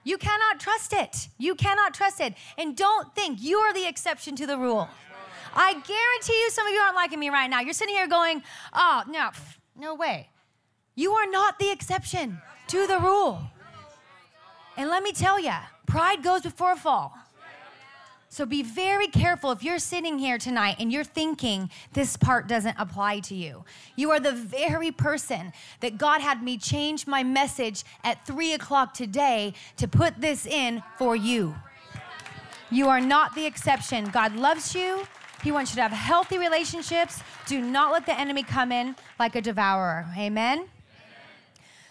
You 0.03 0.19
cannot 0.19 0.59
trust 0.59 0.93
it. 0.93 1.29
You 1.39 1.55
cannot 1.55 1.95
trust 1.95 2.19
it. 2.19 2.35
And 2.59 2.75
don't 2.75 3.15
think 3.15 3.41
you 3.41 3.57
are 3.57 3.73
the 3.73 3.87
exception 3.87 4.35
to 4.35 4.45
the 4.45 4.57
rule. 4.57 4.87
I 5.55 5.73
guarantee 5.73 6.39
you, 6.41 6.49
some 6.51 6.67
of 6.67 6.73
you 6.73 6.79
aren't 6.79 6.95
liking 6.95 7.19
me 7.19 7.29
right 7.29 7.49
now. 7.49 7.61
You're 7.61 7.73
sitting 7.73 7.95
here 7.95 8.07
going, 8.07 8.43
oh, 8.73 9.03
no, 9.07 9.29
no 9.77 9.95
way. 9.95 10.29
You 10.95 11.13
are 11.13 11.29
not 11.29 11.59
the 11.59 11.71
exception 11.71 12.41
to 12.67 12.87
the 12.87 12.99
rule. 12.99 13.41
And 14.77 14.89
let 14.89 15.03
me 15.03 15.11
tell 15.11 15.39
you, 15.39 15.53
pride 15.85 16.23
goes 16.23 16.41
before 16.41 16.73
a 16.73 16.75
fall. 16.75 17.13
So 18.27 18.45
be 18.45 18.63
very 18.63 19.07
careful 19.07 19.51
if 19.51 19.63
you're 19.63 19.79
sitting 19.79 20.19
here 20.19 20.37
tonight 20.37 20.75
and 20.79 20.91
you're 20.91 21.05
thinking 21.05 21.69
this 21.93 22.17
part 22.17 22.49
doesn't 22.49 22.75
apply 22.77 23.21
to 23.21 23.35
you. 23.35 23.63
You 23.95 24.11
are 24.11 24.19
the 24.19 24.33
very 24.33 24.91
person 24.91 25.53
that 25.79 25.97
God 25.97 26.19
had 26.19 26.43
me 26.43 26.57
change 26.57 27.07
my 27.07 27.23
message 27.23 27.85
at 28.03 28.25
three 28.27 28.51
o'clock 28.51 28.93
today 28.93 29.53
to 29.77 29.87
put 29.87 30.19
this 30.19 30.45
in 30.45 30.83
for 30.97 31.15
you. 31.15 31.55
You 32.69 32.89
are 32.89 32.99
not 32.99 33.35
the 33.35 33.45
exception. 33.45 34.09
God 34.09 34.35
loves 34.35 34.75
you. 34.75 35.07
He 35.43 35.51
wants 35.51 35.71
you 35.71 35.75
to 35.75 35.81
have 35.81 35.91
healthy 35.91 36.37
relationships. 36.37 37.21
Do 37.45 37.61
not 37.61 37.91
let 37.91 38.05
the 38.05 38.19
enemy 38.19 38.43
come 38.43 38.71
in 38.71 38.95
like 39.19 39.35
a 39.35 39.41
devourer. 39.41 40.05
Amen? 40.17 40.65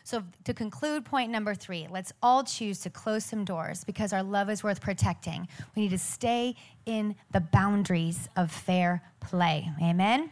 So, 0.07 0.23
to 0.45 0.53
conclude 0.53 1.07
point 1.07 1.31
number 1.31 1.55
three, 1.55 1.89
let's 1.91 2.13
all 2.23 2.45
choose 2.45 2.81
to 2.81 2.91
close 2.91 3.25
some 3.25 3.45
doors 3.45 3.85
because 3.85 4.13
our 4.13 4.23
love 4.23 4.51
is 4.51 4.63
worth 4.63 4.83
protecting. 4.83 5.49
We 5.75 5.83
need 5.83 5.91
to 5.91 5.99
stay 5.99 6.57
in 6.85 7.17
the 7.33 7.41
boundaries 7.41 8.29
of 8.37 8.51
fair 8.51 9.03
play. 9.21 9.71
Amen? 9.81 10.21
Amen. 10.21 10.31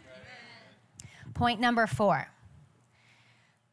Point 1.33 1.59
number 1.59 1.87
four 1.87 2.29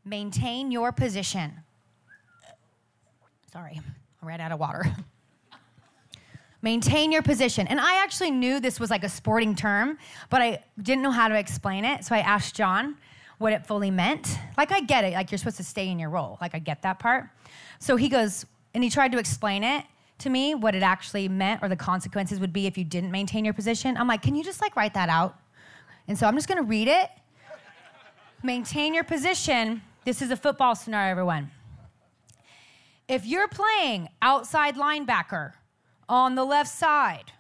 maintain 0.06 0.72
your 0.72 0.92
position. 0.92 1.52
Sorry, 3.52 3.80
I 4.22 4.26
ran 4.26 4.42
out 4.42 4.52
of 4.52 4.60
water. 4.60 4.86
Maintain 6.62 7.12
your 7.12 7.22
position. 7.22 7.68
And 7.68 7.80
I 7.80 8.04
actually 8.04 8.32
knew 8.32 8.60
this 8.60 8.80
was 8.80 8.90
like 8.90 9.04
a 9.04 9.10
sporting 9.10 9.56
term, 9.56 9.98
but 10.30 10.42
I 10.42 10.64
didn't 10.82 11.02
know 11.02 11.12
how 11.12 11.28
to 11.28 11.38
explain 11.38 11.86
it. 11.86 12.04
So 12.04 12.16
I 12.16 12.20
asked 12.20 12.56
John 12.56 12.98
what 13.38 13.54
it 13.54 13.66
fully 13.66 13.92
meant. 13.92 14.38
Like, 14.58 14.72
I 14.72 14.82
get 14.82 15.06
it. 15.06 15.14
Like, 15.14 15.32
you're 15.32 15.38
supposed 15.38 15.58
to 15.58 15.64
stay 15.64 15.88
in 15.88 15.98
your 15.98 16.10
role. 16.10 16.38
Like, 16.42 16.54
I 16.54 16.60
get 16.60 16.82
that 16.82 17.00
part. 17.00 17.30
So 17.80 17.96
he 17.96 18.10
goes, 18.10 18.46
and 18.74 18.84
he 18.84 18.90
tried 18.90 19.14
to 19.14 19.18
explain 19.18 19.64
it 19.64 19.86
to 20.20 20.30
me, 20.30 20.54
what 20.54 20.76
it 20.76 20.84
actually 20.84 21.28
meant 21.30 21.64
or 21.64 21.70
the 21.70 21.76
consequences 21.76 22.40
would 22.40 22.54
be 22.54 22.68
if 22.68 22.78
you 22.78 22.84
didn't 22.84 23.12
maintain 23.12 23.46
your 23.46 23.54
position. 23.54 23.96
I'm 23.98 24.08
like, 24.08 24.22
can 24.22 24.36
you 24.36 24.44
just 24.44 24.62
like 24.62 24.76
write 24.76 24.94
that 24.94 25.10
out? 25.10 25.40
And 26.08 26.18
so 26.18 26.28
I'm 26.28 26.36
just 26.36 26.48
gonna 26.48 26.64
read 26.64 26.88
it. 26.88 27.10
maintain 28.44 28.94
your 28.94 29.04
position. 29.04 29.82
This 30.06 30.22
is 30.22 30.32
a 30.32 30.36
football 30.36 30.76
scenario, 30.76 31.12
everyone. 31.12 31.52
If 33.08 33.26
you're 33.26 33.48
playing 33.48 34.10
outside 34.22 34.76
linebacker, 34.76 35.54
on 36.10 36.36
the 36.36 36.44
left 36.44 36.70
side. 36.70 37.32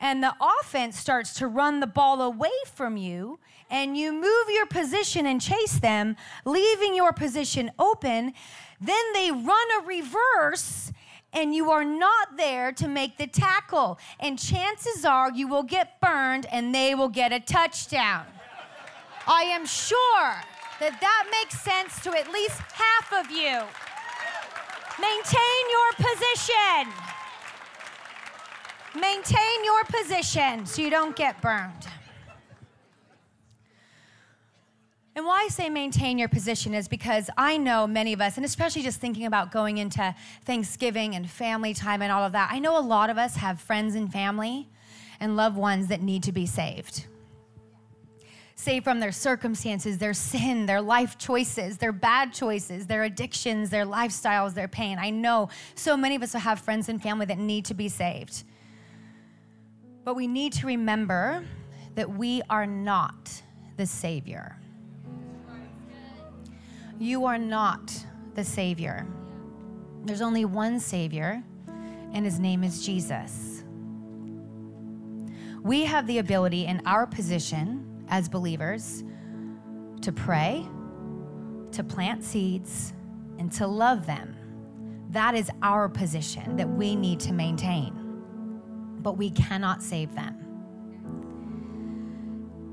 And 0.00 0.22
the 0.22 0.34
offense 0.60 0.98
starts 0.98 1.32
to 1.34 1.46
run 1.46 1.80
the 1.80 1.86
ball 1.86 2.20
away 2.20 2.50
from 2.74 2.96
you, 2.96 3.38
and 3.70 3.96
you 3.96 4.12
move 4.12 4.46
your 4.48 4.66
position 4.66 5.26
and 5.26 5.40
chase 5.40 5.78
them, 5.78 6.16
leaving 6.44 6.94
your 6.94 7.12
position 7.12 7.70
open. 7.78 8.32
Then 8.80 9.12
they 9.12 9.30
run 9.30 9.66
a 9.80 9.86
reverse, 9.86 10.92
and 11.32 11.54
you 11.54 11.70
are 11.70 11.84
not 11.84 12.36
there 12.36 12.70
to 12.72 12.86
make 12.86 13.18
the 13.18 13.26
tackle. 13.26 13.98
And 14.20 14.38
chances 14.38 15.04
are 15.04 15.32
you 15.32 15.48
will 15.48 15.64
get 15.64 16.00
burned, 16.00 16.46
and 16.52 16.74
they 16.74 16.94
will 16.94 17.08
get 17.08 17.32
a 17.32 17.40
touchdown. 17.40 18.24
I 19.26 19.42
am 19.42 19.66
sure 19.66 20.34
that 20.80 21.00
that 21.00 21.28
makes 21.30 21.60
sense 21.60 22.00
to 22.04 22.16
at 22.16 22.32
least 22.32 22.60
half 22.72 23.12
of 23.12 23.30
you. 23.32 23.62
Maintain 25.00 25.62
your 25.70 25.92
position. 25.96 27.07
Maintain 29.00 29.64
your 29.64 29.84
position 29.84 30.66
so 30.66 30.82
you 30.82 30.90
don't 30.90 31.14
get 31.14 31.40
burned. 31.40 31.86
And 35.14 35.26
why 35.26 35.42
I 35.44 35.48
say 35.48 35.68
maintain 35.68 36.16
your 36.16 36.28
position 36.28 36.74
is 36.74 36.86
because 36.86 37.28
I 37.36 37.56
know 37.56 37.88
many 37.88 38.12
of 38.12 38.20
us, 38.20 38.36
and 38.36 38.46
especially 38.46 38.82
just 38.82 39.00
thinking 39.00 39.26
about 39.26 39.50
going 39.50 39.78
into 39.78 40.14
Thanksgiving 40.44 41.16
and 41.16 41.28
family 41.28 41.74
time 41.74 42.02
and 42.02 42.12
all 42.12 42.24
of 42.24 42.32
that, 42.32 42.50
I 42.52 42.60
know 42.60 42.78
a 42.78 42.80
lot 42.80 43.10
of 43.10 43.18
us 43.18 43.34
have 43.34 43.60
friends 43.60 43.96
and 43.96 44.12
family 44.12 44.68
and 45.18 45.36
loved 45.36 45.56
ones 45.56 45.88
that 45.88 46.02
need 46.02 46.22
to 46.22 46.32
be 46.32 46.46
saved. 46.46 47.06
Saved 48.54 48.84
from 48.84 49.00
their 49.00 49.10
circumstances, 49.10 49.98
their 49.98 50.14
sin, 50.14 50.66
their 50.66 50.80
life 50.80 51.18
choices, 51.18 51.78
their 51.78 51.92
bad 51.92 52.32
choices, 52.32 52.86
their 52.86 53.02
addictions, 53.02 53.70
their 53.70 53.86
lifestyles, 53.86 54.54
their 54.54 54.68
pain. 54.68 54.98
I 55.00 55.10
know 55.10 55.48
so 55.74 55.96
many 55.96 56.14
of 56.14 56.22
us 56.22 56.32
have 56.32 56.60
friends 56.60 56.88
and 56.88 57.02
family 57.02 57.26
that 57.26 57.38
need 57.38 57.64
to 57.64 57.74
be 57.74 57.88
saved. 57.88 58.44
But 60.08 60.16
we 60.16 60.26
need 60.26 60.54
to 60.54 60.66
remember 60.66 61.44
that 61.94 62.08
we 62.10 62.40
are 62.48 62.64
not 62.64 63.30
the 63.76 63.84
Savior. 63.84 64.58
You 66.98 67.26
are 67.26 67.36
not 67.36 67.92
the 68.32 68.42
Savior. 68.42 69.06
There's 70.06 70.22
only 70.22 70.46
one 70.46 70.80
Savior, 70.80 71.42
and 72.14 72.24
his 72.24 72.40
name 72.40 72.64
is 72.64 72.86
Jesus. 72.86 73.64
We 75.62 75.84
have 75.84 76.06
the 76.06 76.20
ability 76.20 76.64
in 76.64 76.80
our 76.86 77.06
position 77.06 78.06
as 78.08 78.30
believers 78.30 79.04
to 80.00 80.10
pray, 80.10 80.66
to 81.72 81.84
plant 81.84 82.24
seeds, 82.24 82.94
and 83.38 83.52
to 83.52 83.66
love 83.66 84.06
them. 84.06 84.34
That 85.10 85.34
is 85.34 85.50
our 85.60 85.86
position 85.86 86.56
that 86.56 86.66
we 86.66 86.96
need 86.96 87.20
to 87.20 87.34
maintain 87.34 88.07
but 89.08 89.16
we 89.16 89.30
cannot 89.30 89.82
save 89.82 90.14
them. 90.14 90.36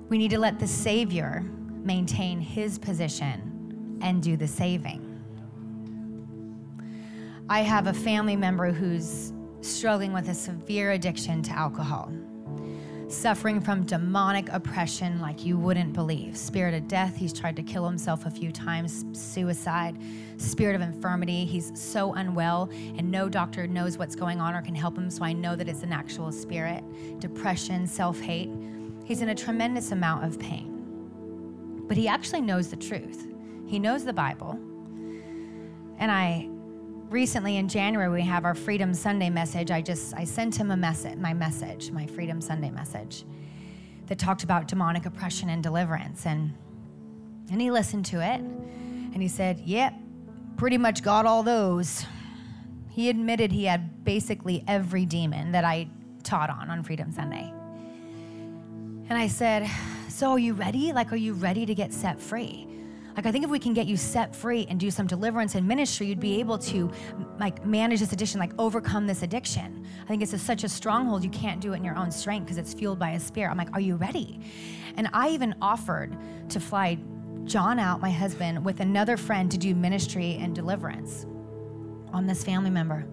We 0.10 0.18
need 0.18 0.32
to 0.32 0.38
let 0.38 0.60
the 0.60 0.68
Savior 0.68 1.46
maintain 1.82 2.42
his 2.42 2.78
position 2.78 3.98
and 4.02 4.22
do 4.22 4.36
the 4.36 4.46
saving. 4.46 5.02
I 7.48 7.62
have 7.62 7.88
a 7.88 7.94
family 7.94 8.36
member 8.36 8.74
who's 8.74 9.32
struggling 9.62 10.12
with 10.12 10.28
a 10.28 10.34
severe 10.34 10.92
addiction 10.92 11.42
to 11.44 11.52
alcohol. 11.54 12.12
Suffering 13.16 13.62
from 13.62 13.84
demonic 13.84 14.50
oppression 14.52 15.20
like 15.22 15.46
you 15.46 15.58
wouldn't 15.58 15.94
believe. 15.94 16.36
Spirit 16.38 16.74
of 16.74 16.88
death, 16.88 17.16
he's 17.16 17.34
tried 17.34 17.56
to 17.56 17.64
kill 17.64 17.88
himself 17.88 18.26
a 18.26 18.30
few 18.30 18.52
times, 18.52 19.06
suicide, 19.14 19.98
spirit 20.38 20.76
of 20.76 20.82
infirmity. 20.82 21.46
He's 21.46 21.72
so 21.80 22.14
unwell, 22.14 22.70
and 22.98 23.10
no 23.10 23.30
doctor 23.30 23.68
knows 23.68 23.98
what's 23.98 24.16
going 24.16 24.42
on 24.42 24.54
or 24.54 24.62
can 24.62 24.76
help 24.76 24.98
him, 24.98 25.10
so 25.10 25.24
I 25.24 25.34
know 25.34 25.56
that 25.56 25.70
it's 25.70 25.84
an 25.84 25.94
actual 25.94 26.32
spirit. 26.32 26.84
Depression, 27.20 27.88
self 27.88 28.20
hate. 28.20 28.50
He's 29.06 29.22
in 29.22 29.30
a 29.30 29.36
tremendous 29.36 29.92
amount 29.92 30.26
of 30.26 30.40
pain. 30.40 31.84
But 31.88 31.98
he 31.98 32.08
actually 32.08 32.42
knows 32.42 32.70
the 32.70 32.76
truth, 32.76 33.28
he 33.66 33.80
knows 33.80 34.04
the 34.04 34.14
Bible. 34.14 34.60
And 35.98 36.12
I 36.12 36.50
recently 37.16 37.56
in 37.56 37.70
January 37.70 38.10
we 38.10 38.22
have 38.22 38.44
our 38.44 38.54
Freedom 38.54 38.94
Sunday 38.94 39.30
message. 39.30 39.72
I 39.72 39.82
just 39.82 40.14
I 40.18 40.26
sent 40.26 40.54
him 40.54 40.70
a 40.70 40.76
message, 40.76 41.18
my 41.18 41.34
message, 41.34 41.90
my 41.90 42.06
Freedom 42.06 42.42
Sunday 42.42 42.70
message 42.70 43.24
that 44.08 44.20
talked 44.20 44.44
about 44.44 44.68
demonic 44.68 45.06
oppression 45.06 45.48
and 45.48 45.64
deliverance 45.64 46.26
and 46.26 46.54
and 47.50 47.62
he 47.62 47.72
listened 47.72 48.06
to 48.08 48.18
it 48.18 48.42
and 48.42 49.22
he 49.22 49.30
said, 49.30 49.62
"Yep, 49.62 49.94
pretty 50.58 50.78
much 50.78 51.04
got 51.04 51.26
all 51.26 51.42
those." 51.42 52.06
He 52.90 53.08
admitted 53.08 53.54
he 53.54 53.64
had 53.64 54.04
basically 54.04 54.66
every 54.68 55.06
demon 55.06 55.54
that 55.54 55.64
I 55.64 55.88
taught 56.24 56.50
on 56.50 56.70
on 56.70 56.84
Freedom 56.84 57.14
Sunday. 57.14 57.50
And 59.08 59.18
I 59.18 59.28
said, 59.28 59.70
"So 60.10 60.32
are 60.32 60.40
you 60.40 60.54
ready? 60.54 60.92
Like 60.92 61.14
are 61.14 61.24
you 61.28 61.32
ready 61.32 61.66
to 61.66 61.74
get 61.74 61.94
set 61.94 62.20
free?" 62.20 62.75
Like, 63.16 63.26
I 63.26 63.32
think 63.32 63.46
if 63.46 63.50
we 63.50 63.60
can 63.60 63.74
get 63.74 63.88
you 63.88 63.96
set 63.96 64.36
free 64.36 64.66
and 64.70 64.78
do 64.78 64.92
some 64.92 65.08
deliverance 65.08 65.56
and 65.56 65.66
ministry, 65.66 66.08
you'd 66.08 66.20
be 66.20 66.40
able 66.40 66.58
to 66.60 66.92
like 67.40 67.66
manage 67.66 68.02
this 68.02 68.12
addiction, 68.12 68.40
like 68.40 68.52
overcome 68.60 69.08
this 69.08 69.24
addiction. 69.24 69.86
I 70.04 70.08
think 70.08 70.22
it's 70.22 70.34
a, 70.34 70.40
such 70.40 70.66
a 70.66 70.70
stronghold, 70.70 71.24
you 71.24 71.30
can't 71.30 71.62
do 71.62 71.74
it 71.74 71.78
in 71.78 71.84
your 71.84 71.96
own 71.96 72.12
strength 72.12 72.46
because 72.46 72.58
it's 72.58 72.74
fueled 72.74 73.00
by 73.00 73.12
a 73.12 73.20
spirit. 73.20 73.52
I'm 73.52 73.58
like, 73.58 73.72
are 73.74 73.80
you 73.80 73.96
ready? 73.96 74.42
And 74.98 75.10
I 75.14 75.30
even 75.30 75.56
offered 75.62 76.18
to 76.50 76.60
fly 76.60 76.98
John 77.46 77.80
out, 77.80 78.02
my 78.02 78.12
husband, 78.12 78.66
with 78.66 78.82
another 78.82 79.16
friend 79.18 79.50
to 79.52 79.58
do 79.58 79.74
ministry 79.76 80.38
and 80.42 80.54
deliverance 80.54 81.26
on 82.12 82.26
this 82.26 82.44
family 82.44 82.70
member. 82.70 83.06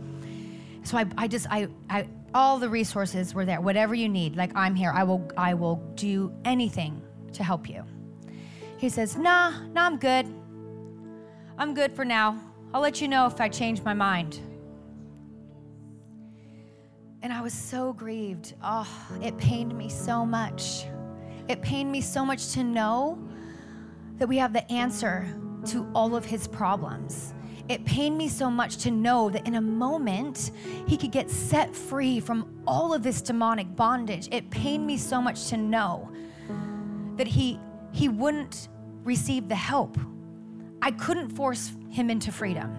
So 0.83 0.99
I, 0.99 1.07
I 1.17 1.29
just, 1.29 1.47
I, 1.49 1.69
I, 1.91 2.09
all 2.35 2.59
the 2.59 2.69
resources 2.69 3.35
were 3.35 3.45
there. 3.45 3.61
Whatever 3.61 3.95
you 3.95 4.09
need, 4.09 4.37
like 4.37 4.51
I'm 4.57 4.75
here. 4.75 4.91
I 4.91 5.05
will, 5.05 5.31
I 5.37 5.55
will 5.55 5.77
do 5.95 6.33
anything 6.45 7.03
to 7.35 7.45
help 7.45 7.69
you. 7.69 7.85
He 8.83 8.89
says, 8.89 9.17
Nah, 9.17 9.53
nah, 9.69 9.87
I'm 9.87 9.97
good. 9.97 10.27
I'm 11.57 11.73
good 11.73 11.93
for 11.93 12.05
now. 12.05 12.43
I'll 12.75 12.81
let 12.81 13.01
you 13.01 13.07
know 13.07 13.27
if 13.27 13.41
I 13.41 13.49
change 13.49 13.81
my 13.85 13.95
mind. 13.95 14.41
And 17.23 17.33
I 17.33 17.41
was 17.43 17.53
so 17.53 17.93
grieved. 17.93 18.55
Oh, 18.61 18.89
it 19.23 19.39
pained 19.39 19.79
me 19.79 19.89
so 19.89 20.27
much. 20.27 20.87
It 21.47 21.63
pained 21.63 21.93
me 21.93 22.01
so 22.01 22.25
much 22.25 22.55
to 22.55 22.65
know 22.65 23.25
that 24.19 24.27
we 24.27 24.37
have 24.39 24.53
the 24.53 24.69
answer 24.69 25.33
to 25.67 25.89
all 25.95 26.17
of 26.17 26.25
his 26.25 26.49
problems. 26.49 27.35
It 27.69 27.85
pained 27.85 28.19
me 28.19 28.27
so 28.29 28.51
much 28.51 28.79
to 28.79 28.91
know 28.91 29.31
that 29.31 29.47
in 29.47 29.55
a 29.55 29.61
moment 29.61 30.51
he 30.89 30.97
could 30.97 31.13
get 31.13 31.31
set 31.31 31.73
free 31.73 32.19
from 32.19 32.65
all 32.67 32.93
of 32.93 33.05
this 33.05 33.23
demonic 33.23 33.77
bondage. 33.77 34.29
It 34.33 34.51
pained 34.51 34.85
me 34.85 34.97
so 34.97 35.23
much 35.23 35.47
to 35.51 35.57
know 35.57 36.11
that 37.15 37.29
he 37.29 37.61
he 37.93 38.09
wouldn't 38.09 38.69
receive 39.05 39.49
the 39.49 39.55
help. 39.55 39.99
I 40.81 40.91
couldn't 40.91 41.31
force 41.31 41.73
him 41.91 42.11
into 42.11 42.33
freedom. 42.33 42.75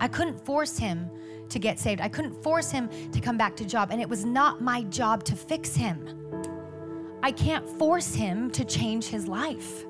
I 0.00 0.08
couldn't 0.08 0.44
force 0.44 0.76
him 0.78 1.10
to 1.48 1.58
get 1.58 1.78
saved. 1.78 2.00
I 2.00 2.08
couldn't 2.08 2.42
force 2.42 2.70
him 2.70 2.88
to 3.12 3.20
come 3.20 3.36
back 3.36 3.56
to 3.56 3.64
job 3.64 3.90
and 3.90 4.00
it 4.00 4.08
was 4.08 4.24
not 4.24 4.60
my 4.60 4.82
job 4.84 5.24
to 5.24 5.36
fix 5.36 5.74
him. 5.74 6.08
I 7.22 7.32
can't 7.32 7.68
force 7.68 8.14
him 8.14 8.50
to 8.52 8.64
change 8.64 9.06
his 9.06 9.26
life. 9.26 9.84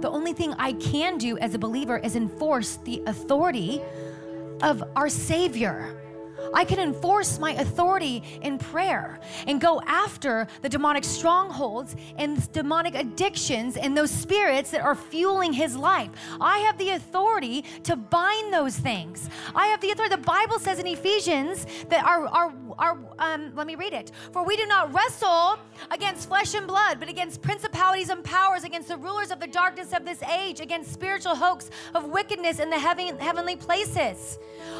The 0.00 0.10
only 0.10 0.32
thing 0.32 0.54
I 0.54 0.72
can 0.74 1.18
do 1.18 1.38
as 1.38 1.54
a 1.54 1.58
believer 1.58 1.98
is 1.98 2.16
enforce 2.16 2.76
the 2.84 3.02
authority 3.06 3.80
of 4.62 4.82
our 4.96 5.08
Savior 5.08 6.01
I 6.54 6.64
can 6.64 6.78
enforce 6.78 7.38
my 7.38 7.52
authority 7.52 8.22
in 8.42 8.58
prayer 8.58 9.20
and 9.46 9.60
go 9.60 9.80
after 9.86 10.46
the 10.60 10.68
demonic 10.68 11.04
strongholds 11.04 11.96
and 12.16 12.50
demonic 12.52 12.94
addictions 12.94 13.76
and 13.76 13.96
those 13.96 14.10
spirits 14.10 14.70
that 14.70 14.82
are 14.82 14.94
fueling 14.94 15.52
his 15.52 15.76
life. 15.76 16.10
I 16.40 16.58
have 16.58 16.78
the 16.78 16.90
authority 16.90 17.62
to 17.84 17.96
bind 17.96 18.52
those 18.52 18.76
things. 18.76 19.28
I 19.54 19.66
have 19.68 19.80
the 19.80 19.90
authority. 19.90 20.16
The 20.16 20.22
Bible 20.22 20.58
says 20.58 20.78
in 20.78 20.86
Ephesians 20.86 21.66
that 21.88 22.04
our, 22.04 22.26
our, 22.26 22.52
our 22.78 22.98
um, 23.18 23.52
let 23.54 23.66
me 23.66 23.74
read 23.74 23.92
it. 23.92 24.12
For 24.32 24.44
we 24.44 24.56
do 24.56 24.66
not 24.66 24.92
wrestle 24.92 25.58
against 25.90 26.28
flesh 26.28 26.54
and 26.54 26.66
blood, 26.66 26.98
but 26.98 27.08
against 27.08 27.42
principalities 27.42 28.08
and 28.08 28.22
powers, 28.22 28.64
against 28.64 28.88
the 28.88 28.96
rulers 28.96 29.30
of 29.30 29.40
the 29.40 29.46
darkness 29.46 29.92
of 29.92 30.04
this 30.04 30.22
age, 30.24 30.60
against 30.60 30.92
spiritual 30.92 31.34
hoax 31.34 31.70
of 31.94 32.06
wickedness 32.06 32.58
in 32.58 32.70
the 32.70 32.78
heaven, 32.78 33.18
heavenly 33.18 33.56
places. 33.56 34.38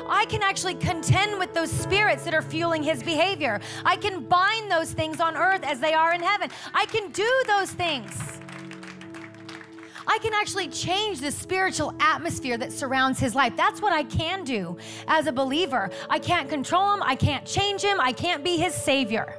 I 0.08 0.24
can 0.26 0.42
actually 0.42 0.74
contend 0.74 1.38
with 1.38 1.51
those 1.54 1.70
spirits 1.70 2.24
that 2.24 2.34
are 2.34 2.42
fueling 2.42 2.82
his 2.82 3.02
behavior. 3.02 3.60
I 3.84 3.96
can 3.96 4.24
bind 4.24 4.70
those 4.70 4.92
things 4.92 5.20
on 5.20 5.36
earth 5.36 5.62
as 5.64 5.80
they 5.80 5.94
are 5.94 6.12
in 6.12 6.22
heaven. 6.22 6.50
I 6.74 6.86
can 6.86 7.10
do 7.10 7.28
those 7.46 7.70
things. 7.70 8.40
I 10.06 10.18
can 10.18 10.34
actually 10.34 10.68
change 10.68 11.20
the 11.20 11.30
spiritual 11.30 11.94
atmosphere 12.00 12.58
that 12.58 12.72
surrounds 12.72 13.20
his 13.20 13.34
life. 13.34 13.56
That's 13.56 13.80
what 13.80 13.92
I 13.92 14.02
can 14.02 14.44
do 14.44 14.76
as 15.06 15.26
a 15.26 15.32
believer. 15.32 15.90
I 16.10 16.18
can't 16.18 16.48
control 16.48 16.94
him, 16.94 17.02
I 17.02 17.14
can't 17.14 17.46
change 17.46 17.82
him, 17.82 18.00
I 18.00 18.12
can't 18.12 18.42
be 18.42 18.56
his 18.56 18.74
savior. 18.74 19.38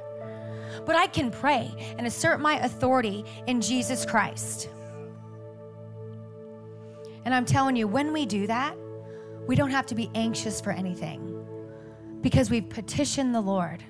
But 0.86 0.96
I 0.96 1.06
can 1.06 1.30
pray 1.30 1.70
and 1.98 2.06
assert 2.06 2.40
my 2.40 2.58
authority 2.60 3.24
in 3.46 3.60
Jesus 3.60 4.04
Christ. 4.04 4.68
And 7.24 7.32
I'm 7.32 7.46
telling 7.46 7.76
you, 7.76 7.88
when 7.88 8.12
we 8.12 8.26
do 8.26 8.46
that, 8.46 8.76
we 9.46 9.56
don't 9.56 9.70
have 9.70 9.86
to 9.86 9.94
be 9.94 10.10
anxious 10.14 10.60
for 10.60 10.72
anything 10.72 11.33
because 12.24 12.48
we've 12.48 12.70
petitioned 12.70 13.34
the 13.34 13.40
Lord. 13.40 13.84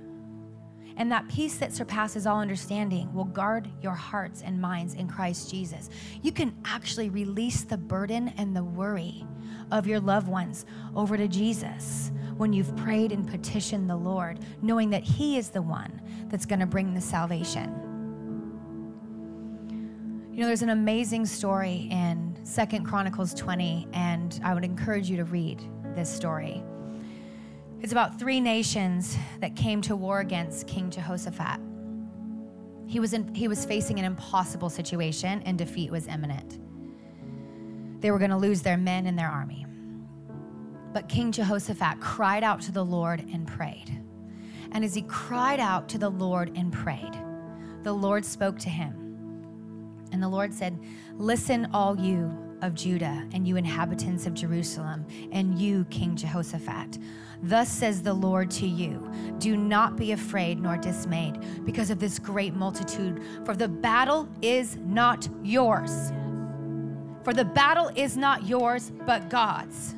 And 0.96 1.10
that 1.12 1.28
peace 1.28 1.56
that 1.58 1.72
surpasses 1.72 2.26
all 2.26 2.40
understanding 2.40 3.12
will 3.14 3.26
guard 3.26 3.70
your 3.80 3.92
hearts 3.92 4.42
and 4.42 4.60
minds 4.60 4.94
in 4.94 5.06
Christ 5.08 5.52
Jesus. 5.52 5.88
You 6.20 6.32
can 6.32 6.52
actually 6.64 7.10
release 7.10 7.62
the 7.62 7.78
burden 7.78 8.34
and 8.36 8.54
the 8.54 8.64
worry 8.64 9.24
of 9.70 9.86
your 9.86 10.00
loved 10.00 10.26
ones 10.26 10.66
over 10.96 11.16
to 11.16 11.28
Jesus 11.28 12.10
when 12.36 12.52
you've 12.52 12.74
prayed 12.76 13.12
and 13.12 13.24
petitioned 13.26 13.88
the 13.88 13.94
Lord, 13.94 14.40
knowing 14.62 14.90
that 14.90 15.04
He 15.04 15.38
is 15.38 15.50
the 15.50 15.62
one 15.62 16.02
that's 16.26 16.44
going 16.44 16.60
to 16.60 16.66
bring 16.66 16.92
the 16.92 17.00
salvation. 17.00 17.72
You 20.32 20.40
know, 20.40 20.48
there's 20.48 20.62
an 20.62 20.70
amazing 20.70 21.26
story 21.26 21.86
in 21.88 22.36
Second 22.42 22.84
Chronicles 22.84 23.32
20, 23.34 23.86
and 23.92 24.40
I 24.42 24.54
would 24.54 24.64
encourage 24.64 25.08
you 25.08 25.16
to 25.18 25.24
read 25.24 25.62
this 25.94 26.10
story. 26.10 26.64
It's 27.84 27.92
about 27.92 28.18
three 28.18 28.40
nations 28.40 29.14
that 29.40 29.56
came 29.56 29.82
to 29.82 29.94
war 29.94 30.20
against 30.20 30.66
King 30.66 30.88
Jehoshaphat. 30.88 31.60
He 32.86 32.98
was, 32.98 33.12
in, 33.12 33.34
he 33.34 33.46
was 33.46 33.66
facing 33.66 33.98
an 33.98 34.06
impossible 34.06 34.70
situation, 34.70 35.42
and 35.44 35.58
defeat 35.58 35.90
was 35.90 36.06
imminent. 36.06 36.58
They 38.00 38.10
were 38.10 38.18
going 38.18 38.30
to 38.30 38.38
lose 38.38 38.62
their 38.62 38.78
men 38.78 39.04
and 39.04 39.18
their 39.18 39.28
army. 39.28 39.66
But 40.94 41.10
King 41.10 41.30
Jehoshaphat 41.30 42.00
cried 42.00 42.42
out 42.42 42.62
to 42.62 42.72
the 42.72 42.82
Lord 42.82 43.20
and 43.30 43.46
prayed. 43.46 43.90
And 44.72 44.82
as 44.82 44.94
he 44.94 45.02
cried 45.02 45.60
out 45.60 45.86
to 45.90 45.98
the 45.98 46.10
Lord 46.10 46.56
and 46.56 46.72
prayed, 46.72 47.12
the 47.82 47.92
Lord 47.92 48.24
spoke 48.24 48.58
to 48.60 48.70
him 48.70 49.04
and 50.10 50.22
the 50.22 50.28
Lord 50.28 50.54
said, 50.54 50.78
Listen, 51.18 51.68
all 51.74 51.98
you 51.98 52.43
of 52.64 52.74
Judah, 52.74 53.28
and 53.32 53.46
you 53.46 53.56
inhabitants 53.56 54.26
of 54.26 54.32
Jerusalem, 54.32 55.06
and 55.32 55.58
you, 55.58 55.84
King 55.90 56.16
Jehoshaphat. 56.16 56.98
Thus 57.42 57.68
says 57.68 58.02
the 58.02 58.14
Lord 58.14 58.50
to 58.52 58.66
you 58.66 59.10
Do 59.38 59.56
not 59.56 59.96
be 59.96 60.12
afraid 60.12 60.60
nor 60.60 60.78
dismayed 60.78 61.64
because 61.66 61.90
of 61.90 61.98
this 61.98 62.18
great 62.18 62.54
multitude, 62.54 63.22
for 63.44 63.54
the 63.54 63.68
battle 63.68 64.28
is 64.40 64.78
not 64.78 65.28
yours. 65.42 66.10
For 67.22 67.34
the 67.34 67.44
battle 67.44 67.90
is 67.94 68.16
not 68.16 68.46
yours, 68.46 68.90
but 69.04 69.28
God's. 69.28 69.94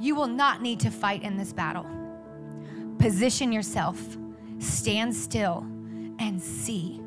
You 0.00 0.14
will 0.14 0.26
not 0.26 0.62
need 0.62 0.80
to 0.80 0.90
fight 0.90 1.22
in 1.22 1.36
this 1.36 1.52
battle. 1.52 1.86
Position 2.98 3.52
yourself, 3.52 4.00
stand 4.58 5.14
still, 5.14 5.66
and 6.18 6.40
see 6.40 7.00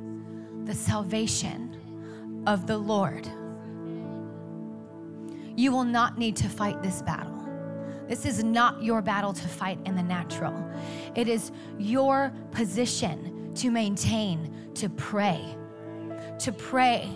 the 0.65 0.73
salvation 0.73 2.43
of 2.45 2.67
the 2.67 2.77
Lord. 2.77 3.27
You 5.57 5.71
will 5.71 5.83
not 5.83 6.17
need 6.17 6.35
to 6.37 6.47
fight 6.47 6.81
this 6.83 7.01
battle. 7.01 7.33
This 8.07 8.25
is 8.25 8.43
not 8.43 8.81
your 8.81 9.01
battle 9.01 9.33
to 9.33 9.47
fight 9.47 9.79
in 9.85 9.95
the 9.95 10.03
natural. 10.03 10.53
It 11.15 11.27
is 11.27 11.51
your 11.79 12.31
position 12.51 13.51
to 13.55 13.71
maintain, 13.71 14.71
to 14.75 14.87
pray, 14.87 15.43
to 16.39 16.51
pray. 16.53 17.09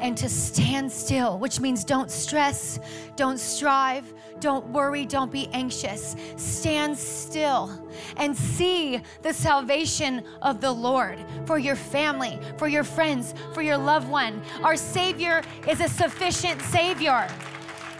and 0.00 0.16
to 0.18 0.28
stand 0.28 0.92
still, 0.92 1.38
which 1.38 1.60
means 1.60 1.84
don't 1.84 2.10
stress, 2.10 2.78
don't 3.16 3.38
strive, 3.38 4.12
don't 4.40 4.66
worry, 4.68 5.06
don't 5.06 5.32
be 5.32 5.48
anxious. 5.52 6.16
Stand 6.36 6.96
still 6.96 7.88
and 8.18 8.36
see 8.36 9.00
the 9.22 9.32
salvation 9.32 10.22
of 10.42 10.60
the 10.60 10.70
Lord 10.70 11.24
for 11.46 11.58
your 11.58 11.76
family, 11.76 12.38
for 12.58 12.68
your 12.68 12.84
friends, 12.84 13.34
for 13.54 13.62
your 13.62 13.78
loved 13.78 14.08
one. 14.08 14.42
Our 14.62 14.76
Savior 14.76 15.42
is 15.66 15.80
a 15.80 15.88
sufficient 15.88 16.60
Savior. 16.62 17.26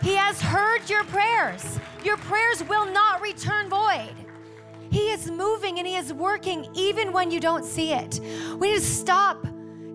He 0.06 0.14
has 0.14 0.40
heard 0.40 0.88
your 0.88 1.02
prayers. 1.02 1.80
Your 2.04 2.16
prayers 2.16 2.62
will 2.62 2.86
not 2.86 3.20
return 3.20 3.68
void. 3.68 4.14
He 4.88 5.10
is 5.10 5.28
moving 5.28 5.80
and 5.80 5.86
He 5.86 5.96
is 5.96 6.12
working 6.12 6.64
even 6.74 7.12
when 7.12 7.32
you 7.32 7.40
don't 7.40 7.64
see 7.64 7.92
it. 7.92 8.20
We 8.56 8.70
need 8.70 8.76
to 8.76 8.80
stop 8.82 9.44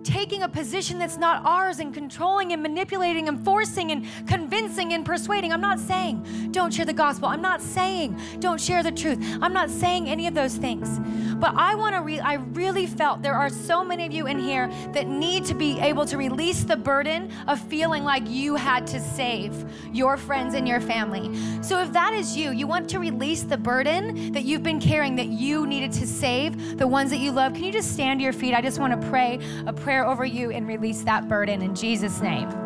taking 0.04 0.42
a 0.42 0.48
position 0.50 0.98
that's 0.98 1.16
not 1.16 1.42
ours 1.46 1.78
and 1.78 1.94
controlling 1.94 2.52
and 2.52 2.60
manipulating 2.62 3.26
and 3.26 3.42
forcing 3.42 3.90
and 3.90 4.06
convincing 4.26 4.92
and 4.92 5.06
persuading. 5.06 5.50
I'm 5.50 5.62
not 5.62 5.80
saying 5.80 6.50
don't 6.50 6.74
share 6.74 6.84
the 6.84 6.92
gospel. 6.92 7.28
I'm 7.28 7.40
not 7.40 7.62
saying 7.62 8.20
don't 8.38 8.60
share 8.60 8.82
the 8.82 8.92
truth. 8.92 9.18
I'm 9.40 9.54
not 9.54 9.70
saying 9.70 10.10
any 10.10 10.26
of 10.26 10.34
those 10.34 10.56
things. 10.56 11.00
But 11.42 11.54
I 11.56 11.74
want 11.74 11.94
to 11.94 12.00
re- 12.00 12.20
I 12.20 12.34
really 12.34 12.86
felt 12.86 13.22
there 13.22 13.34
are 13.34 13.50
so 13.50 13.84
many 13.84 14.06
of 14.06 14.12
you 14.12 14.26
in 14.26 14.38
here 14.38 14.68
that 14.92 15.06
need 15.08 15.44
to 15.46 15.54
be 15.54 15.78
able 15.78 16.06
to 16.06 16.16
release 16.16 16.64
the 16.64 16.76
burden 16.76 17.30
of 17.46 17.60
feeling 17.60 18.02
like 18.02 18.22
you 18.26 18.56
had 18.56 18.86
to 18.88 19.00
save 19.00 19.52
your 19.92 20.16
friends 20.16 20.54
and 20.54 20.66
your 20.66 20.80
family. 20.80 21.30
So 21.62 21.80
if 21.80 21.92
that 21.92 22.12
is 22.14 22.36
you, 22.36 22.50
you 22.50 22.66
want 22.66 22.88
to 22.90 22.98
release 22.98 23.42
the 23.42 23.56
burden 23.56 24.32
that 24.32 24.44
you've 24.44 24.62
been 24.62 24.80
carrying 24.80 25.16
that 25.16 25.28
you 25.28 25.66
needed 25.66 25.92
to 25.92 26.06
save 26.06 26.78
the 26.78 26.86
ones 26.86 27.10
that 27.10 27.18
you 27.18 27.30
love. 27.32 27.54
Can 27.54 27.64
you 27.64 27.72
just 27.72 27.92
stand 27.92 28.20
to 28.20 28.24
your 28.24 28.32
feet? 28.32 28.54
I 28.54 28.60
just 28.60 28.78
want 28.78 29.00
to 29.00 29.08
pray 29.08 29.38
a 29.66 29.72
prayer 29.72 29.92
prayer 29.92 30.06
over 30.06 30.24
you 30.24 30.50
and 30.50 30.66
release 30.66 31.02
that 31.02 31.28
burden 31.28 31.60
in 31.60 31.74
Jesus' 31.74 32.22
name. 32.22 32.61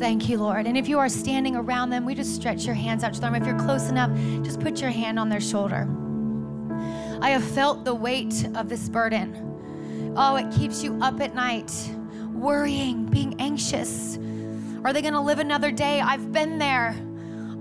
Thank 0.00 0.30
you, 0.30 0.38
Lord. 0.38 0.66
And 0.66 0.78
if 0.78 0.88
you 0.88 0.98
are 0.98 1.10
standing 1.10 1.54
around 1.54 1.90
them, 1.90 2.06
we 2.06 2.14
just 2.14 2.34
stretch 2.34 2.64
your 2.64 2.74
hands 2.74 3.04
out 3.04 3.12
to 3.12 3.20
them. 3.20 3.34
If 3.34 3.44
you're 3.44 3.58
close 3.58 3.90
enough, 3.90 4.10
just 4.42 4.58
put 4.58 4.80
your 4.80 4.88
hand 4.88 5.18
on 5.18 5.28
their 5.28 5.42
shoulder. 5.42 5.86
I 7.20 7.28
have 7.28 7.44
felt 7.44 7.84
the 7.84 7.94
weight 7.94 8.48
of 8.54 8.70
this 8.70 8.88
burden. 8.88 10.14
Oh, 10.16 10.36
it 10.36 10.50
keeps 10.52 10.82
you 10.82 10.98
up 11.02 11.20
at 11.20 11.34
night, 11.34 11.70
worrying, 12.32 13.04
being 13.04 13.38
anxious. 13.38 14.16
Are 14.86 14.94
they 14.94 15.02
going 15.02 15.12
to 15.12 15.20
live 15.20 15.38
another 15.38 15.70
day? 15.70 16.00
I've 16.00 16.32
been 16.32 16.56
there. 16.56 16.96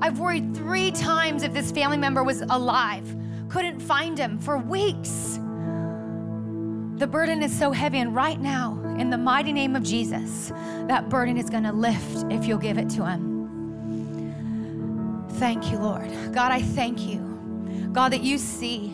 I've 0.02 0.18
worried 0.18 0.56
three 0.56 0.92
times 0.92 1.44
if 1.44 1.54
this 1.54 1.74
family 1.74 1.98
member 1.98 2.24
was 2.24 2.40
alive. 2.44 3.18
Couldn't 3.50 3.82
find 3.82 4.18
him 4.18 4.38
for 4.38 4.58
weeks. 4.58 5.42
The 7.00 7.08
burden 7.08 7.42
is 7.42 7.58
so 7.58 7.72
heavy, 7.72 8.00
and 8.00 8.14
right 8.14 8.38
now, 8.38 8.78
in 8.98 9.10
the 9.10 9.18
mighty 9.18 9.54
name 9.54 9.74
of 9.78 9.84
Jesus, 9.84 10.52
that 10.90 11.08
burden 11.08 11.38
is 11.38 11.50
going 11.50 11.64
to 11.64 11.72
lift 11.72 12.26
if 12.30 12.46
you'll 12.46 12.58
give 12.58 12.78
it 12.78 12.90
to 12.90 13.06
Him. 13.06 13.40
Thank 15.36 15.72
you, 15.72 15.80
Lord. 15.80 16.12
God, 16.34 16.52
I 16.52 16.62
thank 16.62 17.08
you. 17.08 17.90
God, 17.94 18.12
that 18.12 18.22
you 18.22 18.38
see 18.38 18.94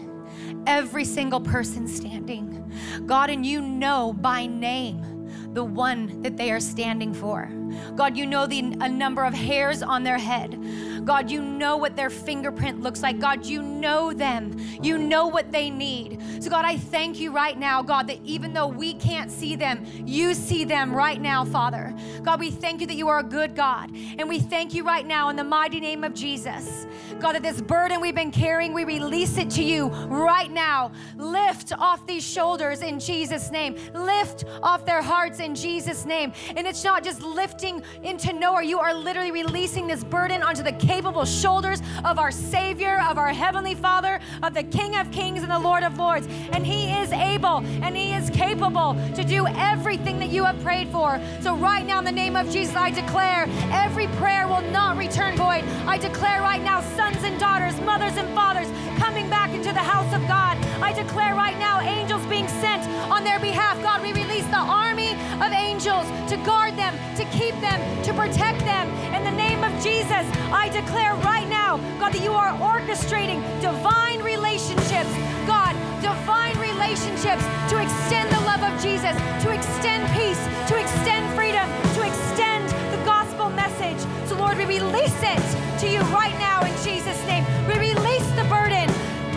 every 0.67 1.03
single 1.03 1.41
person 1.41 1.87
standing. 1.87 2.71
God, 3.07 3.31
and 3.31 3.43
you 3.43 3.59
know 3.59 4.13
by 4.13 4.45
name 4.45 5.27
the 5.55 5.63
one 5.63 6.21
that 6.21 6.37
they 6.37 6.51
are 6.51 6.59
standing 6.59 7.11
for. 7.11 7.49
God, 7.95 8.17
you 8.17 8.25
know 8.25 8.45
the 8.45 8.61
number 8.61 9.23
of 9.23 9.33
hairs 9.33 9.81
on 9.81 10.03
their 10.03 10.17
head. 10.17 10.59
God, 11.05 11.29
you 11.29 11.41
know 11.41 11.77
what 11.77 11.95
their 11.95 12.09
fingerprint 12.09 12.81
looks 12.81 13.03
like. 13.03 13.19
God, 13.19 13.45
you 13.45 13.61
know 13.61 14.11
them. 14.11 14.57
You 14.81 14.97
know 14.97 15.27
what 15.27 15.51
they 15.51 15.69
need. 15.69 16.21
So, 16.43 16.49
God, 16.49 16.65
I 16.65 16.77
thank 16.77 17.19
you 17.19 17.31
right 17.31 17.57
now, 17.57 17.81
God, 17.81 18.07
that 18.07 18.19
even 18.23 18.53
though 18.53 18.67
we 18.67 18.93
can't 18.93 19.31
see 19.31 19.55
them, 19.55 19.85
you 20.05 20.33
see 20.33 20.63
them 20.63 20.93
right 20.93 21.21
now, 21.21 21.45
Father. 21.45 21.93
God, 22.23 22.39
we 22.39 22.51
thank 22.51 22.81
you 22.81 22.87
that 22.87 22.95
you 22.95 23.07
are 23.07 23.19
a 23.19 23.23
good 23.23 23.55
God. 23.55 23.91
And 24.17 24.27
we 24.27 24.39
thank 24.39 24.73
you 24.73 24.83
right 24.83 25.05
now 25.05 25.29
in 25.29 25.35
the 25.35 25.43
mighty 25.43 25.79
name 25.79 26.03
of 26.03 26.13
Jesus. 26.13 26.87
God, 27.19 27.33
that 27.33 27.43
this 27.43 27.61
burden 27.61 28.01
we've 28.01 28.15
been 28.15 28.31
carrying, 28.31 28.73
we 28.73 28.83
release 28.83 29.37
it 29.37 29.49
to 29.51 29.63
you 29.63 29.87
right 29.87 30.51
now. 30.51 30.91
Lift 31.17 31.71
off 31.73 32.05
these 32.05 32.23
shoulders 32.23 32.81
in 32.81 32.99
Jesus' 32.99 33.51
name. 33.51 33.75
Lift 33.93 34.45
off 34.61 34.85
their 34.85 35.01
hearts 35.01 35.39
in 35.39 35.55
Jesus' 35.55 36.05
name. 36.05 36.33
And 36.55 36.67
it's 36.67 36.83
not 36.83 37.03
just 37.03 37.21
lifting 37.21 37.64
into 38.03 38.33
nowhere, 38.33 38.61
you 38.61 38.79
are 38.79 38.93
literally 38.93 39.31
releasing 39.31 39.87
this 39.87 40.03
burden 40.03 40.43
onto 40.43 40.63
the 40.63 40.71
capable 40.73 41.25
shoulders 41.25 41.81
of 42.03 42.19
our 42.19 42.31
Savior, 42.31 43.01
of 43.09 43.17
our 43.17 43.33
Heavenly 43.33 43.75
Father, 43.75 44.19
of 44.43 44.53
the 44.53 44.63
King 44.63 44.95
of 44.95 45.11
Kings 45.11 45.41
and 45.41 45.51
the 45.51 45.59
Lord 45.59 45.83
of 45.83 45.97
Lords. 45.97 46.27
And 46.51 46.65
He 46.65 46.91
is 46.91 47.11
able 47.11 47.57
and 47.83 47.95
He 47.95 48.13
is 48.13 48.29
capable 48.29 48.95
to 49.15 49.23
do 49.23 49.47
everything 49.47 50.19
that 50.19 50.29
you 50.29 50.45
have 50.45 50.61
prayed 50.61 50.89
for. 50.89 51.19
So, 51.41 51.55
right 51.55 51.85
now, 51.85 51.99
in 51.99 52.05
the 52.05 52.11
name 52.11 52.35
of 52.35 52.49
Jesus, 52.49 52.75
I 52.75 52.91
declare 52.91 53.47
every 53.71 54.07
prayer 54.19 54.47
will 54.47 54.61
not 54.71 54.97
return 54.97 55.35
void. 55.35 55.63
I 55.85 55.97
declare 55.97 56.41
right 56.41 56.61
now, 56.61 56.81
sons 56.81 57.23
and 57.23 57.39
daughters, 57.39 57.79
mothers 57.81 58.17
and 58.17 58.33
fathers 58.35 58.67
coming 58.99 59.29
back 59.29 59.51
into 59.51 59.71
the 59.73 59.79
house 59.79 60.13
of 60.13 60.21
God. 60.27 60.57
I 60.81 60.93
declare 60.93 61.35
right 61.35 61.57
now, 61.57 61.81
angels 61.81 62.25
being 62.27 62.47
sent 62.47 62.83
on 63.11 63.23
their 63.23 63.39
behalf. 63.39 63.81
God, 63.81 64.01
we 64.01 64.13
release 64.13 64.45
the 64.47 64.57
army 64.57 65.11
of 65.11 65.51
angels 65.51 66.05
to 66.29 66.37
guard 66.45 66.75
them, 66.75 66.93
to 67.15 67.25
keep 67.37 67.54
them, 67.61 67.79
to 68.03 68.13
protect 68.13 68.59
them. 68.59 68.89
In 69.13 69.23
the 69.23 69.31
name 69.31 69.63
of 69.63 69.71
Jesus, 69.83 70.25
I 70.51 70.69
declare 70.69 71.15
right 71.25 71.47
now, 71.47 71.77
God, 71.99 72.13
that 72.13 72.21
you 72.21 72.33
are 72.33 72.51
orchestrating 72.59 73.41
divine 73.61 74.21
relationships. 74.21 75.11
God, 75.45 75.75
divine 76.01 76.57
relationships 76.59 77.43
to 77.69 77.77
extend 77.81 78.31
the 78.31 78.41
love 78.45 78.63
of 78.63 78.73
Jesus, 78.81 79.15
to 79.43 79.49
extend 79.51 80.05
peace, 80.13 80.41
to 80.69 80.75
extend 80.77 81.23
freedom, 81.35 81.67
to 81.95 82.01
extend 82.01 82.69
the 82.91 83.01
gospel 83.05 83.49
message. 83.49 83.99
So, 84.27 84.35
Lord, 84.37 84.57
we 84.57 84.65
release 84.65 85.19
it 85.21 85.43
to 85.79 85.87
you 85.87 86.01
right 86.13 86.35
now 86.39 86.61
in 86.65 86.73
Jesus' 86.83 87.19
name. 87.27 87.45
We 87.67 87.77
release 87.77 88.27
the 88.33 88.45
burden. 88.49 88.89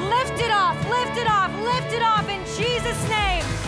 Lift 0.09 0.41
it 0.41 0.51
off, 0.51 0.77
lift 0.89 1.19
it 1.19 1.29
off, 1.29 1.53
lift 1.61 1.93
it 1.93 2.03
off 2.03 2.29
in 2.29 2.41
Jesus' 2.57 3.03
name. 3.09 3.68